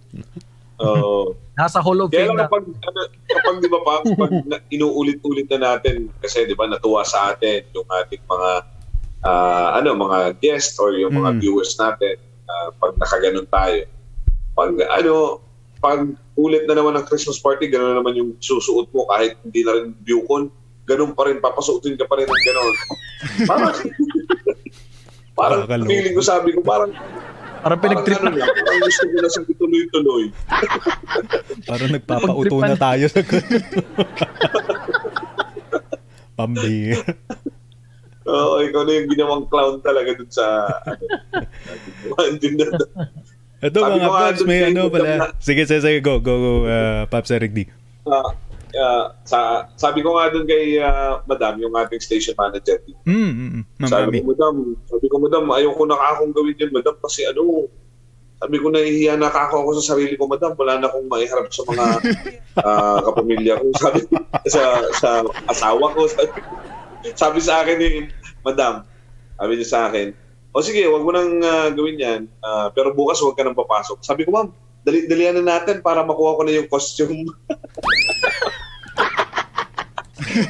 Oo. 0.78 1.34
Nasa 1.54 1.82
Hall 1.82 1.98
of 2.00 2.10
Kaya 2.10 2.30
Fame 2.30 2.38
lang 2.38 2.38
na. 2.38 2.46
kapag, 2.46 2.64
ano, 2.70 3.00
kapag 3.26 3.56
di 3.58 3.70
ba 3.70 3.80
pa, 3.82 3.94
pag 4.06 4.32
na, 4.50 4.58
inuulit-ulit 4.70 5.50
na 5.50 5.74
natin, 5.74 6.14
kasi 6.22 6.46
di 6.46 6.54
ba 6.54 6.70
natuwa 6.70 7.02
sa 7.02 7.34
atin 7.34 7.66
yung 7.72 7.88
ating 7.90 8.22
mga, 8.24 8.52
ah, 9.24 9.70
ano, 9.76 9.98
mga 9.98 10.38
guest 10.38 10.78
or 10.78 10.94
yung 10.94 11.14
mga 11.14 11.34
Mm. 11.34 11.40
viewers 11.42 11.74
natin, 11.76 12.16
ah, 12.46 12.70
pag 12.76 12.94
nakaganon 12.96 13.50
tayo. 13.50 13.82
Pag, 14.54 14.72
ano, 14.88 15.42
pag 15.78 16.06
ulit 16.34 16.66
na 16.66 16.74
naman 16.74 16.94
ng 16.94 17.06
Christmas 17.06 17.38
party, 17.38 17.66
gano'n 17.68 17.98
naman 17.98 18.14
yung 18.14 18.34
susuot 18.38 18.90
mo 18.90 19.06
kahit 19.08 19.38
hindi 19.42 19.62
na 19.62 19.74
rin 19.74 19.98
viewcon, 20.02 20.50
ganun 20.86 21.14
pa 21.14 21.26
rin, 21.26 21.38
papasuotin 21.38 21.98
ka 21.98 22.06
pa 22.06 22.18
rin 22.18 22.26
ng 22.26 22.44
gano'n. 22.44 22.76
Parang, 23.46 23.74
parang 25.38 25.62
feeling 25.86 26.14
ko, 26.14 26.22
sabi 26.22 26.54
ko, 26.54 26.62
parang, 26.62 26.94
Parang 27.58 27.80
pinag-trip 27.80 28.20
lang, 28.20 28.34
parang 28.38 28.82
gusto 28.82 29.04
ko 29.04 29.18
na 29.18 29.28
sa 29.28 29.42
tuloy-tuloy. 29.44 30.26
Parang 31.70 31.90
nagpapauto 31.90 32.58
na 32.60 32.74
tayo 32.74 33.06
sa 33.08 33.22
Pambira. 36.38 37.02
Oo, 38.28 38.60
ikaw 38.60 38.84
na 38.84 38.92
yung 38.94 39.10
ginawang 39.10 39.46
clown 39.48 39.80
talaga 39.80 40.12
dun 40.14 40.30
sa 40.30 40.46
ano. 40.84 42.38
din 42.42 42.60
na 42.60 42.68
Ito 43.58 43.80
Sabi 43.82 43.98
mga 43.98 44.10
Pops, 44.12 44.42
may 44.46 44.60
ano 44.70 44.92
pala. 44.92 45.08
na- 45.18 45.32
Sige, 45.40 45.66
sige, 45.66 45.82
sige. 45.82 46.00
Go, 46.00 46.22
go, 46.22 46.36
go. 46.38 46.54
Uh, 46.68 47.08
Pops 47.10 47.32
Eric 47.32 47.58
D. 47.58 47.66
Ah, 48.06 48.36
ah, 48.78 49.18
sa 49.26 49.68
sabi 49.76 50.06
ko 50.06 50.16
nga 50.16 50.30
dun 50.30 50.46
kay 50.46 50.80
ah, 50.80 51.20
Madam, 51.26 51.58
yung 51.60 51.74
ating 51.76 52.02
station 52.02 52.38
manager. 52.38 52.80
Mm, 53.04 53.32
mm, 53.34 53.50
mm. 53.82 53.90
Sabi 53.90 54.22
ko, 54.22 54.32
Madam, 54.32 54.56
sabi 54.86 55.06
ko, 55.10 55.16
Madam, 55.20 55.44
ayoko 55.52 55.84
na 55.84 55.98
akong 55.98 56.34
gawin 56.34 56.56
yun, 56.56 56.72
Madam, 56.72 56.96
kasi 57.02 57.26
ano, 57.26 57.68
sabi 58.38 58.62
ko, 58.62 58.70
nahihiya 58.70 59.18
na 59.18 59.34
ako 59.34 59.66
ako 59.66 59.70
sa 59.82 59.98
sarili 59.98 60.14
ko, 60.14 60.30
Madam, 60.30 60.54
wala 60.54 60.78
na 60.78 60.86
akong 60.86 61.10
maiharap 61.10 61.50
sa 61.50 61.66
mga 61.66 61.86
ah, 62.66 63.00
kapamilya 63.02 63.58
ko. 63.58 63.66
Sabi 63.82 64.00
sa, 64.46 64.64
sa 64.94 65.10
asawa 65.50 65.92
ko. 65.98 66.06
Sabi, 66.06 66.30
sabi 67.22 67.40
sa 67.42 67.66
akin 67.66 67.78
ni 67.82 67.90
Madam, 68.46 68.86
sabi 69.42 69.52
niya 69.58 69.68
sa 69.68 69.90
akin, 69.90 70.14
o 70.54 70.62
sige, 70.66 70.86
wag 70.90 71.06
mo 71.06 71.12
nang 71.14 71.42
ah, 71.42 71.70
gawin 71.74 71.98
yan, 71.98 72.22
ah, 72.46 72.70
pero 72.70 72.94
bukas 72.94 73.22
wag 73.26 73.34
ka 73.34 73.42
nang 73.42 73.58
papasok. 73.58 74.06
Sabi 74.06 74.26
ko, 74.26 74.34
Ma'am, 74.34 74.50
dali 74.88 75.04
dalian 75.04 75.44
na 75.44 75.60
natin 75.60 75.84
para 75.84 76.00
makuha 76.00 76.40
ko 76.40 76.42
na 76.48 76.56
yung 76.56 76.72
costume. 76.72 77.28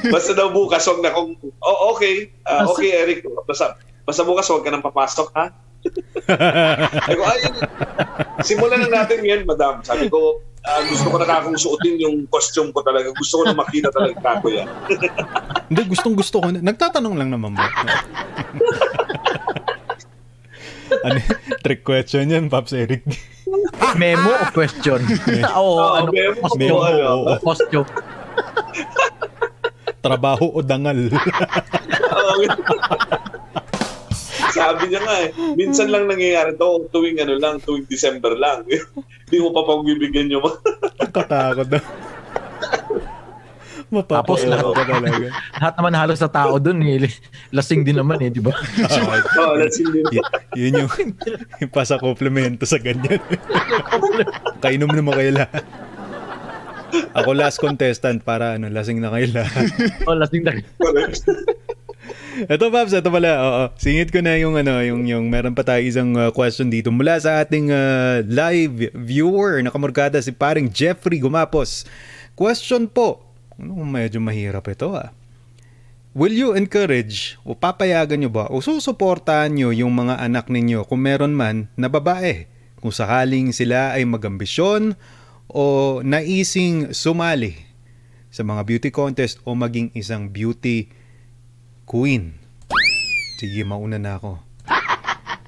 Basta 0.07 0.31
daw 0.31 0.49
bukas, 0.49 0.83
wag 0.83 0.99
na 0.99 1.11
kung, 1.11 1.33
oh, 1.57 1.91
okay, 1.91 2.31
ah, 2.43 2.63
okay, 2.65 2.91
Eric, 2.93 3.17
basta, 3.43 3.75
basta 4.01 4.21
bukas 4.21 4.45
wag 4.45 4.61
ka 4.61 4.69
nang 4.69 4.81
papasok, 4.81 5.27
ha? 5.33 5.45
Sabi 6.99 7.15
ko, 7.15 7.23
ay, 7.23 7.39
simulan 8.41 8.81
na 8.81 8.97
natin 8.97 9.21
yan, 9.21 9.43
madam. 9.43 9.79
Sabi 9.81 10.07
ko, 10.07 10.39
ah, 10.61 10.81
gusto 10.83 11.07
ko 11.07 11.15
na 11.15 11.25
kakong 11.25 11.55
suotin 11.55 11.95
yung 11.97 12.27
costume 12.27 12.69
ko 12.69 12.81
talaga. 12.81 13.13
Gusto 13.13 13.39
ko 13.39 13.43
na 13.45 13.55
makita 13.55 13.87
talaga 13.89 14.17
kako 14.17 14.47
yan. 14.51 14.67
Hindi, 15.69 15.81
gustong 15.85 16.13
gusto 16.13 16.39
ko. 16.39 16.47
na- 16.49 16.59
Nagtatanong 16.61 17.15
lang 17.15 17.29
naman 17.29 17.53
ba? 17.53 17.67
ano, 21.05 21.19
trick 21.61 21.83
question 21.83 22.27
yan, 22.27 22.47
Pops 22.47 22.73
Eric. 22.73 23.03
Memo 23.95 24.27
o 24.29 24.45
question? 24.51 24.99
Oo, 25.55 25.79
Oo, 25.79 25.95
ano, 25.95 26.09
memo 26.11 26.35
o 26.35 26.43
costume. 26.43 26.73
ano. 26.73 27.07
O 27.23 27.39
costume. 27.39 27.87
Trabaho 29.99 30.53
o 30.53 30.61
dangal. 30.61 31.09
Sabi 34.57 34.89
niya 34.89 35.01
nga 35.03 35.15
eh, 35.21 35.29
minsan 35.53 35.91
lang 35.91 36.07
nangyayari 36.07 36.55
to 36.55 36.87
tuwing 36.89 37.19
ano 37.21 37.37
lang, 37.37 37.61
tuwing 37.61 37.85
December 37.85 38.33
lang. 38.33 38.65
Hindi 39.27 39.37
mo 39.37 39.51
pa 39.51 39.61
pagbibigyan 39.65 40.31
yung 40.31 40.43
mga 40.45 40.59
Katakot 41.13 41.67
na. 41.67 41.79
Tapos 43.87 44.43
Mapapaiyak 44.43 44.51
lang. 44.51 44.75
ka 44.75 44.83
talaga. 44.83 45.27
Lahat 45.31 45.73
naman 45.79 45.93
halos 45.95 46.19
sa 46.19 46.27
tao 46.27 46.59
dun, 46.59 46.83
eh, 46.83 47.07
lasing 47.55 47.87
din 47.87 47.95
naman 47.95 48.19
eh, 48.19 48.27
di 48.27 48.43
ba? 48.43 48.51
Oh, 49.39 49.55
that's 49.55 49.79
hindi. 49.79 50.03
Y- 50.11 50.27
yun 50.59 50.83
yung, 50.83 50.91
yung 51.63 51.71
pasa 51.71 51.95
komplemento 51.95 52.67
sa 52.67 52.83
ganyan. 52.83 53.23
Kainom 54.63 54.91
naman 54.91 55.15
kayo 55.15 55.39
lahat. 55.39 55.63
Ako 57.17 57.33
last 57.35 57.57
contestant 57.59 58.23
para 58.23 58.55
ano, 58.55 58.71
lasing 58.71 59.03
na 59.03 59.11
kayo 59.11 59.27
lahat. 59.33 59.67
O, 60.07 60.15
lasing 60.15 60.43
na. 60.45 60.59
Correct. 60.79 61.23
Ito 62.47 62.69
Pops, 62.69 62.93
ito 62.93 63.09
pala. 63.09 63.31
Oo, 63.41 63.63
singit 63.81 64.13
ko 64.13 64.21
na 64.21 64.37
yung 64.37 64.55
ano, 64.55 64.77
yung 64.85 65.09
yung 65.09 65.25
meron 65.27 65.57
pa 65.57 65.65
tayo 65.65 65.81
isang 65.81 66.13
uh, 66.13 66.29
question 66.29 66.69
dito 66.69 66.93
mula 66.93 67.17
sa 67.17 67.41
ating 67.41 67.73
uh, 67.73 68.21
live 68.23 68.93
viewer 68.93 69.59
na 69.65 69.73
kamorkada 69.73 70.21
si 70.21 70.29
paring 70.29 70.69
Jeffrey 70.69 71.17
Gumapos. 71.17 71.89
Question 72.37 72.85
po. 72.85 73.25
Ano, 73.57 73.81
medyo 73.81 74.21
mahirap 74.21 74.69
ito 74.69 74.93
ah. 74.93 75.09
Will 76.17 76.33
you 76.33 76.53
encourage 76.57 77.37
o 77.45 77.53
papayagan 77.53 78.21
nyo 78.25 78.31
ba 78.33 78.45
o 78.49 78.57
susuportahan 78.57 79.53
nyo 79.53 79.69
yung 79.69 79.93
mga 79.93 80.17
anak 80.17 80.49
ninyo 80.49 80.85
kung 80.85 81.05
meron 81.05 81.33
man 81.33 81.69
na 81.77 81.89
babae 81.89 82.49
kung 82.81 82.93
sakaling 82.93 83.53
sila 83.53 83.93
ay 83.93 84.05
magambisyon 84.05 84.97
o 85.47 85.99
naising 86.03 86.91
sumali 86.91 87.55
sa 88.27 88.43
mga 88.43 88.61
beauty 88.67 88.89
contest 88.91 89.39
o 89.47 89.55
maging 89.55 89.89
isang 89.95 90.29
beauty 90.29 90.91
queen. 91.87 92.35
Sige, 93.39 93.63
mauna 93.63 93.97
na 93.97 94.19
ako. 94.19 94.43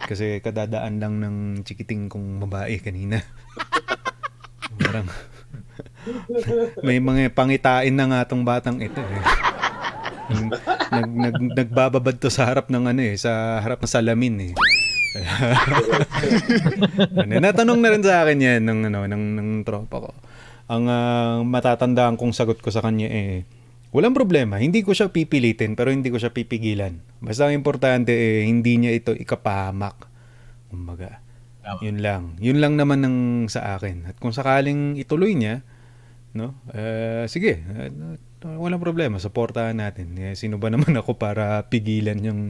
Kasi 0.10 0.42
kadadaan 0.42 0.98
lang 0.98 1.22
ng 1.22 1.36
chikiting 1.68 2.10
kong 2.10 2.42
babae 2.42 2.82
kanina. 2.82 3.22
Parang 4.82 5.06
may 6.88 6.98
mga 6.98 7.30
pangitain 7.36 7.94
na 7.94 8.08
nga 8.08 8.20
tong 8.26 8.44
batang 8.48 8.80
ito 8.80 9.00
eh. 9.00 9.24
Nag, 10.94 11.10
nag, 11.10 11.36
nagbababad 11.58 12.16
to 12.22 12.30
sa 12.30 12.46
harap 12.46 12.70
ng 12.70 12.86
ano 12.86 13.02
eh, 13.02 13.18
sa 13.18 13.62
harap 13.62 13.82
ng 13.82 13.90
salamin 13.90 14.36
eh. 14.50 14.54
ano, 17.26 17.34
natanong 17.42 17.80
na 17.82 17.90
rin 17.90 18.04
sa 18.06 18.26
akin 18.26 18.38
yan 18.38 18.62
ng, 18.62 18.80
ano, 18.94 19.10
ng, 19.10 19.26
ng 19.40 19.50
tropa 19.66 20.10
ko. 20.10 20.12
Ang 20.70 20.86
ah, 20.86 21.42
matatandaan 21.42 22.14
kong 22.14 22.34
sagot 22.34 22.62
ko 22.62 22.70
sa 22.70 22.86
kanya 22.86 23.10
eh, 23.10 23.42
walang 23.90 24.14
problema, 24.14 24.62
hindi 24.62 24.86
ko 24.86 24.94
siya 24.94 25.10
pipilitin 25.10 25.74
pero 25.74 25.90
hindi 25.90 26.14
ko 26.14 26.22
siya 26.22 26.30
pipigilan. 26.30 27.02
Basta 27.26 27.50
ang 27.50 27.58
importante 27.58 28.14
eh, 28.14 28.46
hindi 28.46 28.78
niya 28.78 28.94
ito 28.94 29.12
ikapahamak. 29.18 30.06
Kumbaga, 30.70 31.26
Tama. 31.66 31.82
yun 31.82 31.98
lang. 32.06 32.38
Yun 32.38 32.62
lang 32.62 32.78
naman 32.78 33.02
ng 33.02 33.18
sa 33.50 33.78
akin. 33.78 34.14
At 34.14 34.16
kung 34.22 34.30
sakaling 34.30 35.02
ituloy 35.02 35.34
niya, 35.34 35.66
no? 36.38 36.54
Eh, 36.70 37.26
sige, 37.26 37.66
eh, 37.66 37.90
walang 38.42 38.80
problema, 38.80 39.18
suportahan 39.18 39.76
natin. 39.76 40.16
Eh, 40.16 40.32
sino 40.32 40.56
ba 40.56 40.68
naman 40.68 40.92
ako 40.94 41.14
para 41.14 41.60
pigilan 41.64 42.16
yung 42.18 42.42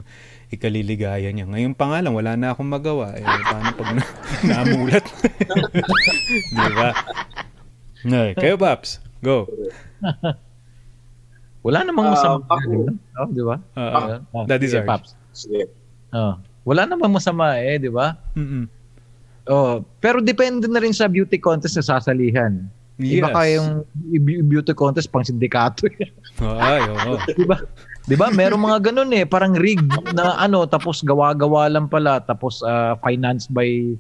ikaliligaya 0.48 1.26
niya? 1.28 1.46
Ngayon 1.46 1.74
pa 1.74 1.88
nga 1.88 2.00
lang, 2.00 2.14
wala 2.14 2.34
na 2.34 2.52
akong 2.52 2.68
magawa. 2.68 3.14
Eh, 3.14 3.24
paano 3.24 3.70
pag 3.74 3.90
na- 3.92 4.14
namulat? 4.52 5.06
Di 6.56 6.72
ba? 6.74 6.90
Okay, 8.00 8.32
kayo, 8.34 8.56
Paps. 8.56 9.02
Go. 9.20 9.50
Wala 11.60 11.84
namang 11.84 12.08
Ah, 12.08 12.12
masama. 12.16 12.36
ako- 12.48 12.88
oh, 13.20 13.30
di 13.30 13.44
ba? 13.44 13.56
Ah, 13.76 14.24
Ah, 14.32 14.46
Daddy 14.48 14.64
sige, 14.66 14.80
Sarge. 14.80 14.88
Paps. 14.88 15.10
Sige. 15.34 15.68
Oh. 16.10 16.40
Wala 16.64 16.88
namang 16.88 17.12
masama 17.12 17.60
eh, 17.60 17.76
di 17.76 17.92
ba? 17.92 18.16
Mm-mm. 18.32 18.64
Oh, 19.44 19.84
pero 20.00 20.22
depende 20.22 20.70
na 20.70 20.80
rin 20.80 20.94
sa 20.94 21.10
beauty 21.10 21.36
contest 21.36 21.76
na 21.76 21.84
sasalihan. 21.84 22.64
Iba 23.00 23.32
Yes. 23.32 23.34
kayong 23.34 23.70
i- 24.12 24.44
beauty 24.44 24.74
contest 24.74 25.08
pang 25.08 25.24
sindikato. 25.24 25.88
eh. 25.90 26.12
Ay, 26.38 26.84
oo. 26.84 27.16
di 27.40 27.46
ba? 27.46 27.58
Di 28.04 28.16
ba? 28.16 28.28
Merong 28.28 28.60
mga 28.60 28.80
ganun 28.86 29.12
eh, 29.14 29.24
parang 29.24 29.56
rig 29.56 29.80
na 30.12 30.36
ano, 30.36 30.66
tapos 30.66 31.00
gawa-gawa 31.02 31.70
lang 31.70 31.88
pala, 31.88 32.20
tapos 32.20 32.60
ah, 32.60 33.00
financed 33.00 33.48
by 33.48 33.96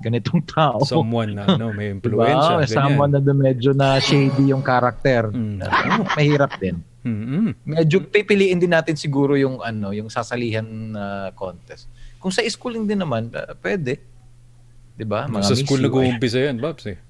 ganitong 0.00 0.42
tao. 0.44 0.82
Someone 0.82 1.30
na 1.32 1.46
ano, 1.46 1.70
may 1.70 1.94
Diba? 1.94 2.26
influensya. 2.26 2.58
ganyan. 2.58 2.74
Someone 2.74 3.10
na 3.12 3.32
medyo 3.32 3.70
na 3.70 3.96
shady 3.96 4.50
yung 4.50 4.60
character. 4.60 5.30
Mm. 5.30 5.60
Ah, 5.62 6.02
mahirap 6.10 6.50
din. 6.56 6.82
Mm-mm. 7.00 7.54
Medyo 7.64 8.02
pipiliin 8.04 8.58
din 8.58 8.68
natin 8.70 8.92
siguro 8.92 9.32
yung 9.32 9.62
ano, 9.62 9.88
yung 9.88 10.08
sasalihan 10.08 10.64
na 10.64 11.04
contest. 11.32 11.86
Kung 12.18 12.28
sa 12.28 12.42
schooling 12.42 12.84
din 12.84 12.98
naman, 12.98 13.30
uh, 13.30 13.56
pwede. 13.56 13.96
'Di 14.92 15.04
ba? 15.04 15.24
Mga 15.24 15.44
Sa 15.44 15.56
school 15.56 15.80
nag-uumpisa 15.80 16.36
yan, 16.42 16.60
Babs 16.60 16.84
eh. 16.86 17.00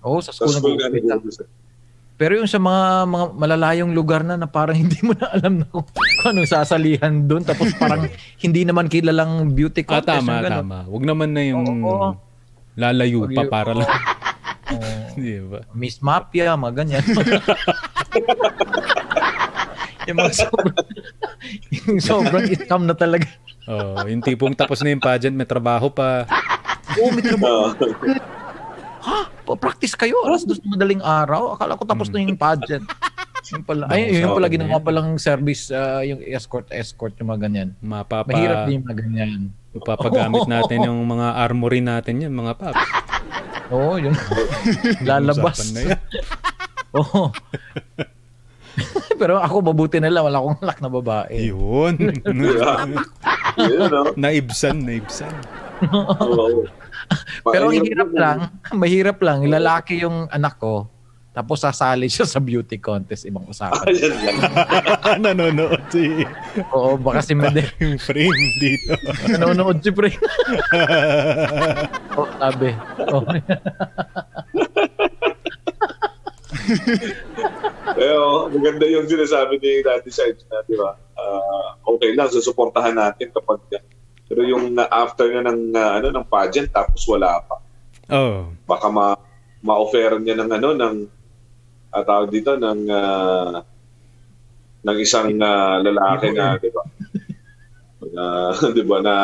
Oo, 0.00 0.18
sa 0.18 0.30
Sa 0.30 0.44
school, 0.44 0.54
school 0.54 0.74
nga 0.74 0.88
nag-uumpisa. 0.88 1.44
Pero 2.14 2.34
yung 2.34 2.46
sa 2.46 2.58
mga 2.58 2.82
mga 3.04 3.26
malalayong 3.32 3.92
lugar 3.92 4.22
na 4.22 4.34
na 4.34 4.46
parang 4.46 4.74
hindi 4.82 4.98
mo 5.00 5.12
na 5.12 5.30
alam 5.30 5.62
na 5.62 5.66
kung, 5.66 5.86
kung 6.18 6.28
anong 6.28 6.50
sasalihan 6.50 7.14
doon 7.22 7.42
tapos 7.42 7.70
parang 7.74 8.10
hindi 8.44 8.62
naman 8.62 8.86
kilalang 8.86 9.52
beauty 9.52 9.82
Ah, 9.84 9.98
contest. 9.98 10.18
tama, 10.18 10.30
yung 10.32 10.44
ganun. 10.44 10.58
tama. 10.60 10.78
Huwag 10.84 11.04
naman 11.04 11.28
na 11.30 11.42
yung 11.42 11.66
Oo. 11.80 12.18
lalayo 12.74 13.22
Wag 13.22 13.32
pa 13.32 13.42
para 13.48 13.72
lang. 13.72 13.86
Oo. 14.68 14.90
Di 15.14 15.38
ba? 15.40 15.60
Miss 15.72 15.98
Mafia, 15.98 16.52
mga 16.52 16.74
ganyan. 16.76 17.04
yung 20.04 20.18
mga 20.18 20.32
sobrang, 20.34 20.76
yung 21.84 22.00
sobrang 22.00 22.44
scam 22.56 22.82
na 22.82 22.94
talaga. 22.94 23.28
Oh, 23.64 24.00
yung 24.02 24.20
tipong 24.20 24.54
tapos 24.54 24.80
na 24.80 24.90
yung 24.90 25.00
pageant, 25.00 25.32
may 25.32 25.44
trabaho 25.44 25.86
pa. 25.86 26.24
Oo, 26.96 27.12
may 27.12 27.20
trabaho. 27.20 27.68
Oo. 27.68 27.92
ha? 29.04 29.20
Pa-practice 29.48 29.96
kayo? 29.96 30.20
Alas 30.28 30.44
dos 30.44 30.60
na 30.60 30.76
madaling 30.76 31.00
araw? 31.00 31.56
Akala 31.56 31.80
ko 31.80 31.88
tapos 31.88 32.12
na 32.12 32.20
yung 32.20 32.36
pageant. 32.36 32.84
Yung 33.48 33.64
pala, 33.64 33.88
ay, 33.88 34.20
yung 34.20 34.36
pala 34.36 34.52
ginawa 34.52 34.76
palang 34.76 35.16
service, 35.16 35.72
ah, 35.72 36.04
yung 36.04 36.20
escort-escort, 36.20 37.16
yung 37.16 37.32
mga 37.32 37.48
ganyan. 37.48 37.68
Mapapa, 37.80 38.28
Mahirap 38.28 38.68
din 38.68 38.76
yung 38.76 38.84
mga 38.84 38.98
ganyan. 39.00 39.40
mapapagamit 39.72 40.44
natin 40.52 40.78
yung 40.84 41.00
mga 41.08 41.26
armory 41.40 41.80
natin 41.80 42.28
yan, 42.28 42.32
mga 42.36 42.52
paps. 42.60 42.84
Oo, 43.72 43.96
yun. 43.96 44.12
Lalabas. 45.00 45.72
Na 45.72 45.80
yan. 45.80 46.00
Oo. 47.00 47.32
Pero 49.18 49.40
ako, 49.40 49.72
mabuti 49.72 49.98
na 49.98 50.12
lang. 50.12 50.24
Wala 50.28 50.38
akong 50.40 50.60
anak 50.60 50.78
na 50.84 50.90
babae. 50.92 51.36
Yun. 51.48 51.94
No? 53.58 54.14
naibsan, 54.14 54.86
naibsan. 54.86 55.34
Oo. 55.90 56.62
Pero 57.52 57.68
ang 57.68 57.76
Mahirap 57.76 57.88
hirap 57.88 58.10
lang, 58.12 58.38
mahirap 58.74 59.18
lang, 59.22 59.38
lalaki 59.48 60.04
yung 60.04 60.28
anak 60.28 60.60
ko, 60.60 60.86
tapos 61.32 61.62
sasali 61.62 62.10
siya 62.10 62.26
sa 62.26 62.42
beauty 62.42 62.82
contest, 62.82 63.22
ibang 63.22 63.46
usapan. 63.46 63.94
Ayan 63.94 64.10
lang. 64.10 64.36
Nanonood 65.22 65.82
si 65.86 66.26
Oo, 66.74 66.98
baka 66.98 67.22
si 67.22 67.38
Mede, 67.38 67.62
yung 67.84 67.94
frame 67.94 68.34
dito. 68.58 68.98
nanonood 69.30 69.78
si 69.78 69.94
Pre. 69.94 70.10
oh, 72.18 72.26
sabi. 72.42 72.74
Oh. 73.06 73.22
Pero 77.94 78.50
maganda 78.50 78.84
yung 78.90 79.06
sinasabi 79.06 79.62
ni 79.62 79.80
Daddy 79.86 80.10
Sides 80.10 80.42
na, 80.50 80.60
di 80.66 80.74
ba? 80.74 80.98
Ah, 81.14 81.78
okay 81.86 82.18
lang, 82.18 82.28
susuportahan 82.30 82.94
natin 82.94 83.30
kapag 83.30 83.62
pero 84.28 84.44
yung 84.44 84.76
na 84.76 84.84
after 84.92 85.32
na 85.32 85.48
ng 85.48 85.72
ah, 85.72 85.96
ano 85.96 86.12
ng 86.12 86.28
pageant 86.28 86.68
tapos 86.68 87.00
wala 87.08 87.40
pa. 87.40 87.56
Oh. 88.12 88.52
Baka 88.68 88.92
ma 88.92 89.16
ma-offer 89.64 90.20
niya 90.20 90.36
ng 90.38 90.50
ano 90.52 90.68
ng 90.76 90.96
at 91.88 92.04
tawag 92.04 92.28
dito 92.28 92.60
ng 92.60 92.80
ah, 92.92 93.64
ng 94.84 94.98
isang 95.00 95.32
ah, 95.40 95.80
lalaki 95.80 96.36
na, 96.36 96.60
di 96.60 96.68
ba? 96.68 96.84
Na, 98.12 98.52
di 98.76 98.84
ba 98.84 99.00
na 99.00 99.14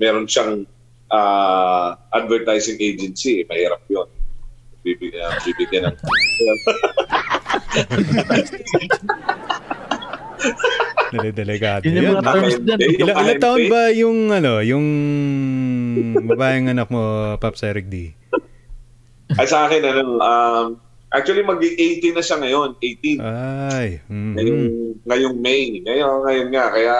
meron 0.00 0.24
siyang 0.24 0.64
ah, 1.12 1.92
advertising 2.08 2.80
agency, 2.80 3.44
mahirap 3.44 3.84
'yon. 3.92 4.08
Bibigyan, 4.80 5.36
bibigyan 5.44 5.92
ng 5.92 5.96
Dele-delegado. 11.08 11.82
Yun 11.86 11.92
yung 11.92 12.04
Yan. 12.04 12.16
mga 12.16 12.32
terms 12.32 12.56
dyan. 12.60 12.78
Yung 12.78 13.08
Ilang, 13.08 13.38
taon 13.38 13.62
ba 13.68 13.82
yung 13.90 14.18
ano, 14.28 14.52
yung 14.60 14.86
babaeng 16.26 16.66
anak 16.68 16.88
mo, 16.88 17.02
Paps 17.38 17.62
Eric 17.62 17.86
D? 17.86 18.12
Ay 19.34 19.46
sa 19.46 19.66
akin, 19.66 19.82
ano, 19.82 20.18
um, 20.18 20.66
actually 21.10 21.42
mag-18 21.42 22.14
na 22.14 22.22
siya 22.22 22.36
ngayon, 22.38 22.68
18. 22.78 23.18
Ay. 23.70 23.88
mhm. 24.06 24.32
Ngayong, 24.34 24.62
ngayong 25.02 25.36
May. 25.38 25.62
Ngayon, 25.82 26.16
ngayon 26.22 26.48
nga, 26.50 26.64
kaya 26.70 26.96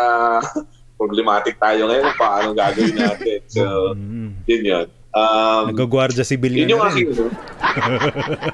problematic 0.99 1.55
tayo 1.61 1.87
ngayon 1.87 2.05
kung 2.09 2.21
paano 2.21 2.49
gagawin 2.51 2.97
natin. 2.97 3.39
So, 3.47 3.93
Mhm. 3.93 4.43
yun 4.47 4.63
yun. 4.65 4.87
Um, 5.17 5.73
Nagagwardya 5.73 6.29
sibil 6.29 6.53
yun 6.53 6.69
yan 6.69 6.73
yung 6.77 6.83
na 6.85 6.93
aking, 6.93 7.09
ano. 7.17 7.25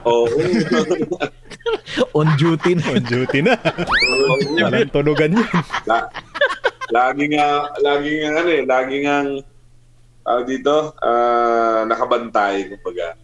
Oo. 0.06 0.26
On 2.22 2.28
duty 2.38 2.78
na. 2.78 2.84
On 2.94 3.02
duty 3.02 3.40
na. 3.42 3.58
Walang 4.62 4.94
tunugan 4.94 5.42
yun. 5.42 5.48
La- 5.90 6.06
lagi 6.94 7.34
nga, 7.34 7.66
lagi 7.82 8.22
nga, 8.22 8.30
ano 8.38 8.50
eh, 8.54 8.62
lagi 8.62 8.96
nga, 9.02 9.16
tawag 10.22 10.46
dito, 10.46 10.94
ah, 11.02 11.82
nakabantay, 11.82 12.70
kumbaga. 12.70 13.18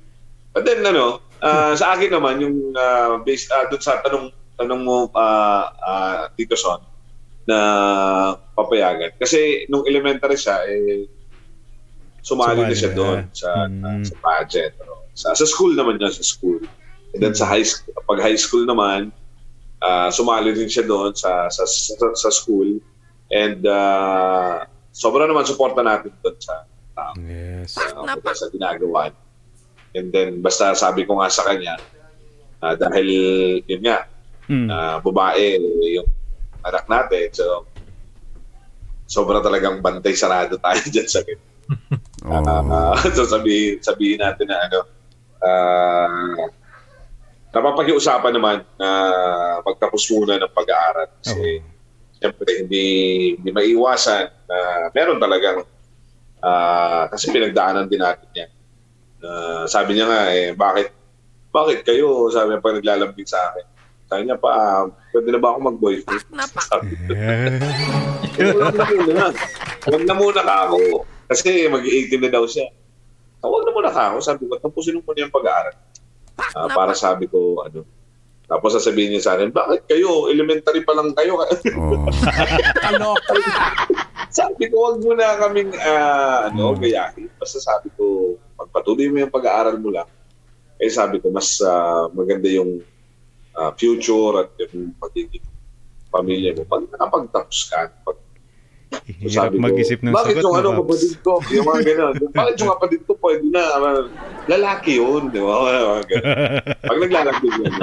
But 0.51 0.66
then, 0.66 0.83
ano, 0.83 1.22
ah, 1.38 1.79
sa 1.79 1.94
akin 1.94 2.11
naman, 2.18 2.42
yung 2.42 2.74
uh, 2.74 3.22
based, 3.22 3.55
uh, 3.55 3.70
dun 3.70 3.79
sa 3.79 4.03
tanong, 4.03 4.35
tanong 4.59 4.83
mo, 4.83 5.14
ah, 5.14 5.70
ah, 5.79 6.16
Tito 6.35 6.59
Son, 6.59 6.83
na 7.46 7.59
papayagan. 8.59 9.14
Kasi 9.14 9.70
nung 9.70 9.87
elementary 9.87 10.35
siya, 10.35 10.59
eh, 10.66 11.07
sumali, 12.20 12.62
na 12.64 12.74
siya 12.74 12.92
doon 12.92 13.26
sa, 13.31 13.66
Mm. 13.66 14.04
sa 14.04 14.14
pageant. 14.18 14.74
ano. 14.78 14.94
Sa, 15.12 15.35
sa 15.35 15.44
school 15.44 15.74
naman 15.74 15.96
niya, 15.96 16.11
sa 16.11 16.22
school. 16.22 16.62
And 17.14 17.20
then 17.20 17.35
sa 17.35 17.44
high 17.44 17.64
school, 17.64 17.94
pag 18.04 18.20
high 18.20 18.37
school 18.37 18.62
naman, 18.62 19.11
ah, 19.81 20.09
sumali 20.09 20.52
din 20.52 20.68
siya 20.68 20.85
doon 20.85 21.14
sa, 21.14 21.48
sa, 21.48 21.64
sa, 21.64 21.94
sa 22.14 22.31
school. 22.31 22.78
And 23.28 23.61
uh, 23.62 24.64
sobra 24.88 25.28
naman 25.28 25.44
suporta 25.44 25.85
natin 25.85 26.12
doon 26.18 26.37
sa, 26.38 26.64
Yes. 27.20 27.76
uh, 27.76 28.02
sa 28.33 28.48
ginagawa. 28.48 29.12
niya. 29.12 29.22
And 29.94 30.07
then, 30.12 30.31
basta 30.38 30.74
sabi 30.74 31.04
ko 31.04 31.16
nga 31.16 31.28
sa 31.28 31.44
kanya, 31.44 31.81
ah, 32.61 32.74
dahil 32.74 33.09
yun 33.64 33.83
nga, 33.83 34.04
Mm. 34.48 34.68
ah, 34.68 34.96
babae 34.98 35.61
yung 35.92 36.09
anak 36.64 36.88
natin. 36.88 37.28
So, 37.33 37.68
sobra 39.04 39.40
talagang 39.40 39.81
bantay 39.81 40.12
sarado 40.12 40.57
tayo 40.57 40.81
dyan 40.92 41.09
sa 41.09 41.20
ganyan. 41.20 41.46
Ah, 42.29 42.97
so 43.17 43.25
sabihin, 43.25 43.81
sabihin 43.81 44.21
natin 44.21 44.47
na 44.49 44.57
ano, 44.69 44.81
ah, 45.41 46.47
napapakiusapan 47.53 48.33
naman 48.37 48.57
na 48.77 48.88
magtapos 49.64 50.05
muna 50.12 50.37
ng 50.37 50.53
pag-aaral. 50.53 51.09
Kasi, 51.25 51.64
siyempre, 52.21 52.49
hindi, 52.64 52.87
hindi 53.41 53.51
maiwasan 53.51 54.25
na 54.45 54.57
meron 54.93 55.19
talagang, 55.19 55.64
ah, 56.45 57.09
kasi 57.09 57.33
pinagdaanan 57.33 57.88
din 57.88 58.05
natin 58.05 58.29
yan. 58.37 58.51
Ah, 59.25 59.64
sabi 59.64 59.97
niya 59.97 60.07
nga, 60.07 60.23
eh, 60.31 60.53
bakit, 60.53 60.93
bakit 61.49 61.83
kayo, 61.83 62.29
sabi 62.29 62.53
niya 62.55 62.62
pag 62.62 62.77
naglalambing 62.77 63.27
sa 63.29 63.41
akin. 63.51 63.67
Sabi 64.09 64.25
niya 64.25 64.41
pa, 64.41 64.85
pwede 65.12 65.29
na 65.33 65.41
ba 65.41 65.53
ako 65.53 65.59
mag-boyfriend? 65.69 66.25
Sabi 66.64 66.93
muna. 69.05 69.29
Huwag 69.85 70.05
na 70.09 70.14
muna 70.17 70.41
ka 70.41 70.55
ako. 70.69 70.79
Kasi 71.29 71.69
mag-18 71.69 72.19
na 72.25 72.31
daw 72.33 72.45
siya. 72.49 72.73
Huwag 73.45 73.62
na 73.69 73.71
muna 73.71 73.93
ka 73.93 74.03
ako. 74.12 74.19
Sabi 74.25 74.43
ko, 74.49 74.57
tapusin 74.59 74.97
mo 74.99 75.05
muna 75.05 75.29
yung 75.29 75.35
pag-aaral. 75.35 75.77
Ah, 76.57 76.69
para 76.73 76.97
sabi 76.97 77.29
ko, 77.29 77.61
ano. 77.62 77.85
Tapos 78.49 78.73
sasabihin 78.73 79.12
niya 79.12 79.29
sa 79.29 79.33
akin, 79.37 79.53
bakit 79.53 79.85
kayo? 79.85 80.33
Elementary 80.33 80.81
pa 80.81 80.97
lang 80.97 81.12
kayo. 81.12 81.37
sabi 84.38 84.64
ko, 84.73 84.77
wag 84.88 84.99
mo 85.05 85.12
na 85.12 85.37
kaming 85.37 85.77
ah, 85.77 86.49
ano, 86.49 86.73
Hmm. 86.73 86.81
gayahin. 86.81 87.29
Basta 87.37 87.61
sabi 87.61 87.93
ko, 87.93 88.35
magpatuloy 88.57 89.12
mo 89.12 89.21
yung 89.21 89.35
pag-aaral 89.35 89.77
mo 89.77 89.93
lang. 89.93 90.09
Eh 90.81 90.88
sabi 90.88 91.21
ko, 91.21 91.29
mas 91.29 91.61
ah, 91.61 92.09
maganda 92.09 92.49
yung 92.49 92.81
ah, 93.53 93.77
future 93.77 94.47
at 94.47 94.51
yung 94.64 94.97
magiging 94.97 95.45
pamilya 96.09 96.57
mo. 96.57 96.64
Pag 96.64 96.88
nakapagtapos 96.88 97.59
ka, 97.69 97.93
pag 98.01 98.17
Hirap 99.09 99.53
mag-isip 99.57 100.01
ng 100.01 100.12
bakit 100.12 100.40
sagot 100.40 100.48
yung 100.48 100.53
mo, 100.53 100.61
ano, 100.61 100.81
kapatid 100.85 101.14
ko, 101.24 101.33
yung 101.53 101.66
mga 101.68 101.81
gano'n. 101.92 102.15
bakit 102.40 102.54
yung 102.60 102.71
kapatid 102.77 103.00
ko, 103.04 103.13
pwede 103.21 103.44
na, 103.48 103.65
lalaki 104.48 105.00
yun, 105.00 105.33
di 105.33 105.40
ba? 105.40 105.56
Ganun. 106.04 106.60
Pag 106.85 106.98
naglalaki 107.04 107.46
yun 107.48 107.73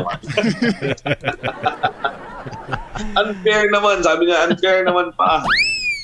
unfair 3.15 3.67
naman, 3.69 4.01
sabi 4.05 4.30
niya, 4.30 4.47
unfair 4.47 4.86
naman 4.86 5.11
pa. 5.17 5.43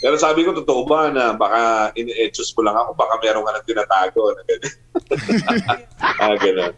Pero 0.02 0.18
sabi 0.18 0.42
ko, 0.42 0.58
totoo 0.58 0.90
ba 0.90 1.14
na 1.14 1.38
baka 1.38 1.94
ini-etchos 1.94 2.50
ko 2.58 2.66
lang 2.66 2.74
ako, 2.74 2.98
baka 2.98 3.22
meron 3.22 3.46
ka 3.46 3.52
nang 3.54 3.68
tinatago 3.70 4.34
na 4.34 4.42
gano'n. 4.50 4.76
ah, 6.02 6.36
gano'n. 6.44 6.74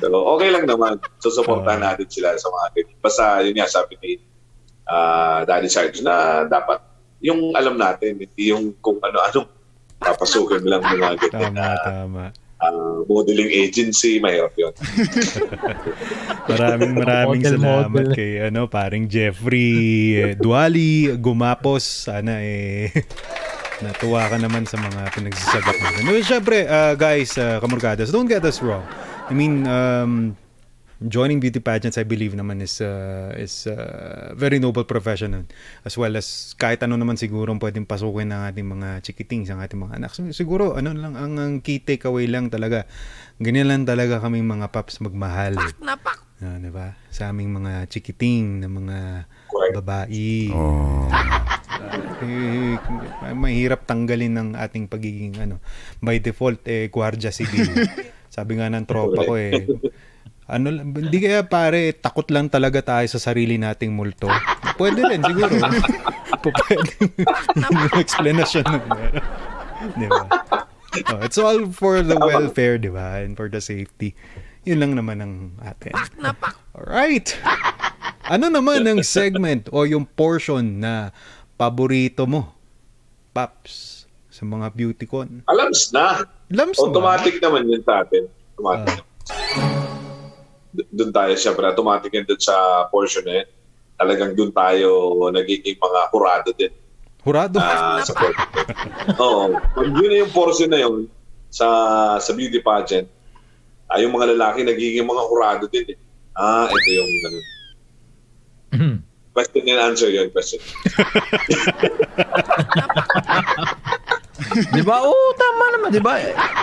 So, 0.00 0.08
okay 0.36 0.48
lang 0.48 0.64
naman. 0.64 0.96
So, 1.20 1.28
supportahan 1.28 1.84
natin 1.84 2.08
sila 2.08 2.32
sa 2.40 2.48
mga 2.48 2.66
ganyan. 2.80 2.98
Basta, 3.04 3.24
yun 3.44 3.56
nga, 3.60 3.68
sabi 3.68 4.00
ni 4.00 4.12
ah, 4.88 5.44
Daddy 5.44 5.68
Sarge 5.68 6.00
na 6.00 6.48
dapat 6.48 6.87
yung 7.20 7.52
alam 7.52 7.74
natin, 7.74 8.18
hindi 8.18 8.42
yung 8.48 8.74
kung 8.78 8.98
ano-ano 8.98 9.46
papasukin 9.98 10.62
lang 10.62 10.78
mga 10.78 11.18
ganyan 11.18 11.50
Tama, 11.50 11.58
na 11.58 11.68
tama. 11.82 12.24
ah, 12.58 13.02
modeling 13.04 13.50
agency, 13.50 14.18
mahirap 14.18 14.54
yun. 14.54 14.70
Maraming 16.48 16.92
maraming 16.94 17.42
Model, 17.42 17.54
salamat 17.58 17.90
model. 17.92 18.14
kay 18.14 18.32
ano 18.40 18.60
paring 18.66 19.04
Jeffrey 19.06 19.74
eh, 20.16 20.32
Duali 20.34 21.12
Gumapos. 21.14 22.08
Sana 22.08 22.40
eh 22.40 22.88
natuwa 23.84 24.26
ka 24.26 24.36
naman 24.38 24.64
sa 24.64 24.74
mga 24.74 25.12
pinagsasagot 25.12 25.76
natin. 25.76 26.02
No, 26.02 26.18
syempre, 26.18 26.66
uh, 26.66 26.94
guys, 26.94 27.38
uh, 27.38 27.58
kamurkadas, 27.58 28.10
don't 28.10 28.26
get 28.26 28.42
us 28.42 28.58
wrong. 28.58 28.82
I 29.28 29.34
mean, 29.34 29.68
um, 29.68 30.34
joining 30.98 31.38
beauty 31.38 31.62
pageants, 31.62 31.94
I 31.94 32.02
believe 32.02 32.34
naman 32.34 32.58
is 32.58 32.82
uh, 32.82 33.30
is 33.38 33.70
uh, 33.70 34.34
very 34.34 34.58
noble 34.58 34.82
profession 34.82 35.46
as 35.86 35.94
well 35.94 36.18
as 36.18 36.58
kahit 36.58 36.82
ano 36.82 36.98
naman 36.98 37.14
siguro 37.14 37.54
pwedeng 37.54 37.86
pasukin 37.86 38.34
ng 38.34 38.42
ating 38.50 38.66
mga 38.66 38.88
chikitings, 39.06 39.48
ang 39.54 39.62
ating 39.62 39.78
mga 39.78 40.02
anak. 40.02 40.10
So, 40.10 40.26
siguro, 40.34 40.74
ano 40.74 40.90
lang, 40.90 41.14
ang, 41.14 41.38
ang 41.38 41.54
key 41.62 41.78
takeaway 41.78 42.26
lang 42.26 42.50
talaga, 42.50 42.90
ganyan 43.38 43.70
lang 43.70 43.86
talaga 43.86 44.18
kami 44.18 44.42
mga 44.42 44.74
paps 44.74 44.98
magmahal. 44.98 45.54
Ah, 46.38 46.58
di 46.58 46.70
ba? 46.70 46.94
Sa 47.10 47.30
aming 47.30 47.50
mga 47.50 47.86
chikiting 47.90 48.62
na 48.62 48.68
mga 48.70 48.98
babae. 49.78 50.50
Eh, 52.18 52.74
mahirap 53.30 53.86
tanggalin 53.86 54.34
ng 54.34 54.48
ating 54.58 54.90
pagiging 54.90 55.38
ano 55.38 55.62
by 56.02 56.18
default 56.18 56.66
eh 56.66 56.90
gwardiya 56.90 57.30
civil. 57.30 57.70
Sabi 58.34 58.58
nga 58.58 58.66
ng 58.66 58.82
tropa 58.82 59.22
ko 59.22 59.38
eh 59.38 59.62
ano 60.48 60.72
lang- 60.72 60.90
hindi 60.90 61.18
kaya 61.20 61.44
pare 61.44 61.92
takot 61.92 62.24
lang 62.32 62.48
talaga 62.48 62.80
tayo 62.80 63.04
sa 63.06 63.20
sarili 63.20 63.60
nating 63.60 63.92
multo. 63.92 64.32
Pwede 64.74 65.04
rin 65.04 65.20
siguro. 65.20 65.52
Pwede. 66.64 66.92
Yung 67.54 67.94
explanation 67.94 68.64
nun. 68.64 68.84
di 69.94 70.08
ba? 70.08 70.24
Oh, 71.12 71.20
it's 71.20 71.36
all 71.36 71.68
for 71.68 72.00
the 72.00 72.16
welfare, 72.16 72.80
di 72.80 72.88
ba? 72.88 73.20
And 73.20 73.36
for 73.36 73.46
the 73.46 73.60
safety. 73.60 74.16
Yun 74.64 74.80
lang 74.80 74.92
naman 74.96 75.20
ang 75.20 75.34
atin. 75.60 75.92
Alright. 76.72 77.36
Ano 78.24 78.48
naman 78.48 78.84
ang 78.84 79.00
segment 79.00 79.68
o 79.68 79.84
yung 79.84 80.04
portion 80.04 80.80
na 80.80 81.12
paborito 81.54 82.24
mo, 82.24 82.56
Paps, 83.30 84.04
sa 84.28 84.44
mga 84.44 84.72
beauty 84.72 85.04
con? 85.04 85.44
Alams 85.44 85.92
na. 85.92 86.24
Lams 86.48 86.76
ba? 86.76 86.84
Automatic 86.84 87.36
naman 87.40 87.68
yun 87.68 87.84
sa 87.84 88.00
atin. 88.00 88.24
Automatic. 88.56 88.96
D- 88.96 90.07
doon 90.92 91.10
tayo 91.10 91.32
syempre, 91.34 91.64
automatic 91.66 92.10
yun 92.12 92.26
doon 92.26 92.40
sa 92.40 92.86
portion 92.88 93.24
na 93.26 93.42
yun. 93.42 93.48
Talagang 93.98 94.32
doon 94.34 94.52
tayo 94.54 94.88
nagiging 95.34 95.74
mga 95.74 96.00
kurado 96.14 96.50
din 96.54 96.70
Hurado. 97.26 97.58
ah, 97.58 97.98
sa 98.00 98.14
portion. 98.14 98.46
Oo. 99.18 99.58
Yun 99.82 100.08
na 100.08 100.16
yung 100.22 100.32
portion 100.32 100.70
na 100.70 100.78
yun 100.80 101.10
sa 101.50 101.66
sa 102.20 102.30
beauty 102.32 102.60
pageant, 102.62 103.08
ay 103.90 104.04
yung 104.04 104.14
mga 104.14 104.36
lalaki 104.36 104.62
nagiging 104.62 105.04
mga 105.04 105.22
kurado 105.28 105.64
din 105.66 105.92
eh. 105.92 105.98
Ah, 106.38 106.70
ito 106.70 106.88
yung 106.94 107.10
ano. 107.26 107.38
Question 109.34 109.64
and 109.70 109.80
answer 109.80 110.10
yun, 110.10 110.30
question. 110.30 110.58
Di 114.74 114.82
ba? 114.82 115.02
Oo, 115.02 115.34
tama 115.34 115.64
naman, 115.74 115.90
di 115.90 116.02
ba? 116.02 116.14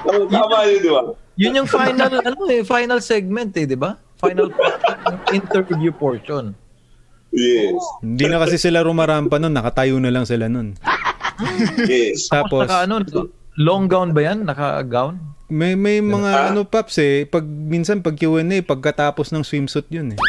Tama, 0.03 0.27
tama 0.31 0.55
yun, 0.67 0.79
di 0.79 0.91
ba? 0.91 1.01
Yun 1.35 1.57
yung 1.63 1.69
final, 1.69 2.11
ano 2.23 2.47
eh, 2.47 2.63
final 2.63 2.99
segment 3.03 3.51
eh, 3.59 3.67
di 3.67 3.75
ba? 3.75 3.99
Final 4.27 4.49
interview 5.31 5.91
portion. 5.91 6.55
Yes. 7.29 7.75
Hindi 7.99 8.25
na 8.25 8.39
kasi 8.39 8.55
sila 8.55 8.79
rumarampa 8.79 9.35
nun, 9.35 9.51
nakatayo 9.51 9.97
na 9.97 10.09
lang 10.09 10.23
sila 10.23 10.47
nun. 10.47 10.73
Yes. 11.85 12.31
Tapos, 12.31 12.63
Naka 12.63 12.87
ano, 12.87 13.03
long 13.55 13.85
gown 13.85 14.15
ba 14.15 14.23
yan? 14.23 14.43
Naka-gown? 14.43 15.19
may, 15.45 15.75
may 15.75 15.99
Ah. 15.99 16.07
mga 16.07 16.29
ano, 16.49 16.63
Paps 16.63 16.95
eh, 16.97 17.23
pag, 17.23 17.43
minsan 17.43 17.99
pag 17.99 18.15
Q&A, 18.15 18.41
pagkatapos 18.61 19.29
ng 19.29 19.43
swimsuit 19.43 19.83
yun 19.89 20.15
eh. 20.15 20.19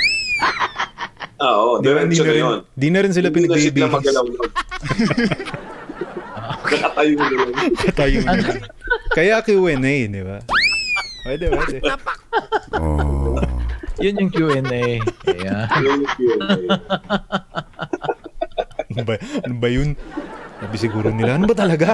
Ah, 1.38 1.54
oo. 1.54 1.78
Di, 1.78 1.88
ba, 1.88 2.02
hindi, 2.02 2.16
Diretso 2.16 2.26
na 2.26 2.32
na 2.32 2.42
yun. 2.42 2.58
di 2.74 2.88
na 2.90 2.98
rin 2.98 3.12
sila 3.12 3.28
Hindi 3.28 3.38
na 3.38 3.54
sila 3.54 3.70
pinagbibigis. 3.70 3.94
magalaw. 3.94 4.24
Nakatayo 6.66 7.14
na 7.14 7.26
lang. 7.30 7.50
Katayo 7.78 8.18
na. 8.20 8.32
Kaya 9.12 9.34
Q&A, 9.40 9.76
di 10.06 10.20
ba? 10.20 10.38
Pwede, 11.22 11.44
pwede. 11.48 11.78
Yun 14.00 14.14
yung 14.20 14.30
Q&A. 14.32 15.00
Yeah. 15.24 15.64
Yun 15.80 16.04
yung 16.04 16.12
Q&A. 16.16 16.56
Ano 18.96 19.02
ba, 19.04 19.14
ano 19.20 19.54
ba 19.60 19.68
yun? 19.68 19.92
Sabi 20.56 20.76
siguro 20.80 21.12
nila, 21.12 21.36
ano 21.36 21.44
ba 21.44 21.56
talaga? 21.56 21.92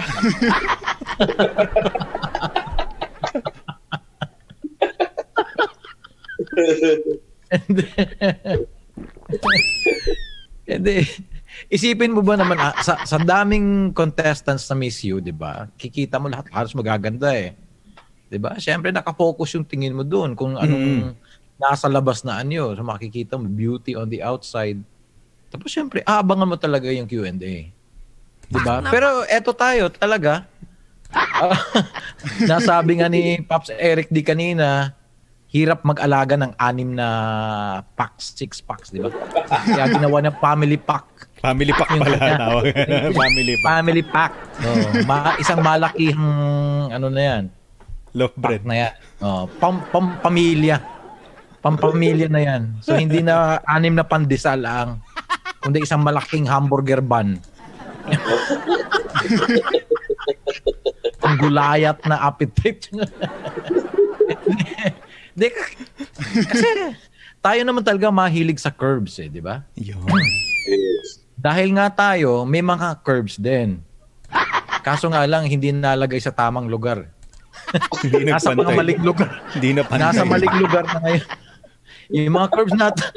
Hindi. 10.62 10.94
Isipin 11.72 12.14
mo 12.14 12.22
ba 12.22 12.38
naman, 12.38 12.58
ah, 12.58 12.74
sa, 12.80 13.02
sa 13.02 13.18
daming 13.18 13.92
contestants 13.96 14.70
na 14.70 14.76
Miss 14.78 15.02
You, 15.02 15.18
di 15.18 15.34
ba? 15.34 15.68
Kikita 15.74 16.22
mo 16.22 16.30
lahat 16.30 16.48
halos 16.54 16.74
magaganda 16.76 17.34
eh. 17.34 17.54
Di 18.30 18.38
ba? 18.40 18.56
Siyempre, 18.56 18.94
nakafocus 18.94 19.58
yung 19.58 19.66
tingin 19.68 19.92
mo 19.92 20.06
doon 20.06 20.32
kung 20.32 20.56
anong 20.56 21.12
nasa 21.62 21.86
labas 21.86 22.26
na 22.26 22.36
anyo. 22.36 22.74
So, 22.74 22.82
makikita 22.82 23.38
mo, 23.38 23.46
beauty 23.46 23.94
on 23.94 24.10
the 24.10 24.18
outside. 24.20 24.82
Tapos, 25.48 25.70
siyempre, 25.70 26.02
aabangan 26.02 26.48
mo 26.48 26.56
talaga 26.56 26.90
yung 26.90 27.06
Q&A. 27.06 27.70
Di 28.42 28.58
ba? 28.60 28.82
Pero, 28.84 29.22
eto 29.24 29.54
tayo, 29.54 29.86
talaga. 29.88 30.44
ah, 31.12 31.52
nasabi 32.50 32.98
nga 32.98 33.06
ni 33.06 33.38
Pops 33.40 33.68
Eric 33.70 34.08
di 34.08 34.24
kanina, 34.24 34.96
hirap 35.46 35.84
mag-alaga 35.84 36.34
ng 36.34 36.56
anim 36.56 36.96
na 36.96 37.08
packs, 37.92 38.32
six 38.32 38.64
packs, 38.64 38.88
di 38.88 38.98
ba? 38.98 39.12
Kaya 39.46 39.92
ginawa 39.92 40.24
ng 40.24 40.36
family 40.40 40.80
pack. 40.80 41.04
Family 41.38 41.72
pack 41.74 41.90
pala 41.92 42.16
tawag. 42.16 42.64
Family 43.20 43.54
pack. 43.58 43.68
Family 43.68 44.02
pack. 44.02 44.32
Oh, 44.62 44.84
ma- 45.04 45.36
isang 45.36 45.60
malakihang 45.60 46.32
ano 46.88 47.12
na 47.12 47.20
yan, 47.20 47.42
Loaf 48.12 48.32
pack 48.32 48.40
bread. 48.40 48.62
na 48.64 48.74
yan. 48.78 48.92
Oh, 49.20 49.44
pam, 49.60 49.84
pam 49.92 50.16
pamilya. 50.18 50.80
Pampamilya 51.62 52.26
na 52.26 52.42
yan. 52.42 52.62
So 52.82 52.98
hindi 52.98 53.22
na 53.22 53.62
anim 53.64 53.94
na 53.94 54.02
pandesal 54.02 54.66
ang 54.66 54.98
kundi 55.62 55.86
isang 55.86 56.02
malaking 56.02 56.50
hamburger 56.50 56.98
bun. 56.98 57.38
Ang 61.22 61.34
gulayat 61.38 62.02
na 62.02 62.18
appetite. 62.18 62.90
Di, 65.38 65.48
kasi 66.26 66.68
tayo 67.38 67.60
naman 67.62 67.86
talaga 67.86 68.10
mahilig 68.10 68.58
sa 68.58 68.74
curves 68.74 69.22
eh, 69.22 69.30
di 69.30 69.38
ba? 69.38 69.62
Yun. 69.78 70.02
Yes. 70.66 71.22
Dahil 71.38 71.74
nga 71.78 71.88
tayo, 71.90 72.42
may 72.42 72.60
mga 72.62 73.02
curves 73.06 73.38
din. 73.38 73.82
Kaso 74.82 75.10
nga 75.10 75.22
lang, 75.26 75.46
hindi 75.46 75.70
nalagay 75.70 76.18
sa 76.18 76.34
tamang 76.34 76.66
lugar. 76.66 77.06
Hindi 78.02 78.30
Nasa 78.30 78.54
mga 78.54 78.74
maling 78.74 79.02
lugar. 79.02 79.30
Hindi 79.54 79.70
na 79.78 79.82
pantay. 79.86 80.02
Nasa 80.10 80.22
maling 80.26 80.56
lugar 80.58 80.84
na 80.86 80.98
ngayon. 81.02 81.26
Yung 82.12 82.36
mga 82.36 82.48
curves 82.48 82.76
natin, 82.76 83.08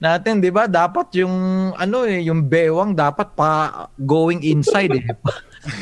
natin 0.00 0.34
'di 0.40 0.48
ba? 0.48 0.64
Dapat 0.64 1.12
yung 1.20 1.34
ano 1.76 2.08
eh, 2.08 2.24
yung 2.24 2.40
bewang 2.42 2.96
dapat 2.96 3.36
pa 3.36 3.50
going 3.94 4.40
inside 4.42 4.96
eh. 4.96 5.04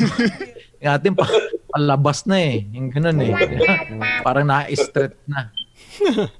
yung 0.82 0.92
atin 0.92 1.12
pa 1.14 1.22
palabas 1.70 2.26
na 2.26 2.36
eh. 2.36 2.66
Yung 2.74 2.90
ganun 2.90 3.18
eh. 3.22 3.32
Parang 4.26 4.42
na-stretch 4.44 5.14
na. 5.24 5.54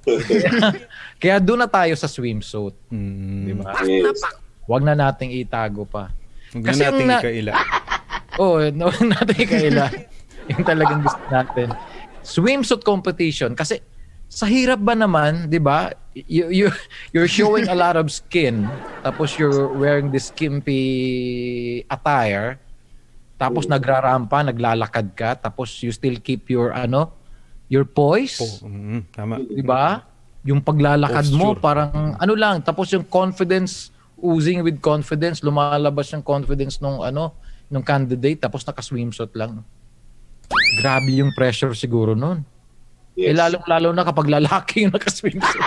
kaya, 0.03 0.49
kaya 1.21 1.35
doon 1.39 1.63
na 1.63 1.69
tayo 1.69 1.95
sa 1.95 2.07
swimsuit, 2.07 2.75
Mm. 2.91 3.43
'di 3.43 3.53
ba? 3.55 3.71
Yes. 3.81 4.19
Huwag 4.67 4.83
na 4.83 4.93
nating 4.93 5.33
itago 5.33 5.87
pa. 5.87 6.11
Huwag 6.51 6.63
Kasi 6.67 6.79
na 6.79 6.85
natin 6.85 6.99
ang 6.99 7.09
na- 7.09 7.21
ikaila. 7.23 7.53
Oo, 8.37 8.57
oh, 8.59 8.67
no, 8.71 8.91
natin 8.91 9.35
kaila. 9.39 9.85
yung 10.47 10.63
talagang 10.63 10.99
gusto 10.99 11.23
natin. 11.29 11.67
Swimsuit 12.21 12.83
competition 12.83 13.55
kasi 13.55 13.79
sa 14.29 14.45
hirap 14.45 14.77
ba 14.77 14.93
naman, 14.93 15.49
'di 15.49 15.57
ba? 15.57 15.89
You, 16.13 16.53
you 16.53 16.67
you're 17.09 17.29
showing 17.29 17.65
a 17.65 17.73
lot 17.73 17.97
of 17.97 18.13
skin 18.13 18.69
tapos 19.01 19.35
you're 19.35 19.71
wearing 19.73 20.13
this 20.13 20.29
skimpy 20.29 20.83
attire 21.89 22.61
tapos 23.35 23.65
nagrarampa, 23.65 24.43
naglalakad 24.43 25.15
ka 25.17 25.33
tapos 25.33 25.81
you 25.81 25.89
still 25.89 26.19
keep 26.19 26.45
your 26.47 26.69
ano, 26.69 27.09
your 27.65 27.87
poise, 27.87 28.37
Oh, 28.37 28.69
mm, 28.69 29.09
tama. 29.09 29.41
'di 29.41 29.63
ba? 29.65 30.05
Yung 30.45 30.61
paglalakad 30.61 31.33
mo 31.33 31.57
Posture. 31.57 31.63
parang 31.63 31.91
ano 32.15 32.33
lang 32.37 32.61
tapos 32.61 32.93
yung 32.93 33.03
confidence 33.03 33.89
oozing 34.19 34.61
with 34.61 34.77
confidence 34.79 35.39
lumalabas 35.39 36.11
yung 36.11 36.21
confidence 36.21 36.77
nung 36.79 36.99
ano 36.99 37.33
nung 37.65 37.81
candidate 37.81 38.37
tapos 38.37 38.61
naka-swimsuit 38.61 39.33
lang. 39.33 39.63
Grabe 40.77 41.13
yung 41.13 41.31
pressure 41.33 41.73
siguro 41.73 42.13
nun. 42.13 42.41
Eh 43.13 43.29
Yes. 43.29 43.35
lalong 43.35 43.65
lalo 43.65 43.87
na 43.91 44.03
kapag 44.03 44.27
lalaki 44.27 44.87
yung 44.87 44.93
naka-swimsuit. 44.93 45.65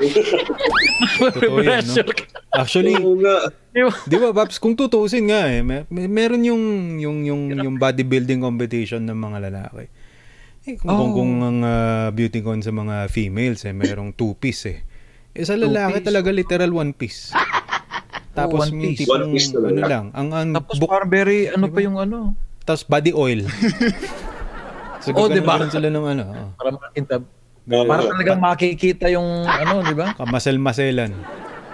Totoo 1.20 1.60
yan, 1.60 1.84
no? 1.84 1.94
Actually. 2.50 2.96
Di 4.06 4.16
ba, 4.16 4.32
Paps, 4.32 4.56
kung 4.56 4.72
tutuusin 4.72 5.28
nga 5.28 5.44
eh, 5.46 5.60
may, 5.60 5.84
may- 5.88 6.08
meron 6.08 6.40
yung, 6.40 6.62
yung, 6.96 7.18
yung, 7.22 7.42
yung 7.52 7.76
bodybuilding 7.76 8.40
competition 8.40 9.04
ng 9.04 9.14
mga 9.14 9.38
lalaki. 9.50 9.84
Eh, 10.64 10.76
kung, 10.76 10.88
kung, 10.88 11.10
kung 11.14 11.32
ang 11.40 11.58
ah, 11.60 12.08
beauty 12.10 12.40
con 12.40 12.60
sa 12.60 12.68
mga 12.70 13.08
females, 13.08 13.64
eh, 13.64 13.72
merong 13.72 14.12
two-piece 14.12 14.62
eh. 14.68 14.78
Eh, 15.32 15.44
sa 15.44 15.54
lalaki 15.54 16.00
talaga 16.00 16.28
literal 16.28 16.72
one-piece. 16.72 17.32
Tapos 18.30 18.66
one 18.66 18.72
yung 18.72 18.82
piece. 18.92 19.04
tipong, 19.04 19.20
One 19.20 19.32
piece 19.32 19.48
talaga. 19.50 19.68
ano 19.70 19.80
lang, 19.84 20.04
ang, 20.12 20.28
ang 20.30 20.48
Tapos 20.54 20.76
book, 20.78 20.90
parang 20.90 21.10
very, 21.10 21.48
ano 21.48 21.66
pa 21.68 21.80
yung 21.80 21.98
ano? 21.98 22.32
tapos 22.60 22.84
body 22.84 23.10
oil. 23.10 23.40
so, 25.00 25.10
Oh, 25.10 25.26
diba? 25.26 25.56
ganon 25.56 25.68
sila 25.68 25.88
ng 25.88 26.06
ano, 26.06 26.22
oh. 26.24 26.48
Para 26.54 26.70
makita. 26.72 27.14
Oo. 27.66 27.84
Para 27.84 28.02
talagang 28.04 28.40
makikita 28.40 29.06
yung 29.08 29.28
ano, 29.44 29.80
di 29.82 29.92
ba? 29.92 30.12
kamasel-maselan. 30.14 31.12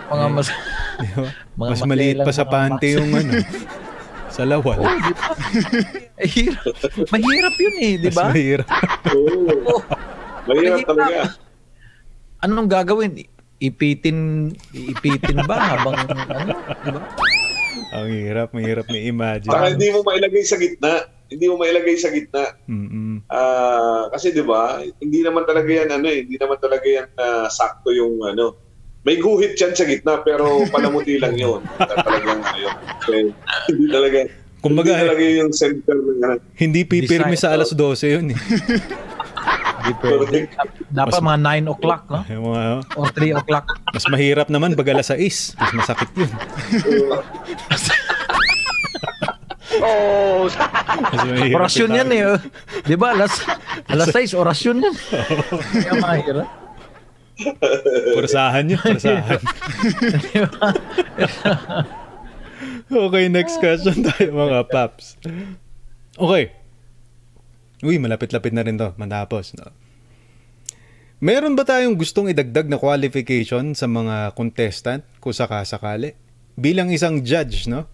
Mga 0.06 0.26
mas... 0.30 0.48
Di 0.96 1.10
ba? 1.12 1.28
Mga 1.56 1.70
Mas 1.72 1.82
maliit 1.82 2.18
pa 2.20 2.30
sa 2.30 2.44
muscle. 2.44 2.84
yung 2.90 3.10
ano, 3.10 3.32
sa 4.36 4.44
lawal. 4.44 4.76
Ay, 6.14 6.28
hirap. 6.36 6.68
Mahirap 7.08 7.54
yun 7.56 7.74
eh, 7.78 7.92
di 7.96 8.10
ba? 8.12 8.28
Mas 8.28 8.36
mahirap. 8.36 8.68
Oo. 9.08 9.80
Mahirap 10.44 10.80
talaga. 10.84 11.20
Anong 12.38 12.68
gagawin? 12.68 13.12
Ipitin, 13.56 14.52
ipitin 14.70 15.40
ba 15.48 15.56
habang 15.74 15.96
ano, 15.96 16.12
di 16.12 16.92
ba? 16.92 17.00
ang 17.88 18.08
hirap, 18.08 18.48
mahirap 18.52 18.84
may 18.88 19.08
imagine. 19.08 19.48
Saka 19.48 19.72
hindi 19.72 19.88
mo 19.88 20.04
mailagay 20.04 20.44
sa 20.44 20.56
gitna. 20.56 21.08
Hindi 21.26 21.44
mo 21.50 21.58
mailagay 21.58 21.96
sa 21.98 22.14
gitna. 22.14 22.54
Mm-mm. 22.70 23.26
Ah, 23.26 24.06
kasi 24.14 24.30
'di 24.30 24.46
ba, 24.46 24.78
hindi 25.02 25.26
naman 25.26 25.42
talaga 25.42 25.66
'yan 25.66 25.90
ano 25.90 26.06
eh, 26.06 26.22
hindi 26.22 26.38
naman 26.38 26.58
talaga 26.62 26.86
'yan 26.86 27.08
ah, 27.18 27.50
sakto 27.50 27.90
yung 27.90 28.22
ano. 28.22 28.54
May 29.02 29.18
guhit 29.18 29.58
'yan 29.58 29.74
sa 29.74 29.86
gitna 29.86 30.22
pero 30.22 30.46
palamuti 30.74 31.18
lang 31.18 31.34
'yon. 31.34 31.66
Talagang. 31.78 32.40
Okay. 33.02 33.26
Hindi 33.70 33.86
talaga 33.90 34.18
Kumbaga, 34.62 34.98
hindi 34.98 35.06
talaga 35.06 35.24
yung 35.46 35.52
center 35.54 35.96
ng 35.98 36.18
ano. 36.26 36.42
Hindi 36.58 36.80
pipirmi 36.82 37.36
sa 37.38 37.54
alas 37.54 37.70
12 37.70 38.18
yun 38.18 38.26
eh. 38.34 38.38
Pwede. 40.02 40.50
Dapat 40.90 41.22
mga 41.22 41.38
9 41.62 41.74
o'clock, 41.74 42.02
no? 42.10 42.20
Mga, 42.26 42.62
Or 42.98 43.06
3 43.14 43.38
o'clock. 43.38 43.66
mas 43.94 44.04
mahirap 44.10 44.50
naman 44.50 44.74
pag 44.74 44.90
alas 44.90 45.14
6. 45.14 45.54
Mas 45.54 45.72
masakit 45.86 46.10
yun. 46.18 46.26
Mahirap 49.80 51.56
Orasyon 51.56 51.90
yan 51.92 52.08
eh. 52.12 52.22
oh. 52.28 52.38
Di 52.86 52.96
ba? 52.96 53.12
Alas, 53.16 53.42
alas 53.90 54.08
6, 54.12 54.34
orasyon 54.36 54.76
yan. 54.82 54.94
Kaya 55.84 55.92
mahirap. 56.00 56.48
Pursahan 58.16 58.64
yun, 58.64 58.80
pursahan. 58.80 59.40
Okay, 62.86 63.24
next 63.26 63.58
question 63.58 64.06
tayo 64.06 64.30
mga 64.30 64.70
paps. 64.70 65.18
Okay. 66.16 66.54
Uy, 67.84 68.00
malapit-lapit 68.00 68.54
na 68.54 68.64
rin 68.64 68.78
to. 68.80 68.94
Matapos. 68.96 69.52
No? 69.58 69.68
Meron 71.20 71.58
ba 71.58 71.66
tayong 71.66 71.98
gustong 71.98 72.30
idagdag 72.30 72.70
na 72.70 72.80
qualification 72.80 73.74
sa 73.74 73.90
mga 73.90 74.32
contestant 74.32 75.04
kung 75.20 75.34
sakasakali? 75.34 76.14
Bilang 76.56 76.88
isang 76.94 77.20
judge, 77.20 77.68
no? 77.68 77.84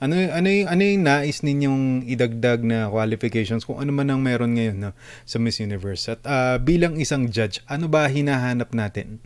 Ano 0.00 0.16
ano 0.16 0.48
yung, 0.48 0.64
ano 0.64 0.80
yung 0.80 1.04
nais 1.04 1.44
ninyong 1.44 2.08
idagdag 2.08 2.64
na 2.64 2.88
qualifications 2.88 3.68
kung 3.68 3.84
ano 3.84 3.92
man 3.92 4.08
ang 4.08 4.24
meron 4.24 4.56
ngayon 4.56 4.80
no, 4.80 4.90
sa 5.28 5.36
Miss 5.36 5.60
Universe? 5.60 6.08
At 6.08 6.24
ah, 6.24 6.56
bilang 6.56 6.96
isang 6.96 7.28
judge, 7.28 7.60
ano 7.68 7.84
ba 7.84 8.08
hinahanap 8.08 8.72
natin 8.72 9.20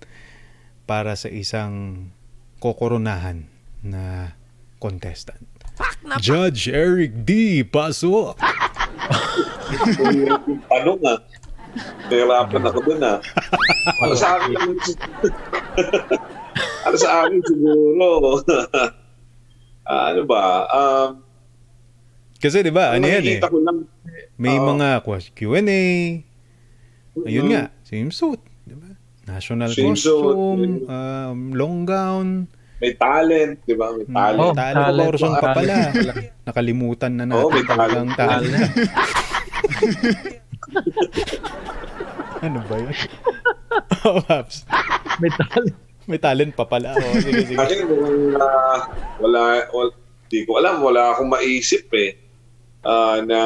para 0.83 1.15
sa 1.15 1.31
isang 1.31 2.11
kokoronahan 2.59 3.47
na 3.87 4.35
contestant? 4.83 5.47
Judge 6.19 6.67
Eric 6.67 7.23
D. 7.23 7.63
Paso. 7.63 8.35
Yung 10.11 10.59
tanong 10.67 11.03
ah. 11.07 11.19
Nahirapan 12.11 12.63
ako 12.67 12.79
dun 12.83 13.03
ah. 13.03 13.19
Ano 14.03 14.15
sa 14.19 14.43
akin 14.43 14.55
ano 16.87 16.97
sa 16.99 17.27
akin 17.27 17.41
siguro 17.47 18.43
Ah, 19.85 20.11
ano 20.11 20.25
ba 20.25 20.43
um, 20.67 21.11
Kasi 22.37 22.61
'di 22.61 22.73
ba, 22.73 22.93
ano 22.93 23.05
yan 23.05 23.25
eh. 23.25 23.41
lang 23.41 23.79
May 24.37 24.57
Oo. 24.57 24.75
mga 24.75 25.01
Q&A. 25.33 25.85
Ayun 27.21 27.47
Mm. 27.47 27.51
nga, 27.53 27.63
swimsuit, 27.83 28.41
'di 28.65 28.75
ba? 28.75 28.91
National 29.25 29.71
costume, 29.73 30.85
um, 30.85 31.39
long 31.53 31.85
gown, 31.85 32.45
may 32.77 32.93
talent 32.93 33.63
di 33.65 33.73
ba 33.73 33.89
may 33.95 34.05
talent 34.05 34.41
Oh, 34.43 34.53
talent 34.53 34.77
talent. 34.77 35.01
portion 35.09 35.33
pa 35.33 35.49
Talent. 35.55 35.95
pala. 35.95 36.13
Nakalimutan 36.49 37.13
na 37.17 37.25
natin 37.25 37.41
Oo, 37.41 37.49
may 37.49 37.65
talent. 37.65 38.11
talent. 38.13 38.73
ano 42.45 42.59
ba 42.69 42.77
yun? 42.77 42.93
oh, 44.05 44.21
Paps. 44.21 44.69
May 45.17 45.31
talent. 45.33 45.73
May 46.05 46.21
talent 46.21 46.53
pa 46.53 46.69
pala. 46.69 46.93
Oh, 46.93 47.17
sige, 47.17 47.49
sige. 47.49 47.57
Kasi 47.57 47.75
kung 47.89 48.37
uh, 48.37 48.79
wala, 49.25 49.65
wala, 49.73 49.91
di 50.29 50.45
ko 50.45 50.61
alam, 50.61 50.85
wala 50.85 51.17
akong 51.17 51.33
maisip 51.33 51.89
eh 51.97 52.21
ah, 52.85 53.25
na 53.25 53.41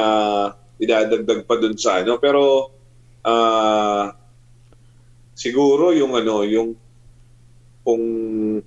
idadagdag 0.79 1.47
pa 1.47 1.55
dun 1.57 1.79
sa 1.79 2.03
ano. 2.03 2.19
Pero 2.19 2.75
ah, 3.23 4.11
siguro 5.39 5.95
yung 5.95 6.19
ano, 6.19 6.43
yung 6.43 6.75
kung 7.87 8.03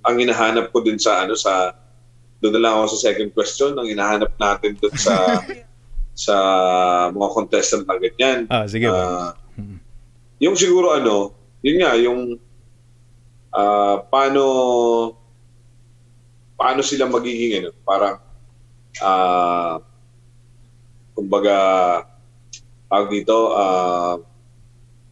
ang 0.02 0.16
hinahanap 0.18 0.72
ko 0.72 0.82
dun 0.82 0.98
sa 0.98 1.22
ano 1.22 1.36
sa 1.36 1.76
doon 2.42 2.58
na 2.58 2.62
lang 2.64 2.74
ako 2.74 2.98
sa 2.98 3.12
second 3.12 3.30
question 3.30 3.70
ang 3.78 3.86
hinahanap 3.86 4.34
natin 4.34 4.74
dun 4.82 4.96
sa 4.98 5.14
sa 6.26 6.36
mga 7.12 7.28
contestant 7.32 7.84
na 7.84 7.96
ganyan. 8.00 8.48
Ah, 8.48 8.64
sige. 8.64 8.88
Ah, 8.88 9.36
Mm. 9.52 9.76
yung 10.40 10.56
siguro 10.56 10.96
ano, 10.96 11.36
yun 11.60 11.84
nga, 11.84 11.92
yung 12.00 12.40
ah, 13.52 13.96
paano 14.08 14.44
paano 16.56 16.80
sila 16.80 17.08
magiging 17.08 17.64
ano, 17.64 17.70
parang 17.84 18.16
ah 19.00 19.80
kumbaga 21.12 21.56
tawag 22.88 23.08
dito 23.12 23.52
ah 23.52 24.16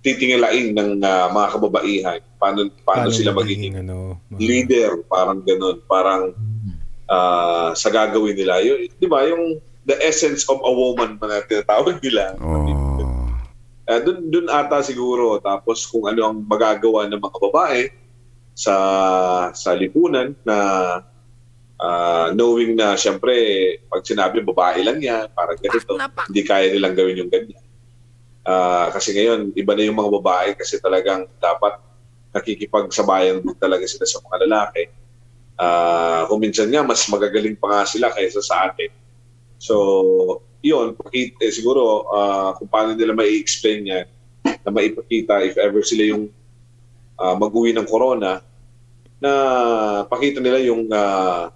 titingalain 0.01 0.73
ng 0.73 1.05
ah, 1.05 1.29
mga 1.29 1.49
kababaihan. 1.57 2.21
Paano 2.41 2.73
paano, 2.89 3.13
sila 3.13 3.37
magiging 3.37 3.85
ano, 3.85 4.17
mga- 4.33 4.41
leader, 4.41 4.91
parang 5.05 5.45
ganun, 5.45 5.77
parang 5.85 6.33
ah, 7.09 7.77
sa 7.77 7.93
gagawin 7.93 8.37
nila. 8.37 8.65
Yung, 8.65 8.89
di 8.97 9.07
ba, 9.07 9.29
yung 9.29 9.61
the 9.85 9.97
essence 10.01 10.49
of 10.49 10.61
a 10.65 10.73
woman 10.73 11.21
na 11.21 11.45
tinatawag 11.45 12.01
nila. 12.01 12.37
Uh, 13.91 13.99
dun, 14.07 14.31
dun 14.31 14.47
ata 14.47 14.87
siguro. 14.87 15.43
Tapos 15.43 15.83
kung 15.89 16.07
ano 16.07 16.31
ang 16.31 16.47
magagawa 16.47 17.11
ng 17.11 17.19
mga 17.19 17.39
babae 17.51 17.81
sa 18.61 18.77
sa 19.57 19.73
lipunan 19.73 20.37
na 20.45 20.59
ah, 21.81 22.29
knowing 22.37 22.77
na 22.77 22.93
syempre 23.01 23.33
pag 23.89 24.05
sinabi 24.05 24.45
babae 24.45 24.85
lang 24.85 25.01
yan, 25.01 25.33
parang 25.33 25.57
ganito, 25.57 25.97
hindi 25.97 26.43
kaya 26.45 26.77
nilang 26.77 26.93
gawin 26.93 27.21
yung 27.25 27.33
ganyan. 27.33 27.65
Ah, 28.45 28.93
kasi 28.93 29.17
ngayon, 29.17 29.57
iba 29.57 29.73
na 29.73 29.89
yung 29.89 29.97
mga 29.97 30.13
babae 30.21 30.49
kasi 30.61 30.77
talagang 30.77 31.25
dapat 31.41 31.81
nakikipagsabayan 32.37 33.41
din 33.41 33.57
talaga 33.57 33.89
sila 33.89 34.05
sa 34.05 34.21
mga 34.29 34.37
lalaki. 34.45 34.83
Ah, 35.57 36.29
kung 36.29 36.45
minsan 36.45 36.69
nga, 36.69 36.85
mas 36.85 37.01
magagaling 37.09 37.57
pa 37.57 37.67
nga 37.73 37.83
sila 37.89 38.13
kaysa 38.13 38.45
sa 38.45 38.69
atin. 38.69 38.93
So, 39.61 40.41
yun, 40.61 40.97
pakit, 40.97 41.37
eh, 41.41 41.53
siguro 41.53 42.05
ah, 42.13 42.53
kung 42.61 42.69
paano 42.69 42.93
nila 42.93 43.17
mai 43.17 43.41
explain 43.41 43.89
yan, 43.89 44.07
na 44.65 44.71
maipakita 44.73 45.41
if 45.45 45.57
ever 45.57 45.81
sila 45.81 46.13
yung 46.17 46.29
ah, 47.17 47.37
mag-uwi 47.37 47.73
ng 47.73 47.89
corona, 47.89 48.41
na 49.21 49.33
pakita 50.09 50.41
nila 50.41 50.59
yung 50.65 50.89
ah, 50.91 51.53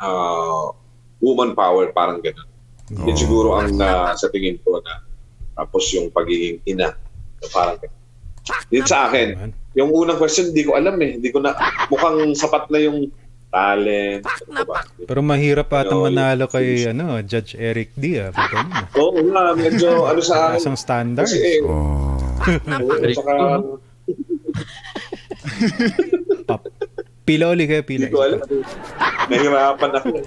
ah, 0.00 0.72
woman 1.20 1.52
power, 1.52 1.92
parang 1.92 2.24
gano'n. 2.24 2.48
Yan 3.04 3.16
siguro 3.20 3.60
ang 3.60 3.76
ah, 3.84 4.16
sa 4.16 4.32
tingin 4.32 4.56
ko 4.64 4.80
na 4.80 5.04
tapos 5.52 5.84
yung 5.92 6.08
pagiging 6.08 6.64
ina, 6.64 6.96
na 7.38 7.46
parang 7.52 7.76
gano'n. 7.76 7.96
Din 8.72 8.84
sa 8.88 9.12
akin, 9.12 9.52
yung 9.76 9.92
unang 9.92 10.16
question, 10.16 10.48
hindi 10.48 10.64
ko 10.64 10.72
alam 10.72 10.96
eh. 11.04 11.20
Hindi 11.20 11.28
ko 11.28 11.44
na, 11.44 11.52
mukhang 11.92 12.32
sapat 12.32 12.72
na 12.72 12.80
yung 12.80 13.12
talent. 13.52 14.24
Pero 15.04 15.20
mahirap 15.20 15.68
ata 15.68 15.92
Ano, 15.92 16.08
manalo 16.08 16.48
yung- 16.48 16.52
kay 16.52 16.88
ano, 16.88 17.20
Judge 17.24 17.56
Eric 17.60 17.92
D. 17.92 18.16
Ah, 18.20 18.32
ganun. 18.32 18.88
Oo 18.96 19.20
nga, 19.32 19.52
medyo 19.52 20.08
ano 20.08 20.20
sa 20.24 20.52
akin. 20.52 20.60
Taas 20.60 20.68
ang 20.68 20.80
standards. 20.80 21.32
Kasi 21.32 21.44
eh, 21.44 21.60
oo, 21.60 22.16
saka, 23.20 23.36
Pap. 26.48 26.64
Pila 27.28 27.52
uli 27.52 27.68
kayo, 27.68 27.84
pila. 27.84 28.08
hindi 28.08 28.16
ko 28.16 28.24
alam. 28.24 28.40
Nahirapan 29.28 29.90
ako. 30.00 30.24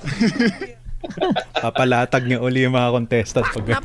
Papalatag 1.57 2.29
niya 2.29 2.37
uli 2.45 2.61
yung 2.61 2.77
mga 2.77 2.93
contestant. 2.93 3.49
Pag... 3.49 3.81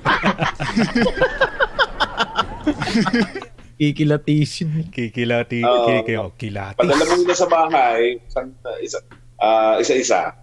Kikilatisin. 3.81 4.93
Kikilati, 4.93 5.65
Oo. 5.65 5.89
kiki, 5.89 6.15
oh, 6.21 6.33
kilati. 6.37 6.77
Padala 6.77 7.05
mo 7.09 7.25
na 7.25 7.33
sa 7.37 7.49
bahay, 7.49 8.21
san, 8.29 8.53
isa, 8.85 9.01
ah, 9.41 9.81
isa-isa. 9.81 10.37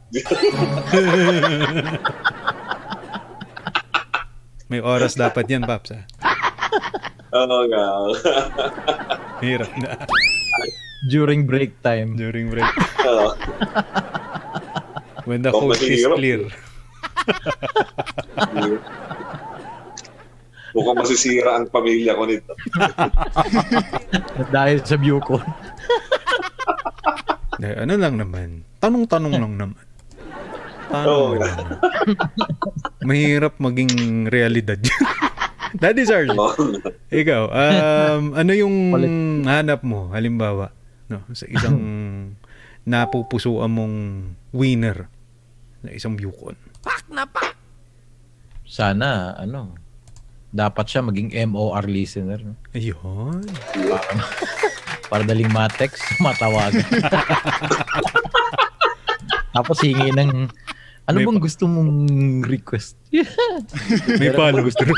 May 4.70 4.82
oras 4.82 5.14
dapat 5.14 5.46
yan, 5.46 5.66
Paps. 5.66 5.94
Ah. 5.94 6.06
Oo 7.34 7.70
nga. 7.70 7.86
Hirap 9.46 9.70
na. 9.78 9.94
During 11.04 11.46
break 11.46 11.82
time. 11.82 12.16
During 12.16 12.50
break. 12.50 12.68
When 15.24 15.42
the 15.42 15.52
Oh, 15.52 15.68
coast 15.68 15.84
is 15.84 16.04
clear. 16.08 16.48
Mukhang 20.74 20.98
masisira 20.98 21.62
ang 21.62 21.70
pamilya 21.70 22.18
ko 22.18 22.24
nito. 22.26 22.52
Dahil 24.50 24.82
sa 24.82 24.98
view 24.98 25.22
ko. 25.22 25.38
Eh, 27.62 27.78
ano 27.78 27.94
lang 27.94 28.18
naman. 28.18 28.66
Tanong-tanong 28.82 29.34
lang 29.38 29.54
naman. 29.54 29.86
Tanong 30.90 31.38
lang. 31.38 31.58
Mahirap 33.06 33.62
maging 33.62 34.26
realidad 34.28 34.82
yun. 34.82 34.98
Daddy 35.82 36.06
Sarge, 36.06 36.38
ikaw, 37.10 37.50
um, 37.50 38.38
ano 38.38 38.52
yung 38.54 38.76
hanap 39.42 39.82
mo, 39.82 40.06
halimbawa, 40.14 40.70
no, 41.08 41.24
sa 41.34 41.46
isang 41.48 41.78
napupusuan 42.90 43.72
mong 43.72 43.96
winner 44.52 45.08
na 45.84 45.92
isang 45.96 46.16
Yukon? 46.20 46.56
Sana, 48.64 49.36
ano, 49.38 49.76
dapat 50.54 50.86
siya 50.86 51.02
maging 51.02 51.34
MOR 51.50 51.84
listener. 51.90 52.40
No? 52.46 52.54
Ayun. 52.78 53.42
Para 55.12 55.26
daling 55.26 55.50
matext, 55.50 56.02
matawagan. 56.22 56.86
Tapos 59.56 59.78
hingi 59.82 60.10
ng, 60.14 60.50
ano 61.06 61.18
May 61.20 61.26
bang 61.28 61.42
gusto 61.42 61.70
mong 61.70 61.92
request? 62.50 62.98
May 64.18 64.34
follows 64.34 64.74
through. 64.74 64.98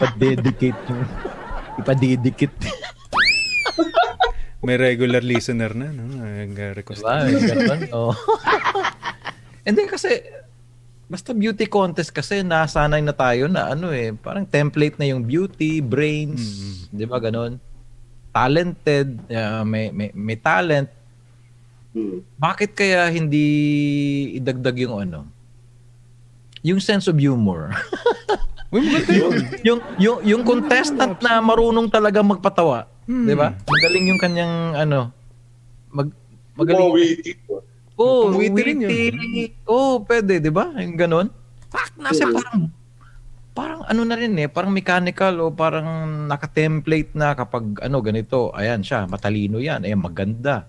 Ipa-dedicate 0.00 0.80
yung, 0.88 1.02
ipa-dedicate. 1.80 2.56
May 4.66 4.74
regular 4.82 5.22
listener 5.22 5.70
na, 5.78 5.94
no? 5.94 6.10
Nag-request. 6.10 7.06
Diba? 7.06 7.22
Ganun, 7.22 7.86
oh. 7.94 8.10
And 9.62 9.78
then 9.78 9.86
kasi, 9.86 10.26
basta 11.06 11.30
beauty 11.30 11.70
contest 11.70 12.10
kasi 12.10 12.42
nasanay 12.42 12.98
na 12.98 13.14
tayo 13.14 13.46
na 13.46 13.70
ano 13.70 13.94
eh, 13.94 14.10
parang 14.10 14.42
template 14.42 14.98
na 14.98 15.06
yung 15.06 15.22
beauty, 15.22 15.78
brains, 15.78 16.42
di 16.90 17.06
ba 17.06 17.22
ganun? 17.22 17.62
Talented, 18.34 19.14
uh, 19.30 19.62
may, 19.62 19.94
may, 19.94 20.10
may 20.10 20.34
talent. 20.34 20.90
Hmm. 21.94 22.26
Bakit 22.34 22.74
kaya 22.74 23.06
hindi 23.06 23.46
idagdag 24.34 24.76
yung 24.82 24.98
ano? 25.06 25.30
Yung 26.66 26.82
sense 26.82 27.06
of 27.06 27.14
humor. 27.22 27.70
Uy, 28.74 28.82
maganda 28.82 29.14
yun. 29.14 29.32
yung 29.68 29.80
yung 29.96 30.18
yung 30.26 30.42
contestant 30.42 31.22
na 31.22 31.38
marunong 31.38 31.86
talaga 31.86 32.18
magpatawa, 32.18 32.90
Hmm. 33.06 33.26
'di 33.26 33.34
ba? 33.38 33.54
Magaling 33.54 34.04
yung 34.10 34.20
kanyang 34.20 34.54
ano 34.74 35.14
mag 35.94 36.10
magaling 36.58 36.90
witty. 36.92 37.32
Oh, 37.96 38.28
witty 38.28 38.60
rin 38.60 38.84
yun. 38.84 38.90
Oh, 39.64 40.04
pwede, 40.04 40.36
'di 40.42 40.52
ba? 40.52 40.68
Yung 40.76 40.98
ganun. 41.00 41.26
Kasi 41.72 42.22
parang 42.28 42.60
parang 43.56 43.80
ano 43.88 44.02
na 44.04 44.20
rin 44.20 44.36
eh, 44.36 44.52
parang 44.52 44.68
mechanical 44.68 45.32
o 45.40 45.48
parang 45.48 45.88
naka-template 46.28 47.16
na 47.16 47.32
kapag 47.32 47.80
ano 47.80 47.96
ganito, 48.04 48.52
ayan 48.52 48.84
siya, 48.84 49.08
matalino 49.08 49.56
'yan, 49.56 49.86
ayan 49.88 50.02
maganda. 50.02 50.68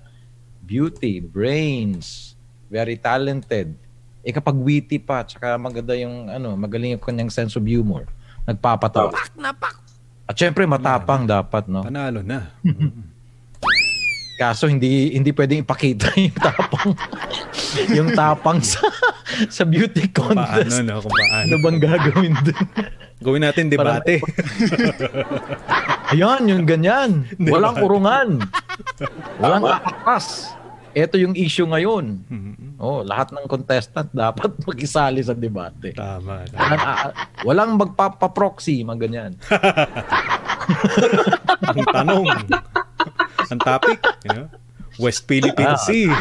Beauty, 0.63 1.19
brains, 1.19 2.35
very 2.71 2.95
talented. 2.95 3.75
Eh 4.23 4.31
kapag 4.31 4.55
witty 4.55 4.99
pa, 4.99 5.23
tsaka 5.23 5.55
maganda 5.59 5.95
yung 5.95 6.31
ano, 6.31 6.55
magaling 6.55 6.95
yung 6.95 7.03
kanyang 7.03 7.31
sense 7.31 7.55
of 7.59 7.63
humor. 7.67 8.07
Nagpapatawa. 8.47 9.11
At 10.28 10.36
syempre 10.36 10.67
matapang 10.67 11.23
dapat, 11.23 11.71
no? 11.71 11.88
Panalo 11.88 12.19
na. 12.19 12.51
Kaso 14.38 14.69
hindi 14.69 15.17
hindi 15.17 15.34
pwedeng 15.34 15.65
ipakita 15.65 16.13
yung 16.21 16.38
tapang 16.38 16.89
yung 17.89 18.09
tapang 18.13 18.61
sa 18.61 18.86
sa 19.49 19.65
beauty 19.65 20.13
Kung 20.13 20.38
paano, 20.38 20.61
contest. 20.61 20.86
no? 20.86 21.01
Kung 21.01 21.09
paano. 21.09 21.41
Ano 21.41 21.55
bang 21.57 21.78
gagawin 21.82 22.34
dun? 22.45 22.65
Gawin 23.17 23.41
natin 23.41 23.65
debate. 23.65 24.21
Ayan, 26.13 26.45
yung 26.45 26.69
ganyan. 26.69 27.25
Walang 27.41 27.82
urungan. 27.82 28.45
Walang 29.41 29.65
akakas. 29.65 30.53
Ito 30.93 31.15
yung 31.15 31.33
issue 31.33 31.63
ngayon. 31.63 32.05
Mhm. 32.25 32.53
Oh, 32.77 33.01
lahat 33.01 33.31
ng 33.31 33.45
contestant 33.45 34.07
dapat 34.09 34.51
makisali 34.65 35.19
sa 35.19 35.31
debate. 35.31 35.93
Tama. 35.93 36.43
tama. 36.45 36.57
Walang, 36.57 36.83
a- 36.83 37.13
walang 37.43 37.71
magpapaproxy, 37.75 38.81
mga 38.81 38.99
ganyan. 38.99 39.31
Ang 41.67 41.77
tanong. 41.88 42.25
Ang 43.47 43.59
topic, 43.61 43.97
you 44.23 44.29
know? 44.33 44.47
West 44.97 45.25
Philippine 45.25 45.69
Ah, 45.69 45.79
Sea. 45.79 46.09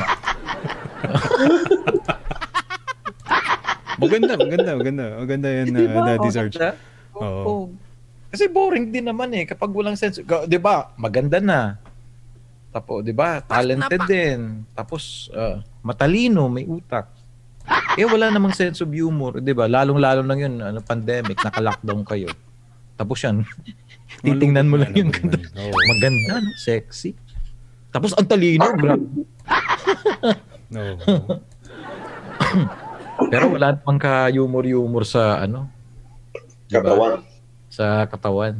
maganda, 3.96 4.32
maganda, 4.36 4.70
maganda. 4.74 5.04
Maganda 5.18 5.48
yan, 5.50 5.66
uh, 5.72 5.88
ba? 5.88 6.00
Daddy 6.06 6.22
Oh, 6.22 6.30
Sarge. 6.30 6.56
Oo. 7.14 7.42
Oo. 7.42 7.64
Kasi 8.28 8.44
boring 8.46 8.90
din 8.90 9.06
naman 9.06 9.30
eh 9.32 9.44
kapag 9.44 9.70
walang 9.70 9.94
sense. 9.94 10.18
'Di 10.20 10.58
ba? 10.58 10.90
Maganda 10.94 11.40
na. 11.40 11.58
Tapos 12.76 13.00
'di 13.00 13.16
ba? 13.16 13.40
Talented 13.40 14.04
din. 14.04 14.68
Tapos 14.76 15.32
ah, 15.32 15.64
matalino, 15.80 16.44
may 16.52 16.68
utak. 16.68 17.08
Eh 17.96 18.04
wala 18.04 18.28
namang 18.28 18.52
sense 18.52 18.84
of 18.84 18.92
humor, 18.92 19.40
'di 19.40 19.56
ba? 19.56 19.64
Lalong-lalo 19.64 20.20
na 20.20 20.36
'yun, 20.36 20.60
ano 20.60 20.84
pandemic, 20.84 21.40
naka-lockdown 21.40 22.04
kayo. 22.04 22.28
Tapos 23.00 23.16
yan, 23.24 23.48
titingnan 24.20 24.68
mo 24.68 24.76
lang 24.76 24.92
yung 24.92 25.08
ganda. 25.08 25.40
Maganda, 25.88 26.44
no? 26.44 26.52
sexy. 26.60 27.16
Tapos 27.88 28.12
ang 28.12 28.28
talino, 28.28 28.68
grabe. 28.76 29.24
No. 30.68 30.80
Pero 33.32 33.48
wala 33.48 33.72
namang 33.72 34.00
ka-humor-humor 34.00 35.08
sa 35.08 35.40
ano, 35.40 35.72
Diba? 36.68 36.82
Katawan. 36.82 37.18
sa 37.70 37.84
katawan. 38.10 38.54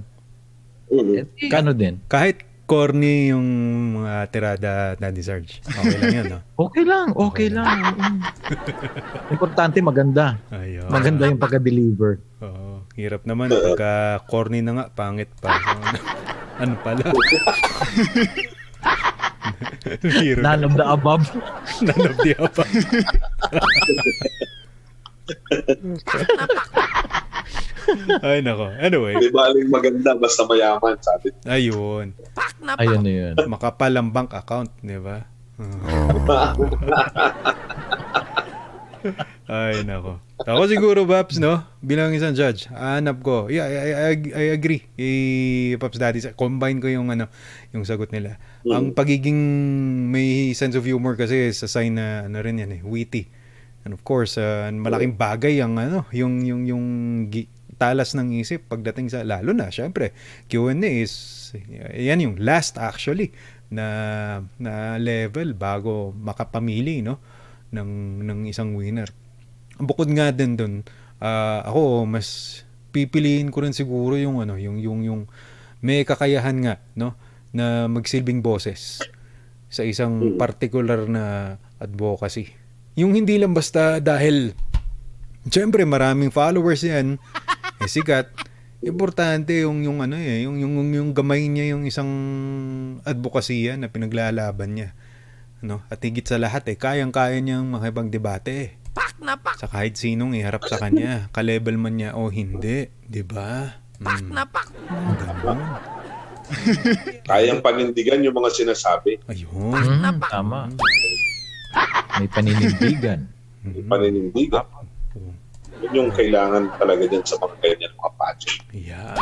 Mhm. 0.87 1.27
Eh, 1.37 1.51
Kano 1.51 1.75
din? 1.75 1.99
Kahit 2.07 2.47
corny 2.67 3.31
yung 3.31 3.47
mga 4.03 4.27
tirada 4.35 4.73
Daddy 4.99 5.23
Sarge. 5.23 5.63
Okay 5.63 5.97
lang 5.97 6.11
yun, 6.13 6.27
no? 6.35 6.41
Okay 6.67 6.83
lang, 6.83 7.15
okay 7.15 7.49
lang. 7.49 7.79
oo. 7.79 8.19
Importante 9.31 9.79
maganda. 9.79 10.35
Ayun. 10.51 10.91
Maganda 10.91 11.31
yung 11.31 11.39
pagka-deliver. 11.39 12.19
Oo. 12.43 12.83
Hirap 12.99 13.23
naman. 13.23 13.55
Pagka 13.55 14.19
corny 14.27 14.67
na 14.67 14.83
nga, 14.83 14.85
pangit 14.91 15.31
pa. 15.39 15.55
Ano, 15.55 15.99
ano 16.67 16.75
pala? 16.83 17.05
Hirap. 20.03 20.43
None 20.43 20.63
of 20.67 20.75
the 20.75 20.87
above. 20.87 21.25
None 21.81 22.03
of 22.03 22.17
the 22.19 22.35
above. 22.35 22.67
Ay, 28.27 28.41
nako. 28.41 28.71
Anyway, 28.77 29.15
Di 29.17 29.31
baling 29.31 29.69
maganda 29.69 30.15
basta 30.15 30.43
mayaman, 30.45 30.97
sabi. 30.99 31.31
ayun. 31.47 32.13
Ayun 32.77 33.01
na 33.01 33.13
yun. 33.13 33.35
Makapal 33.47 33.93
ang 33.93 34.11
bank 34.11 34.33
account, 34.33 34.71
di 34.81 34.99
ba? 34.99 35.25
Ay, 39.47 39.87
nako. 39.87 40.19
Ako 40.43 40.67
siguro, 40.67 41.07
Paps, 41.07 41.39
no? 41.39 41.63
Bilang 41.79 42.11
isang 42.13 42.35
judge, 42.35 42.67
hanap 42.69 43.23
ko. 43.23 43.47
Yeah, 43.47 43.65
I, 43.65 43.91
I, 43.95 44.13
I 44.35 44.45
agree. 44.53 44.83
Eh, 44.99 45.79
Paps 45.79 45.97
Daddy, 45.97 46.21
combine 46.35 46.83
ko 46.83 46.91
yung 46.91 47.09
ano, 47.09 47.31
yung 47.71 47.87
sagot 47.87 48.11
nila. 48.11 48.37
Ang 48.67 48.93
pagiging 48.93 49.39
may 50.11 50.51
sense 50.53 50.75
of 50.75 50.83
humor 50.85 51.15
kasi 51.15 51.55
sa 51.55 51.71
sign 51.71 51.95
na 51.95 52.27
ano 52.27 52.43
rin 52.43 52.59
yan 52.59 52.75
eh, 52.75 52.83
witty. 52.83 53.31
And 53.87 53.95
of 53.95 54.03
course, 54.03 54.35
uh, 54.35 54.67
malaking 54.75 55.15
bagay 55.15 55.63
ang 55.63 55.79
ano, 55.79 56.03
yung 56.11 56.43
yung 56.43 56.67
yung 56.67 56.85
gi- 57.31 57.47
talas 57.77 58.17
ng 58.17 58.41
isip 58.41 58.73
pagdating 58.73 59.13
sa 59.13 59.21
lalo 59.21 59.53
na 59.53 59.69
syempre 59.69 60.17
Q&A 60.49 60.81
is 61.05 61.13
yan 61.93 62.25
yung 62.25 62.37
last 62.41 62.81
actually 62.81 63.33
na 63.69 63.87
na 64.57 64.97
level 64.97 65.53
bago 65.53 66.15
makapamili 66.15 67.03
no 67.03 67.19
ng 67.75 68.23
ng 68.23 68.41
isang 68.47 68.79
winner. 68.79 69.11
Bukod 69.77 70.09
nga 70.15 70.31
din 70.31 70.55
doon, 70.55 70.75
ah, 71.19 71.67
ako 71.67 72.07
mas 72.07 72.63
pipiliin 72.95 73.53
ko 73.53 73.67
rin 73.67 73.75
siguro 73.77 74.15
yung 74.17 74.41
ano, 74.41 74.55
yung 74.57 74.79
yung 74.79 75.03
yung 75.05 75.21
may 75.83 76.07
kakayahan 76.07 76.57
nga 76.63 76.75
no 76.95 77.19
na 77.51 77.91
magsilbing 77.91 78.41
boses 78.41 79.03
sa 79.67 79.83
isang 79.83 80.39
particular 80.39 81.05
na 81.11 81.57
advocacy. 81.83 82.55
Yung 82.97 83.13
hindi 83.13 83.37
lang 83.37 83.53
basta 83.53 84.01
dahil 84.01 84.57
Siyempre, 85.47 85.87
maraming 85.87 86.35
followers 86.35 86.83
'yan. 86.83 87.23
Eh 87.87 87.91
sikat. 87.91 88.35
Importante 88.83 89.55
yung 89.63 89.87
yung 89.87 90.03
ano 90.03 90.19
eh, 90.19 90.43
yung 90.43 90.59
yung 90.59 90.75
yung, 90.83 90.91
yung 90.91 91.11
gamay 91.15 91.47
niya 91.47 91.79
yung 91.79 91.87
isang 91.87 92.11
advokasya 93.07 93.79
na 93.79 93.89
pinaglalaban 93.89 94.75
niya. 94.75 94.89
No? 95.63 95.87
At 95.89 96.03
higit 96.03 96.27
sa 96.27 96.37
lahat 96.37 96.67
eh, 96.69 96.77
kayang-kaya 96.77 97.39
niyang 97.41 97.71
makipagdebate 97.71 98.51
eh. 98.51 98.69
Sa 99.57 99.69
kahit 99.71 99.97
sinong 99.97 100.37
iharap 100.37 100.65
sa 100.69 100.81
kanya, 100.81 101.29
ka-level 101.33 101.77
man 101.77 101.95
niya 101.97 102.11
o 102.17 102.29
hindi, 102.29 102.89
'di 103.09 103.23
ba? 103.25 103.81
Pak 104.01 104.21
na 104.29 104.45
pak. 104.45 104.69
Ganun. 105.21 105.61
Kayang 107.27 107.61
panindigan 107.65 108.23
yung 108.23 108.37
mga 108.37 108.51
sinasabi. 108.55 109.19
Ayun. 109.27 109.73
Mm, 109.73 110.21
tama. 110.31 110.71
May 112.21 112.29
paninindigan. 112.31 113.27
Paninindigan. 113.89 114.65
Yun 115.85 115.93
yung 115.93 116.11
kailangan 116.13 116.73
talaga 116.81 117.05
dyan 117.05 117.25
sa 117.27 117.37
mga 117.37 117.55
ganyan 117.61 117.93
mga 117.97 118.13
pageant. 118.17 118.61
Yeah. 118.73 119.15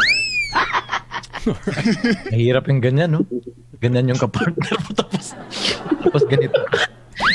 Mahirap 2.32 2.64
yung 2.70 2.82
ganyan, 2.82 3.10
no? 3.18 3.26
Ganyan 3.82 4.14
yung 4.14 4.20
kapartner 4.22 4.76
mo. 4.80 4.90
Tapos, 4.94 5.34
tapos 6.02 6.22
ganito. 6.30 6.58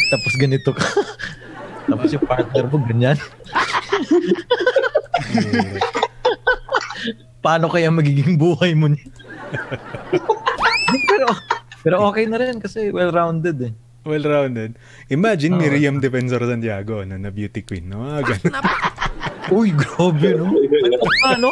Tapos 0.09 0.33
ganito 0.39 0.69
ka. 0.71 0.87
Tapos 1.89 2.09
yung 2.13 2.25
partner 2.25 2.63
mo, 2.69 2.77
ganyan. 2.85 3.17
Paano 7.39 7.71
kaya 7.71 7.91
magiging 7.91 8.35
buhay 8.39 8.75
mo 8.75 8.91
niya? 8.91 9.07
pero, 11.09 11.27
pero 11.81 11.95
okay 12.07 12.25
na 12.27 12.37
rin 12.39 12.59
kasi 12.59 12.91
well-rounded 12.91 13.57
eh. 13.67 13.73
Well-rounded. 14.07 14.79
Imagine 15.11 15.55
Oo. 15.55 15.61
Miriam 15.61 15.99
Defensor 15.99 16.39
Santiago 16.41 17.03
ano, 17.03 17.19
na 17.19 17.29
beauty 17.29 17.61
queen. 17.61 17.91
No? 17.91 18.07
Mga 18.07 18.21
ganun. 18.25 18.53
Uy, 19.57 19.69
grabe, 19.73 20.29
no? 20.37 20.53
Ano? 21.25 21.49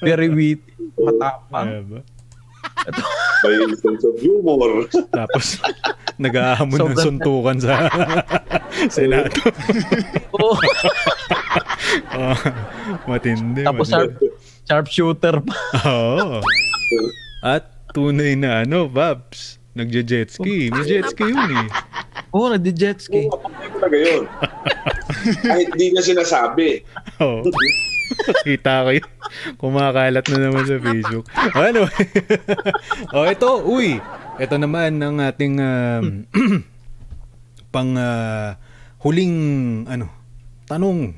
Very 0.00 0.30
witty, 0.30 0.96
matapang. 0.96 1.66
Diba? 1.84 2.00
May 3.44 3.76
sense 3.76 4.04
of 4.08 4.16
humor. 4.16 4.88
Tapos, 5.20 5.60
nag-ahamon 6.16 6.72
ng 6.72 6.80
Sobrang- 6.96 7.04
suntukan 7.04 7.56
sa 7.60 7.74
Senado. 8.96 9.36
Oo. 10.40 10.56
oh, 12.16 12.36
matindi. 13.04 13.60
Tapos 13.60 13.92
sharp, 13.92 14.16
sharpshooter 14.64 15.44
pa. 15.44 15.54
Oo. 15.84 16.40
At 17.44 17.92
tunay 17.92 18.40
na 18.40 18.64
ano, 18.64 18.88
Babs. 18.88 19.59
Nagje-jet 19.80 20.28
ski. 20.28 20.68
May 20.68 20.84
jet 20.84 21.08
ski 21.08 21.24
yun 21.24 21.50
eh. 21.56 21.68
Oo, 22.36 22.46
oh, 22.46 22.48
nagdi-jet 22.52 23.00
ski. 23.00 23.32
Oo, 23.32 23.40
talaga 23.80 23.96
yun. 23.96 24.28
Kahit 25.48 25.68
di 25.72 25.88
niya 25.88 26.04
sinasabi. 26.04 26.84
Oo. 27.24 27.48
Kita 28.46 28.84
ko 28.84 28.90
yun. 28.92 29.08
Kumakalat 29.56 30.26
na 30.28 30.36
naman 30.36 30.68
sa 30.68 30.76
Facebook. 30.76 31.24
Ano? 31.56 31.88
oh, 33.16 33.24
ito. 33.24 33.50
Uy. 33.64 33.96
Ito 34.36 34.60
naman 34.60 35.00
ang 35.00 35.16
ating 35.16 35.56
um, 35.56 36.04
pang 37.74 37.96
ah, 37.96 38.60
huling 39.00 39.32
ano, 39.88 40.12
tanong 40.68 41.16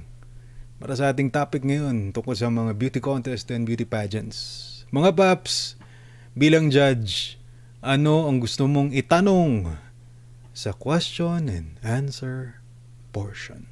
para 0.78 0.94
sa 0.94 1.10
ating 1.10 1.34
topic 1.34 1.66
ngayon 1.66 2.14
tungkol 2.14 2.34
sa 2.38 2.46
mga 2.50 2.78
beauty 2.78 3.00
contest 3.02 3.50
and 3.50 3.66
beauty 3.66 3.86
pageants. 3.86 4.70
Mga 4.94 5.14
paps, 5.18 5.74
bilang 6.34 6.68
judge, 6.70 7.41
ano 7.82 8.30
ang 8.30 8.38
gusto 8.38 8.70
mong 8.70 8.94
itanong 8.94 9.74
sa 10.54 10.70
question 10.70 11.50
and 11.50 11.82
answer 11.82 12.62
portion? 13.10 13.66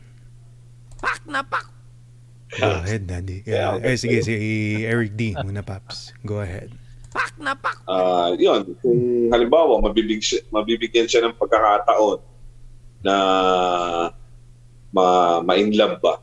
Go 2.51 2.83
ahead, 2.83 3.07
Daddy. 3.07 3.47
Yeah, 3.47 3.79
eh, 3.79 3.95
sige, 3.95 4.27
si 4.27 4.35
Eric 4.83 5.15
D. 5.15 5.39
Muna, 5.39 5.63
Paps. 5.63 6.11
Go 6.27 6.43
ahead. 6.43 6.75
Ah, 7.87 8.35
yun, 8.35 8.75
kung 8.83 9.01
halimbawa 9.31 9.79
mabibig 9.79 10.19
siya- 10.19 10.43
mabibigyan 10.51 11.07
siya 11.07 11.27
ng 11.27 11.39
pagkakataon 11.39 12.19
na 13.03 13.15
ma 14.91 15.07
ma-in 15.41 15.71
love 15.73 16.03
ba 16.03 16.19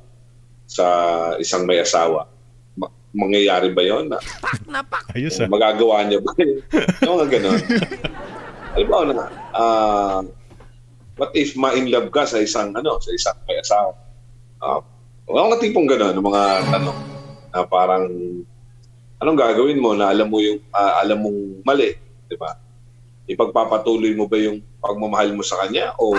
sa 0.67 0.85
isang 1.39 1.63
may 1.63 1.79
asawa. 1.79 2.27
Ma- 3.15 3.27
mangyayari 3.27 3.71
ba 3.71 3.83
'yon? 3.83 4.11
Na, 4.11 4.19
Ayos 5.15 5.39
ah. 5.39 5.47
magagawa 5.47 6.03
niya 6.03 6.19
ba? 6.19 6.31
yung 7.03 7.11
mga 7.17 7.27
ganun. 7.39 7.61
halimbawa 8.77 9.03
na 9.09 9.25
ah 9.57 10.19
what 11.17 11.33
if 11.33 11.57
ma-in 11.57 11.89
love 11.89 12.13
ka 12.13 12.29
sa 12.29 12.37
isang 12.37 12.75
ano, 12.77 13.01
sa 13.01 13.09
isang 13.15 13.37
may 13.49 13.57
asawa? 13.57 13.95
Ah, 14.61 14.81
mga 15.27 15.59
tipong 15.61 15.87
ganun, 15.89 16.17
mga 16.21 16.43
tanong 16.71 16.99
na 17.51 17.59
parang 17.65 18.05
anong 19.17 19.37
gagawin 19.39 19.81
mo 19.81 19.97
na 19.97 20.13
alam 20.13 20.29
mo 20.29 20.37
yung 20.37 20.61
ah, 20.75 21.01
alam 21.01 21.23
mong 21.25 21.39
mali, 21.65 21.97
'di 22.29 22.37
ba? 22.37 22.53
Ipagpapatuloy 23.27 24.15
mo 24.15 24.29
ba 24.29 24.37
yung 24.39 24.63
pagmamahal 24.79 25.35
mo 25.35 25.43
sa 25.43 25.59
kanya 25.65 25.91
o 25.99 26.15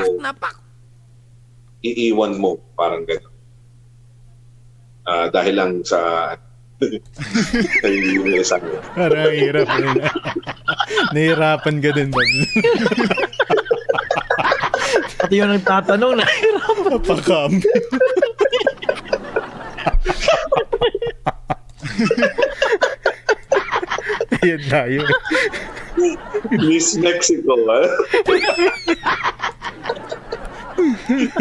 iiwan 1.79 2.35
mo 2.37 2.59
parang 2.75 3.07
gano'n? 3.07 3.35
Ah, 5.09 5.27
dahil 5.31 5.55
lang 5.57 5.73
sa 5.87 6.35
Parang 8.95 9.35
hirap. 9.35 9.67
yun. 9.67 9.99
Nahirapan 11.11 11.77
ka 11.83 11.91
din, 11.91 12.09
Paps. 12.15 12.39
Pati 15.19 15.35
yung 15.43 15.51
nagtatanong 15.51 16.23
na 16.23 16.25
Napakam. 16.87 17.59
Ayan 24.39 24.63
tayo. 24.71 25.03
Miss 26.63 26.95
Mexico, 26.95 27.59
ha? 27.67 27.83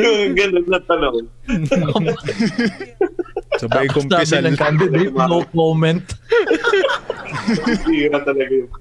yung 0.02 0.34
ganun 0.34 0.66
na 0.66 0.82
tanong. 0.90 1.30
Sabay 3.56 3.88
Sabi 3.88 3.96
kumpisal. 3.96 4.44
ng 4.44 4.58
candidate, 4.60 5.14
no 5.32 5.48
comment. 5.56 6.04
Hira 7.88 8.20
talaga 8.28 8.52
yung 8.52 8.72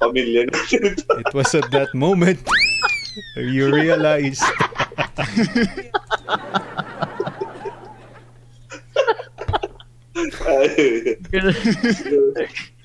pamilya 0.00 0.48
natin. 0.48 0.96
It 1.22 1.32
was 1.36 1.52
at 1.52 1.68
that 1.72 1.92
moment 1.92 2.40
you 3.36 3.68
realized. 3.68 4.44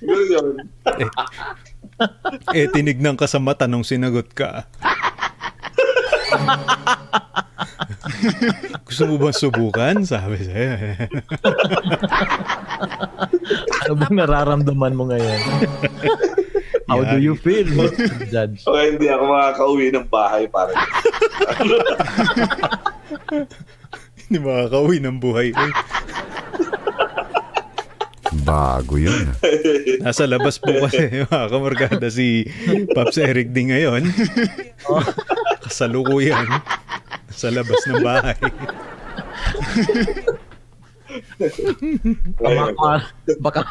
Yun. 0.03 0.55
Eh, 2.51 2.67
tinignan 2.73 3.15
ka 3.15 3.29
sa 3.29 3.37
mata 3.39 3.69
nung 3.69 3.85
sinagot 3.85 4.33
ka. 4.33 4.65
Gusto 8.87 9.03
mo 9.07 9.15
bang 9.17 9.35
subukan? 9.35 9.95
Sabi 10.03 10.37
sa'yo. 10.41 10.71
Ano 13.81 13.93
bang 13.97 14.15
nararamdaman 14.17 14.93
mo 14.93 15.05
ngayon? 15.05 15.39
How 16.89 17.01
do 17.05 17.17
you 17.17 17.37
feel, 17.37 17.65
Mr. 17.65 18.25
Judge? 18.27 18.65
Kaya 18.65 18.93
hindi 18.93 19.07
ako 19.07 19.23
makakauwi 19.27 19.85
ng 19.93 20.07
bahay 20.09 20.43
parang 20.49 20.75
Hindi 24.27 24.37
makakauwi 24.39 24.97
ng 24.99 25.17
buhay. 25.19 25.47
Uy, 25.53 25.71
Bago 28.41 28.95
yun. 28.95 29.27
nasa 29.99 30.23
labas 30.23 30.55
po 30.55 30.71
kasi 30.71 31.27
mga 31.27 31.47
kamarkada 31.51 32.07
si 32.07 32.47
Pops 32.95 33.19
Eric 33.19 33.51
D 33.51 33.67
ngayon. 33.67 34.07
Kasalukuyan. 35.61 36.47
Sa 37.31 37.47
labas 37.49 37.81
ng 37.87 37.99
bahay. 37.99 38.37
Baka, 42.39 43.11
baka, 43.39 43.61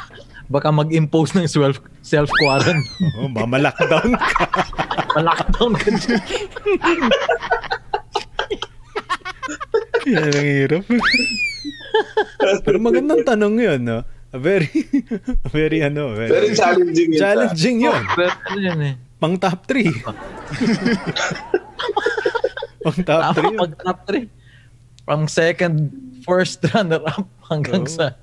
baka 0.50 0.68
mag-impose 0.68 1.36
ng 1.38 1.46
self, 1.48 1.80
self-quarantine. 2.02 2.84
Oh, 3.16 3.28
mamalockdown 3.28 4.12
ka. 4.16 4.28
Lockdown 5.20 5.72
ka 5.76 5.88
dyan. 5.88 6.20
Yan 10.10 10.32
ang 10.32 10.48
hirap. 10.48 10.84
Pero 12.64 12.76
magandang 12.80 13.22
tanong 13.24 13.54
yun, 13.60 13.80
no? 13.84 14.00
A 14.30 14.38
very, 14.38 14.70
a 15.42 15.48
very 15.50 15.82
ano, 15.82 16.14
very, 16.14 16.30
Very 16.30 16.50
challenging 16.54 17.10
yun. 17.10 17.18
challenging 17.18 17.76
yun. 17.82 18.02
Pero 18.14 18.30
ano 18.30 18.60
yan 18.62 18.80
eh. 18.84 18.94
Pang 19.18 19.34
top 19.36 19.66
3. 19.66 19.90
Pang 22.80 22.96
top 23.04 23.36
Tama 23.36 23.52
3. 23.52 23.60
pag 23.60 23.72
top 23.84 23.98
3. 24.08 24.24
From 25.04 25.28
second, 25.28 25.92
first 26.24 26.64
runner-up 26.72 27.28
hanggang 27.50 27.84
Oo. 27.84 27.92
sa 27.92 28.16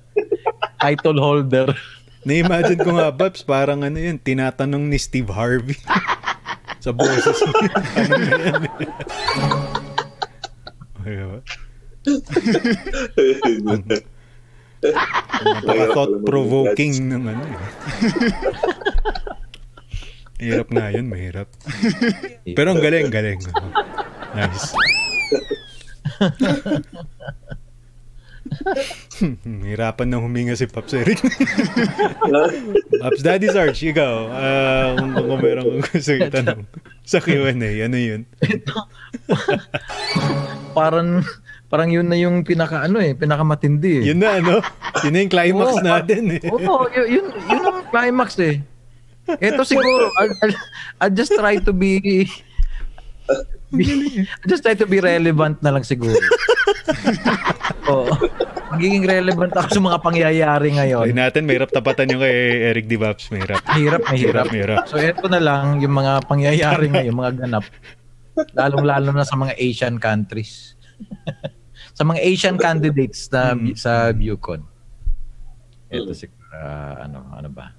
title 0.82 1.20
holder. 1.20 1.68
Na-imagine 2.28 2.80
ko 2.82 2.92
nga, 2.98 3.12
Babs, 3.14 3.46
parang 3.46 3.86
ano 3.86 3.98
yun, 3.98 4.18
tinatanong 4.20 4.90
ni 4.90 4.98
Steve 5.00 5.30
Harvey. 5.32 5.78
sa 6.84 6.92
boses 6.94 7.38
niya. 7.42 7.72
Na 11.08 11.26
ba? 11.28 11.40
Napaka-thought-provoking 15.68 16.94
ng 17.10 17.24
ano 17.28 17.44
eh. 17.44 17.60
Hirap 20.38 20.70
nga 20.70 20.94
yun, 20.94 21.10
mahirap. 21.10 21.50
Pero 22.46 22.78
ang 22.78 22.80
galing, 22.80 23.10
galing. 23.10 23.42
Nice. 24.36 24.74
Hirapan 29.44 30.08
na 30.08 30.18
huminga 30.22 30.56
si 30.56 30.68
Pops 30.70 30.94
Eric. 30.96 31.20
Pops 33.04 33.22
Daddy 33.24 33.48
Sarge, 33.52 33.92
ikaw. 33.92 34.14
ah, 34.32 34.96
kung, 34.96 35.12
kung 35.16 35.40
meron 35.42 35.82
kang 35.82 35.84
gusto 35.84 36.12
itanong 36.16 36.64
sa 37.04 37.20
Q&A, 37.20 37.52
ano 37.84 37.98
yun? 37.98 38.22
Parang 40.78 41.26
parang 41.68 41.92
yun 41.92 42.08
na 42.08 42.16
yung 42.16 42.48
pinaka 42.48 42.88
ano 42.88 43.04
eh, 43.04 43.12
pinakamatindi 43.12 44.00
eh. 44.00 44.04
Yun 44.14 44.20
na, 44.24 44.40
ano? 44.40 44.64
Yun 45.04 45.12
na 45.12 45.20
yung 45.26 45.34
climax 45.34 45.72
Oo, 45.76 45.84
natin 45.84 46.24
eh. 46.40 46.42
Oo, 46.48 46.88
yun, 46.96 47.08
yun, 47.12 47.26
yun 47.28 47.64
ang 47.68 47.84
climax 47.92 48.40
eh. 48.40 48.64
Ito 49.28 49.68
siguro, 49.68 50.08
I'll, 50.16 50.32
I'll, 50.40 50.56
I'll 51.04 51.12
just 51.12 51.36
try 51.36 51.60
to 51.60 51.76
be, 51.76 52.24
be 53.72 53.84
I'll 53.84 54.50
just 54.52 54.64
try 54.64 54.76
to 54.76 54.88
be 54.88 55.00
relevant 55.04 55.60
na 55.60 55.76
lang 55.76 55.84
siguro. 55.84 56.16
Oo. 57.92 58.12
Magiging 58.76 59.08
relevant 59.08 59.56
ako 59.56 59.68
sa 59.80 59.82
mga 59.84 60.00
pangyayari 60.04 60.68
ngayon. 60.76 61.06
natin, 61.16 61.48
mahirap 61.48 61.72
tapatan 61.72 62.12
yung 62.12 62.22
kay 62.24 62.68
Eric 62.76 62.86
D. 62.88 63.00
Babs. 63.00 63.32
Mahirap. 63.32 63.64
Mahirap, 63.64 64.02
mahirap. 64.12 64.46
Mahirap. 64.52 64.78
So 64.92 65.00
ito 65.00 65.26
na 65.32 65.40
lang 65.40 65.80
yung 65.80 65.96
mga 65.96 66.28
pangyayari 66.28 66.92
ngayon, 66.92 67.16
mga 67.16 67.34
ganap. 67.48 67.66
Lalong-lalo 68.54 69.16
na 69.16 69.26
sa 69.26 69.40
mga 69.40 69.56
Asian 69.58 69.96
countries. 69.98 70.76
sa 71.98 72.04
mga 72.06 72.20
Asian 72.22 72.58
candidates 72.60 73.32
na 73.32 73.56
sa 73.74 74.12
Bucon. 74.14 74.62
Ito 75.88 76.12
siguro, 76.12 76.52
ah, 76.52 77.08
ano, 77.08 77.24
ano 77.32 77.50
ba? 77.50 77.72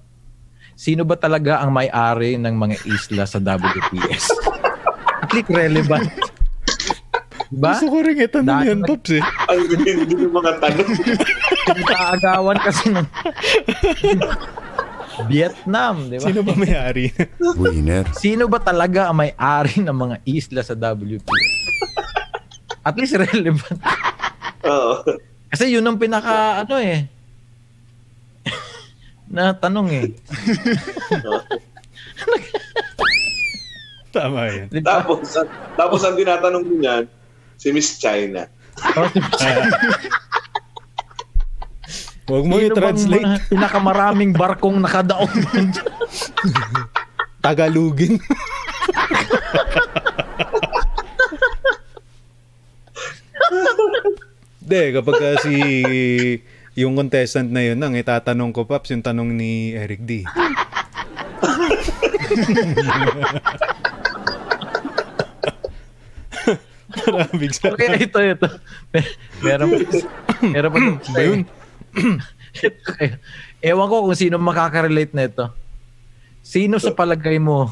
Sino 0.79 1.03
ba 1.03 1.19
talaga 1.19 1.59
ang 1.59 1.75
may-ari 1.75 2.39
ng 2.39 2.55
mga 2.55 2.75
isla 2.87 3.23
sa 3.27 3.37
WPS? 3.37 4.31
Click 5.29 5.47
relevant. 5.49 6.09
Diba? 7.49 7.73
Gusto 7.73 7.89
ko 7.89 7.97
rin 8.05 8.21
itanong 8.21 8.45
Dahil- 8.45 8.69
yan, 8.69 8.79
Pops 8.85 9.09
eh. 9.09 9.21
Ang 9.25 9.59
hindi 9.73 10.13
ng 10.21 10.29
mga 10.29 10.51
tanong. 10.61 10.85
Pinakaagawan 11.65 12.57
kasi 12.61 12.93
ng 12.93 13.07
Vietnam, 15.25 16.13
di 16.13 16.21
ba? 16.21 16.29
Sino 16.29 16.45
ba 16.45 16.53
may-ari? 16.53 17.09
Winner. 17.57 18.05
Sino 18.13 18.45
ba 18.45 18.61
talaga 18.61 19.09
ang 19.09 19.17
may-ari 19.17 19.81
ng 19.81 19.97
mga 19.97 20.15
isla 20.29 20.61
sa 20.61 20.77
WPS? 20.77 21.49
At 22.85 22.93
least 22.95 23.17
relevant. 23.17 23.81
Oo. 24.63 25.01
Kasi 25.49 25.73
yun 25.73 25.83
ang 25.83 25.97
pinaka 25.97 26.61
ano 26.61 26.77
eh. 26.77 27.09
na 29.33 29.57
tanong 29.57 29.87
eh. 29.89 30.05
Tama 34.09 34.49
yan. 34.49 34.67
Tapos, 34.81 35.37
ang- 35.37 35.51
tapos 35.77 36.01
ang 36.01 36.17
tinatanong 36.17 36.63
mo 36.65 36.73
niyan, 36.75 37.03
si 37.55 37.69
Miss 37.69 38.01
China. 38.01 38.49
Huwag 42.25 42.45
mo 42.45 42.61
i-translate. 42.61 43.49
pinakamaraming 43.49 44.33
barkong 44.33 44.77
nakadaong? 44.77 45.33
Tagalugin. 47.41 48.21
Hindi, 54.61 54.83
kapag 54.93 55.15
kasi 55.17 55.53
yung 56.77 56.93
contestant 56.93 57.49
na 57.49 57.65
yun 57.65 57.81
ang 57.81 57.97
itatanong 57.97 58.53
ko, 58.53 58.69
Paps, 58.69 58.93
yung 58.93 59.01
tanong 59.01 59.33
ni 59.33 59.73
Eric 59.73 60.05
D. 60.05 60.23
Maraming 66.89 67.53
sa... 67.57 67.73
Okay, 67.73 68.09
ito, 68.09 68.19
ito. 68.19 68.47
Mer- 68.89 69.15
Meron 69.45 69.67
pa. 69.69 69.77
Meron 70.41 70.69
pa. 70.73 70.79
Ba 71.13 71.21
yun? 71.21 71.41
Ewan 73.69 73.87
ko 73.91 73.95
kung 74.09 74.17
sino 74.17 74.35
makaka-relate 74.41 75.13
na 75.13 75.29
ito. 75.29 75.45
Sino 76.41 76.81
sa 76.81 76.95
palagay 76.95 77.37
mo 77.37 77.69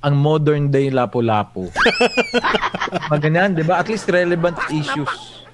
ang 0.00 0.14
modern 0.16 0.70
day 0.72 0.88
lapu-lapu? 0.88 1.68
Maganyan, 3.12 3.52
di 3.52 3.66
ba? 3.66 3.82
At 3.82 3.90
least 3.90 4.08
relevant 4.08 4.56
issues. 4.72 5.44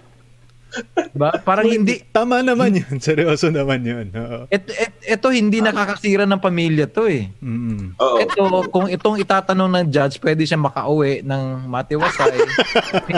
Diba? 1.12 1.30
Parang 1.44 1.68
hindi, 1.68 2.00
Tama 2.08 2.40
naman 2.40 2.80
yun. 2.80 2.96
Seryoso 3.04 3.52
naman 3.52 3.84
yun. 3.84 4.06
Oo. 4.16 4.48
et, 4.48 4.64
et, 4.72 4.92
ito 5.16 5.28
hindi 5.28 5.60
nakakasira 5.60 6.24
ng 6.24 6.40
pamilya 6.40 6.88
to 6.88 7.08
eh. 7.08 7.28
Mm. 7.44 7.96
Ito, 7.98 8.68
kung 8.72 8.88
itong 8.88 9.20
itatanong 9.20 9.68
ng 9.68 9.86
judge, 9.92 10.16
pwede 10.24 10.42
siya 10.48 10.56
makauwi 10.56 11.20
ng 11.20 11.68
matiwasay. 11.68 12.36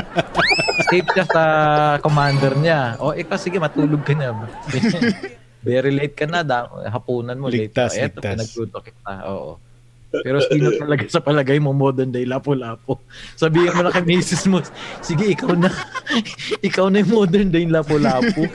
Safe 0.91 1.09
siya 1.15 1.27
sa 1.31 1.45
commander 2.03 2.59
niya. 2.59 2.99
O, 2.99 3.15
ikaw, 3.15 3.39
sige, 3.39 3.63
matulog 3.63 4.03
ka 4.03 4.15
na. 4.15 4.35
Very 5.67 5.95
late 5.95 6.19
ka 6.19 6.27
na. 6.27 6.43
Da, 6.43 6.69
hapunan 6.91 7.39
mo. 7.39 7.49
Ligtas, 7.49 7.95
late 7.97 7.99
ka. 7.99 8.05
Eto, 8.11 8.19
ligtas. 8.21 8.33
pinagluto 8.35 8.79
kita. 8.83 9.13
Oo. 9.31 9.53
Pero 10.23 10.39
sino 10.47 10.71
talaga 10.79 11.05
sa 11.11 11.19
palagay 11.19 11.59
mo 11.59 11.75
modern 11.75 12.15
day 12.15 12.29
lapo-lapo? 12.29 13.03
Sabihin 13.35 13.75
mo 13.75 13.83
na 13.83 13.91
kay 13.91 14.05
misis 14.07 14.47
mo, 14.47 14.63
sige, 15.03 15.35
ikaw 15.35 15.57
na. 15.59 15.73
ikaw 16.69 16.87
na 16.93 17.03
yung 17.03 17.25
modern 17.25 17.49
day 17.51 17.67
lapo-lapo. 17.67 18.47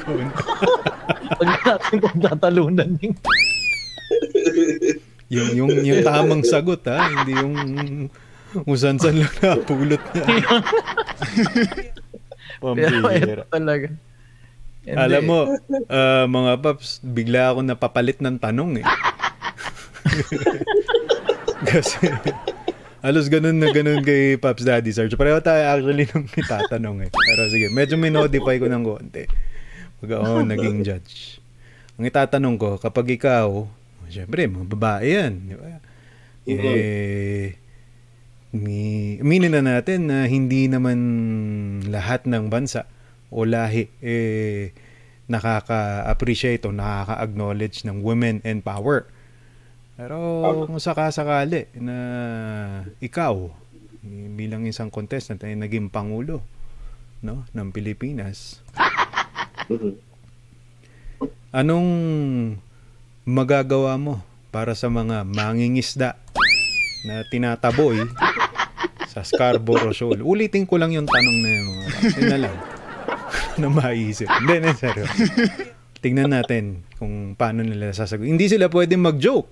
Pag 1.35 1.49
natin 1.65 1.95
kung 1.99 2.19
tatalunan 2.21 2.89
yung 3.01 3.15
Yung, 5.29 5.49
yung, 5.53 5.71
yung 5.85 6.01
tamang 6.01 6.41
sagot, 6.41 6.81
ha? 6.89 7.05
Hindi 7.05 7.37
yung 7.37 7.53
kung 8.49 8.77
saan-saan 8.77 9.21
lang 9.21 9.33
napulot 9.45 10.01
niya. 10.17 10.25
Pero 12.59 12.97
ito 13.13 13.45
talaga. 13.45 13.87
Hindi. 14.79 14.97
Alam 14.97 15.23
mo, 15.29 15.39
ah, 15.85 16.25
mga 16.25 16.51
paps, 16.65 16.97
bigla 17.05 17.53
ako 17.53 17.59
napapalit 17.61 18.17
ng 18.25 18.41
tanong 18.41 18.81
eh. 18.81 18.85
Kasi, 21.69 22.09
halos 23.05 23.29
ganun 23.29 23.61
na 23.61 23.69
ganun 23.69 24.01
kay 24.01 24.35
Paps 24.41 24.65
Daddy 24.65 24.91
Sarge. 24.91 25.15
Pareho 25.15 25.39
tayo 25.39 25.61
actually 25.69 26.09
nung 26.09 26.25
itatanong 26.25 27.07
eh. 27.07 27.09
Pero 27.13 27.41
sige, 27.47 27.69
medyo 27.71 27.95
minodify 27.95 28.57
ko 28.57 28.67
ng 28.67 28.83
konti. 28.83 29.23
Pag 30.01 30.09
ako 30.19 30.29
naging 30.51 30.81
judge. 30.81 31.39
Ang 31.99 32.07
itatanong 32.07 32.55
ko, 32.57 32.69
kapag 32.79 33.19
ikaw, 33.19 33.67
syempre, 34.07 34.47
mga 34.47 34.67
babae 34.71 35.07
yan. 35.13 35.33
Di 35.45 35.55
ba? 35.55 35.67
Eh, 36.49 37.53
ni, 38.55 38.81
aminin 39.21 39.53
na 39.53 39.61
natin 39.61 40.09
na 40.09 40.25
hindi 40.25 40.65
naman 40.65 40.97
lahat 41.85 42.25
ng 42.25 42.49
bansa 42.49 42.89
o 43.29 43.45
lahi 43.45 43.85
eh, 44.01 44.73
nakaka-appreciate 45.29 46.65
o 46.65 46.73
nakaka-acknowledge 46.73 47.85
ng 47.85 48.01
women 48.01 48.41
and 48.41 48.65
power. 48.65 49.05
Pero 49.99 50.15
kung 50.63 50.79
sakasakali 50.79 51.75
na 51.75 51.97
ikaw 53.03 53.51
bilang 54.39 54.63
isang 54.63 54.87
contestant 54.87 55.43
ay 55.43 55.59
naging 55.59 55.91
pangulo 55.91 56.39
no 57.19 57.43
ng 57.51 57.67
Pilipinas, 57.75 58.63
anong 61.59 61.89
magagawa 63.27 63.99
mo 63.99 64.23
para 64.55 64.71
sa 64.71 64.87
mga 64.87 65.27
mangingisda 65.27 66.15
na 67.03 67.27
tinataboy 67.27 67.99
sa 69.11 69.27
Scarborough 69.27 69.91
Shoal? 69.91 70.23
Ulitin 70.23 70.63
ko 70.63 70.79
lang 70.79 70.95
yung 70.95 71.11
tanong 71.11 71.37
na 71.43 71.49
yun 71.51 71.65
mga. 71.67 71.85
Yun 72.15 72.27
na 72.31 72.39
lang. 72.47 72.55
na 73.59 73.67
maisip. 73.67 74.31
Hindi, 74.31 74.55
na 74.63 74.71
seryo. 74.71 75.03
Tingnan 75.99 76.31
natin 76.31 76.87
kung 76.95 77.35
paano 77.35 77.67
nila 77.67 77.91
sasagot. 77.91 78.23
Hindi 78.23 78.47
sila 78.47 78.71
pwedeng 78.71 79.03
mag-joke. 79.03 79.51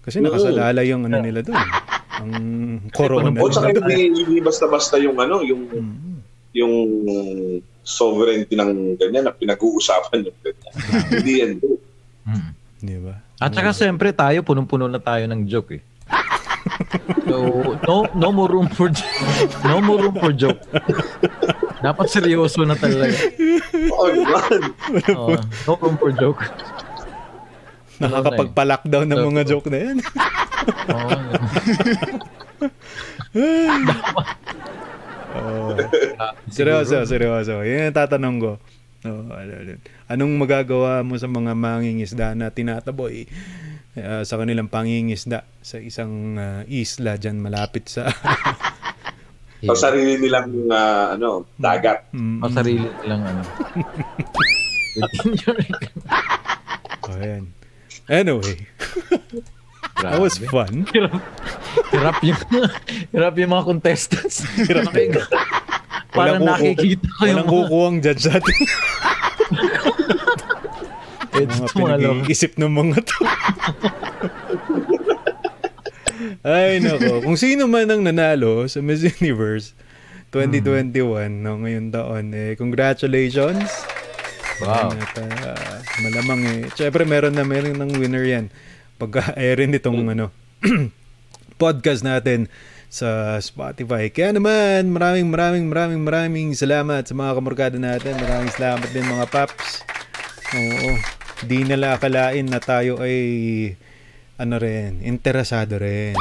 Kasi 0.00 0.20
nakasalala 0.24 0.80
yung 0.84 1.04
ano 1.06 1.20
nila 1.20 1.40
doon. 1.44 1.60
Ang 2.20 2.32
corona. 2.92 3.28
O 3.36 3.48
nila. 3.48 3.80
hindi, 3.84 4.12
hindi 4.16 4.38
basta-basta 4.40 4.96
yung 5.00 5.16
ano, 5.20 5.44
yung 5.44 5.62
Mm. 5.70 6.18
yung 6.50 6.74
sovereignty 7.80 8.58
ng 8.58 8.98
ganyan 8.98 9.24
na 9.28 9.32
pinag-uusapan 9.32 10.26
yung 10.26 10.38
ganyan. 10.42 10.72
hindi 11.14 11.32
yan 11.40 11.50
bro. 11.60 11.76
Mm. 12.26 12.50
Di 12.80 12.96
ba? 13.00 13.14
At 13.40 13.52
saka 13.56 13.72
siyempre 13.72 14.12
tayo, 14.12 14.44
punong-puno 14.44 14.84
na 14.88 15.00
tayo 15.00 15.24
ng 15.28 15.48
joke 15.48 15.80
eh. 15.80 15.82
So, 17.24 17.36
no, 17.88 18.04
no 18.12 18.28
more 18.32 18.50
room 18.50 18.68
for 18.68 18.92
no 19.64 19.80
more 19.80 20.00
room 20.02 20.16
for 20.16 20.32
joke. 20.34 20.60
Dapat 21.80 22.06
seryoso 22.12 22.68
na 22.68 22.76
talaga. 22.76 23.16
Oo 23.96 24.06
naman. 24.12 24.60
Oo, 25.16 25.36
no 25.40 25.72
room 25.80 25.96
for 25.96 26.12
joke. 26.12 26.40
Nakakapagpa-lockdown 28.00 29.06
ng 29.08 29.22
mga 29.30 29.42
joke 29.44 29.68
na 29.68 29.78
yan. 29.78 29.98
Oo. 30.88 31.10
Oo. 35.30 35.78
seryoso, 36.50 37.06
seryoso. 37.06 37.62
Yan 37.62 37.92
ang 37.92 37.96
tatanong 37.96 38.36
ko. 38.42 38.52
Oo, 39.06 39.32
ano, 39.32 39.52
ano. 39.52 39.72
Anong 40.10 40.32
magagawa 40.36 41.00
mo 41.06 41.16
sa 41.16 41.30
mga 41.30 41.54
mangingisda 41.56 42.34
na 42.36 42.52
tinataboy 42.52 43.24
uh, 43.96 44.22
sa 44.26 44.36
kanilang 44.36 44.68
pangingisda 44.68 45.46
sa 45.64 45.76
isang 45.80 46.36
uh, 46.36 46.60
isla 46.68 47.16
dyan 47.16 47.40
malapit 47.40 47.88
sa 47.88 48.10
Sa 49.60 49.76
sarili 49.76 50.16
nilang 50.16 50.72
ah, 50.72 51.12
ano, 51.12 51.44
dagat. 51.60 52.08
Mm. 52.16 52.40
O 52.40 52.48
sarili 52.48 52.88
nilang 53.04 53.22
ano. 53.28 53.42
Oh, 57.00 57.16
ayan. 57.16 57.48
Anyway, 58.08 58.66
that 60.02 60.16
was 60.16 60.38
fun. 60.38 60.86
Hirap 61.92 62.18
yung, 62.24 62.40
hirap 63.14 63.34
yung 63.38 63.50
mga 63.52 63.64
contestants. 63.66 64.42
Hirap. 64.58 64.90
Parang 66.10 66.42
kuku- 66.42 66.50
nakikita 66.50 67.06
ko 67.06 67.20
yung 67.22 67.36
Walang 67.38 67.46
mga, 67.46 67.54
kukuhang 67.54 67.96
judge 68.02 68.24
natin. 68.26 68.56
it's 71.38 71.58
mga 71.60 71.70
pinag-iisip 71.74 72.52
ng 72.58 72.72
mga 72.72 72.98
to. 73.06 73.18
Ay, 76.42 76.82
nako. 76.82 77.22
Kung 77.24 77.38
sino 77.38 77.70
man 77.70 77.86
ang 77.88 78.02
nanalo 78.02 78.66
sa 78.66 78.82
Miss 78.82 79.02
Universe 79.02 79.72
2021 80.30 81.42
no, 81.42 81.58
ngayon 81.58 81.90
taon, 81.90 82.30
eh, 82.34 82.54
congratulations. 82.54 83.66
Wow. 84.60 84.92
At, 84.92 85.16
ah, 85.16 85.80
malamang 86.04 86.40
eh. 86.44 86.60
Siyempre, 86.76 87.08
meron 87.08 87.34
na 87.34 87.44
meron 87.44 87.76
ng 87.80 87.96
winner 87.96 88.24
yan. 88.24 88.52
Pagka-airin 89.00 89.72
itong 89.76 90.04
ano, 90.12 90.28
podcast 91.62 92.04
natin 92.04 92.52
sa 92.92 93.38
Spotify. 93.40 94.12
Kaya 94.12 94.36
naman, 94.36 94.92
maraming 94.92 95.30
maraming 95.30 95.66
maraming 95.70 96.02
maraming 96.04 96.48
salamat 96.52 97.08
sa 97.08 97.14
mga 97.16 97.32
kamorkada 97.40 97.78
natin. 97.80 98.18
Maraming 98.20 98.52
salamat 98.52 98.88
din 98.92 99.06
mga 99.06 99.26
paps. 99.32 99.86
Oo. 100.52 100.92
Di 101.46 101.64
nila 101.64 101.96
akalain 101.96 102.44
na 102.44 102.60
tayo 102.60 103.00
ay 103.00 103.16
ano 104.40 104.56
rin, 104.60 105.00
interesado 105.04 105.80
rin 105.80 106.12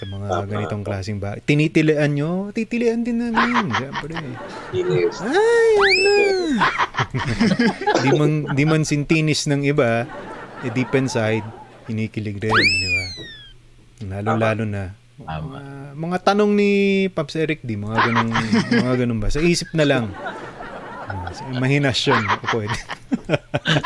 sa 0.00 0.08
mga 0.08 0.48
ganitong 0.48 0.80
klaseng 0.80 1.20
bagay. 1.20 1.44
Tinitilian 1.44 2.08
nyo, 2.16 2.48
titilian 2.56 3.04
din 3.04 3.20
namin. 3.20 3.68
Siyempre. 3.68 4.16
Ay, 4.16 5.68
ano? 5.76 6.12
di 8.00 8.10
man, 8.16 8.32
di 8.56 8.64
man 8.64 8.82
sintinis 8.88 9.44
ng 9.44 9.60
iba, 9.68 10.08
eh, 10.64 10.72
deep 10.72 10.96
inside, 10.96 11.44
kinikilig 11.84 12.40
rin, 12.40 12.48
di 12.56 12.88
ba? 12.88 13.06
Lalo-lalo 14.08 14.64
na. 14.64 14.96
Tama. 15.20 15.60
Mga, 15.60 15.62
mga 16.00 16.18
tanong 16.32 16.50
ni 16.56 16.70
Pops 17.12 17.36
Eric, 17.36 17.60
di, 17.60 17.76
mga 17.76 18.00
ganun, 18.00 18.32
mga 18.72 18.94
ganun 19.04 19.20
ba? 19.20 19.28
Sa 19.28 19.44
isip 19.44 19.68
na 19.76 19.84
lang. 19.84 20.08
Ah, 21.04 21.28
Sa 21.28 21.44
imahinasyon, 21.52 22.24
pwede. 22.56 22.78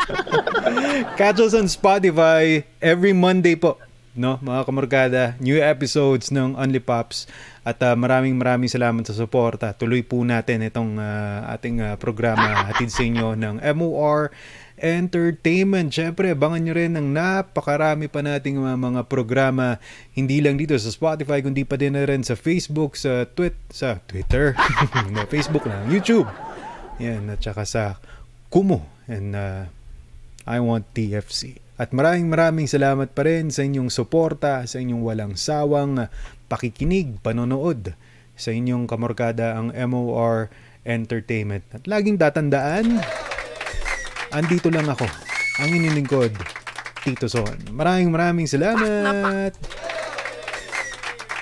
Catch 1.19 1.43
us 1.43 1.51
on 1.51 1.67
Spotify 1.67 2.63
every 2.79 3.11
Monday 3.11 3.59
po. 3.59 3.75
No, 4.15 4.39
mga 4.39 4.63
kamorkada, 4.63 5.23
new 5.43 5.59
episodes 5.59 6.31
ng 6.31 6.55
Only 6.55 6.79
Pops 6.79 7.27
at 7.67 7.83
ah, 7.83 7.99
maraming 7.99 8.39
maraming 8.39 8.71
salamat 8.71 9.03
sa 9.03 9.11
suporta. 9.11 9.75
Tuloy 9.75 10.07
po 10.07 10.23
natin 10.23 10.63
itong 10.63 10.95
ah, 10.95 11.43
ating 11.51 11.83
ah, 11.83 11.99
programa 11.99 12.71
hatid 12.71 12.95
sa 12.95 13.03
inyo 13.03 13.35
ng 13.35 13.59
MOR 13.75 14.31
Entertainment. 14.79 15.91
Siyempre, 15.91 16.31
abangan 16.31 16.63
nyo 16.63 16.73
rin 16.79 16.95
ng 16.95 17.11
napakarami 17.11 18.07
pa 18.07 18.23
nating 18.23 18.55
mga, 18.55 18.79
mga 18.79 19.01
programa 19.11 19.83
hindi 20.15 20.39
lang 20.39 20.55
dito 20.55 20.79
sa 20.79 20.95
Spotify 20.95 21.43
kundi 21.43 21.67
pa 21.67 21.75
din 21.75 21.99
na 21.99 22.07
rin 22.07 22.23
sa 22.23 22.39
Facebook, 22.39 22.95
sa 22.95 23.27
Twit, 23.27 23.59
sa 23.67 23.99
Twitter, 24.07 24.55
na 25.11 25.27
Facebook 25.27 25.67
na, 25.67 25.83
YouTube. 25.91 26.31
Yan, 27.03 27.35
at 27.35 27.43
saka 27.43 27.67
sa 27.67 27.99
Kumu 28.47 28.79
and 29.11 29.35
uh, 29.35 29.67
I 30.47 30.63
Want 30.63 30.87
TFC. 30.95 31.64
At 31.75 31.91
maraming 31.91 32.31
maraming 32.31 32.67
salamat 32.71 33.11
pa 33.11 33.27
rin 33.27 33.51
sa 33.51 33.67
inyong 33.67 33.91
suporta, 33.91 34.63
sa 34.63 34.79
inyong 34.79 35.03
walang 35.03 35.33
sawang 35.35 36.07
pakikinig, 36.47 37.19
panonood 37.19 37.91
sa 38.35 38.55
inyong 38.55 38.87
kamorkada 38.87 39.59
ang 39.59 39.75
MOR 39.75 40.47
Entertainment. 40.87 41.67
At 41.75 41.83
laging 41.83 42.15
tatandaan, 42.15 43.03
andito 44.31 44.71
lang 44.71 44.87
ako, 44.87 45.03
ang 45.59 45.69
inilingkod, 45.71 46.31
Tito 47.03 47.27
Son. 47.27 47.59
Maraming 47.75 48.07
maraming 48.07 48.47
salamat! 48.47 49.51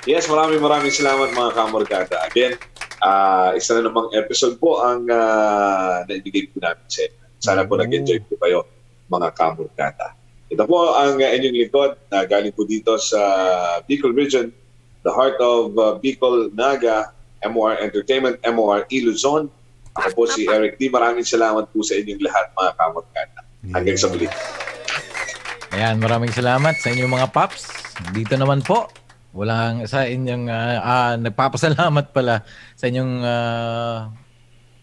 Yes, 0.04 0.28
maraming 0.28 0.60
maraming 0.60 0.92
salamat 0.92 1.32
mga 1.32 1.52
kamorkada. 1.56 2.16
Again, 2.28 2.58
ah 3.00 3.54
isa 3.54 3.76
na 3.78 3.88
namang 3.88 4.12
episode 4.16 4.58
po 4.58 4.82
ang 4.82 5.08
uh, 5.08 6.04
naibigay 6.08 6.50
po 6.52 6.60
namin 6.60 6.88
sa 6.90 7.06
inyo. 7.06 7.20
Sana 7.38 7.62
po 7.64 7.76
Mm. 7.76 7.82
nag-enjoy 7.88 8.20
po 8.28 8.34
kayo 8.42 8.60
mga 9.08 9.30
kamorkada. 9.36 10.16
Ito 10.54 10.70
po 10.70 10.94
ang 10.94 11.18
uh, 11.18 11.34
inyong 11.34 11.58
lingkod 11.66 11.92
na 12.14 12.30
galing 12.30 12.54
po 12.54 12.62
dito 12.62 12.94
sa 13.02 13.22
Bicol 13.90 14.14
Region, 14.14 14.54
the 15.02 15.10
heart 15.10 15.42
of 15.42 15.74
uh, 15.82 15.98
Bicol 15.98 16.54
Naga, 16.54 17.10
MOR 17.42 17.82
Entertainment, 17.82 18.38
MOR 18.46 18.86
Iluzon. 18.94 19.50
Ako 19.98 20.08
po 20.14 20.24
si 20.30 20.46
Eric 20.46 20.78
D. 20.78 20.94
Maraming 20.94 21.26
salamat 21.26 21.74
po 21.74 21.82
sa 21.82 21.98
inyong 21.98 22.22
lahat 22.22 22.46
mga 22.54 22.72
kamorkada. 22.78 23.40
Hanggang 23.74 23.98
sa 23.98 24.08
muli. 24.14 24.30
Ayan, 25.74 25.98
maraming 25.98 26.30
salamat 26.30 26.78
sa 26.78 26.94
inyong 26.94 27.10
mga 27.10 27.28
paps. 27.34 27.74
Dito 28.14 28.38
naman 28.38 28.62
po, 28.62 28.90
walang 29.34 29.90
sa 29.90 30.06
inyong 30.06 30.46
ah, 30.54 30.78
ah, 30.82 31.14
nagpapasalamat 31.18 32.14
pala 32.14 32.46
sa 32.78 32.86
inyong 32.94 33.14
ah, 33.26 34.14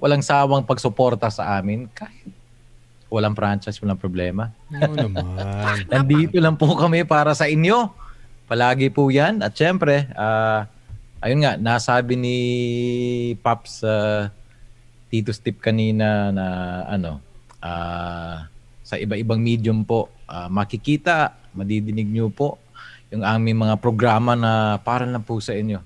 walang 0.03 0.23
sawang 0.27 0.66
pagsuporta 0.66 1.31
sa 1.31 1.62
amin 1.62 1.87
kahit 1.95 2.39
walang 3.11 3.35
franchise, 3.35 3.77
walang 3.83 3.99
problema. 3.99 4.55
Oo 4.71 4.95
naman. 4.95 5.27
Nandito 5.93 6.39
lang 6.39 6.55
po 6.55 6.73
kami 6.79 7.03
para 7.03 7.35
sa 7.35 7.51
inyo. 7.51 7.91
Palagi 8.47 8.91
po 8.91 9.11
'yan 9.11 9.43
at 9.43 9.55
syempre, 9.55 10.11
ah, 10.15 10.67
ayun 11.23 11.43
nga, 11.43 11.59
nasabi 11.59 12.15
ni 12.15 12.39
Pops 13.43 13.85
sa 13.85 13.95
Tito 15.11 15.35
Steve 15.35 15.59
kanina 15.59 16.31
na 16.31 16.47
ano, 16.87 17.19
ah, 17.61 18.47
sa 18.87 18.99
iba-ibang 18.99 19.39
medium 19.39 19.83
po 19.83 20.11
ah, 20.31 20.47
makikita, 20.47 21.35
madidinig 21.55 22.07
nyo 22.07 22.31
po 22.31 22.59
yung 23.11 23.27
aming 23.27 23.59
mga 23.59 23.77
programa 23.83 24.39
na 24.39 24.79
para 24.79 25.03
lang 25.03 25.23
po 25.23 25.43
sa 25.43 25.55
inyo. 25.55 25.83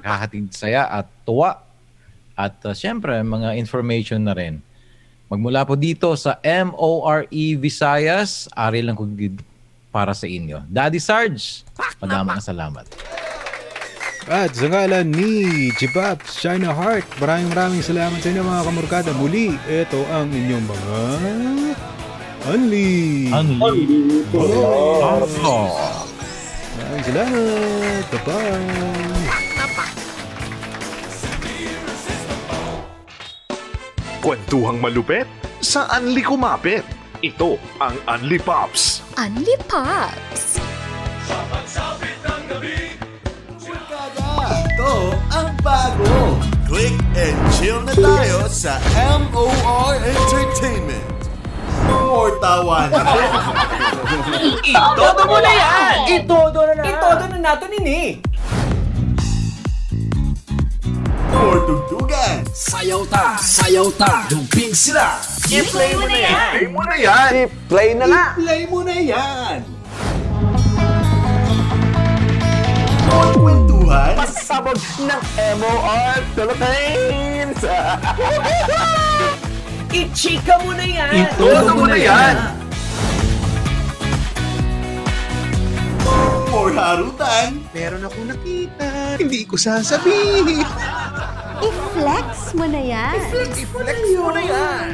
Kahatid 0.00 0.52
saya 0.52 0.88
at 0.88 1.08
tuwa 1.28 1.60
at 2.38 2.56
uh, 2.64 2.72
syempre 2.72 3.18
mga 3.20 3.58
information 3.60 4.24
na 4.24 4.32
rin. 4.32 4.64
Magmula 5.28 5.68
po 5.68 5.76
dito 5.76 6.08
sa 6.16 6.40
MORE 6.40 7.28
Visayas, 7.60 8.48
ari 8.56 8.80
lang 8.80 8.96
kugid 8.96 9.44
para 9.92 10.16
sa 10.16 10.24
inyo. 10.24 10.64
Daddy 10.64 10.96
Sarge, 10.96 11.68
madamang 12.00 12.40
salamat. 12.40 12.88
At 14.28 14.52
sa 14.52 14.68
ngalan 14.68 15.08
ni 15.08 15.68
Jibab 15.76 16.20
China 16.28 16.76
Heart, 16.76 17.20
maraming 17.20 17.48
maraming 17.48 17.80
salamat 17.84 18.20
sa 18.20 18.28
inyo 18.28 18.44
mga 18.44 18.64
kamorkada. 18.68 19.10
Muli, 19.16 19.56
ito 19.68 20.00
ang 20.12 20.28
inyong 20.28 20.64
mga 20.68 20.98
Unli. 22.48 23.28
Oh. 25.44 25.76
Maraming 26.76 27.04
salamat. 27.04 28.04
Bye-bye. 28.08 29.07
Kwentuhang 34.28 34.76
malupet 34.76 35.24
sa 35.64 35.88
Anli 35.88 36.20
Kumapit. 36.20 36.84
Ito 37.24 37.56
ang 37.80 37.96
Anli 38.04 38.36
Pops. 38.36 39.00
Unli 39.16 39.56
Pops! 39.64 40.60
Ito 44.52 44.92
ang 45.32 45.48
bago. 45.64 46.36
Click 46.68 46.92
and 47.16 47.40
chill 47.56 47.80
na 47.88 47.96
tayo 47.96 48.44
sa 48.52 48.76
MOR 49.32 49.96
Entertainment. 49.96 51.08
More 51.88 52.36
tawanan. 52.36 53.00
Itodo 54.76 55.22
mo 55.24 55.40
na 55.40 55.52
yan! 55.56 55.96
Itodo 56.20 56.60
na 56.68 56.72
na. 56.76 56.84
Itodo 56.84 57.24
na 57.32 57.38
nato 57.40 57.64
nini! 57.64 58.20
More 61.32 61.64
tugtugan. 61.64 62.47
Sayaw 62.58 63.06
ta, 63.06 63.38
sayaw 63.38 63.86
ta. 63.94 64.26
Dumping 64.26 64.74
sila. 64.74 65.22
I-play 65.46 65.94
mo 65.94 66.10
na 66.10 66.18
yan! 66.18 66.34
Play 66.50 66.66
mo 66.66 66.82
na 66.82 66.96
yan. 66.98 67.32
Play 67.70 67.90
na 67.94 68.06
na. 68.10 68.22
Play 68.34 68.62
mo 68.66 68.82
na 68.82 68.96
yan. 68.98 69.58
Kwentuhan. 73.38 74.18
Pasabog 74.18 74.74
ng 74.98 75.22
MOR 75.62 76.18
Philippines! 76.34 77.62
I-chika 80.02 80.58
mo 80.66 80.74
na 80.74 80.82
yan! 80.82 81.30
Itodo 81.30 81.72
mo 81.78 81.86
na 81.86 81.94
yan. 81.94 82.34
More 86.50 86.74
harutan. 86.74 87.62
Meron 87.70 88.02
ako 88.02 88.18
nakita, 88.34 89.14
hindi 89.14 89.46
ko 89.46 89.54
sasabihin. 89.54 90.66
I-flex 91.58 92.54
mo 92.54 92.64
na 92.70 92.80
yan! 92.80 93.14
I-flex 93.18 93.98
mo 94.14 94.30
na 94.30 94.42
yan! 94.42 94.86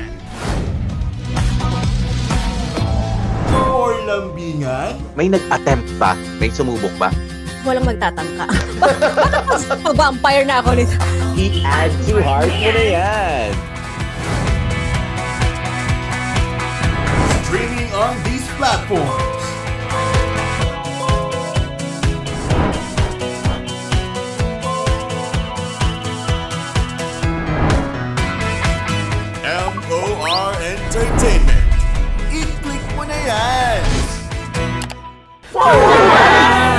More 3.52 3.96
lambingan. 4.08 4.96
May 5.12 5.28
nag-attempt 5.28 5.88
ba? 6.00 6.16
May 6.40 6.48
sumubok 6.48 6.92
ba? 6.96 7.10
walang 7.64 7.88
magtatangka. 7.88 8.46
Bakit 9.48 9.80
mag-vampire 9.88 10.44
na 10.44 10.60
ako 10.60 10.76
nito? 10.76 10.94
I-add 11.34 11.92
to 12.06 12.20
heart 12.20 12.52
mo 12.52 12.70
na 12.70 12.84
yan. 12.84 13.48
Streaming 17.48 17.90
on 17.96 18.12
these 18.28 18.44
platforms. 18.60 19.33
Entertainment. 31.04 31.68
I-click 32.32 32.84
mo 32.96 33.04
na 33.04 33.18
yan! 33.28 33.84
Forward! 35.52 36.73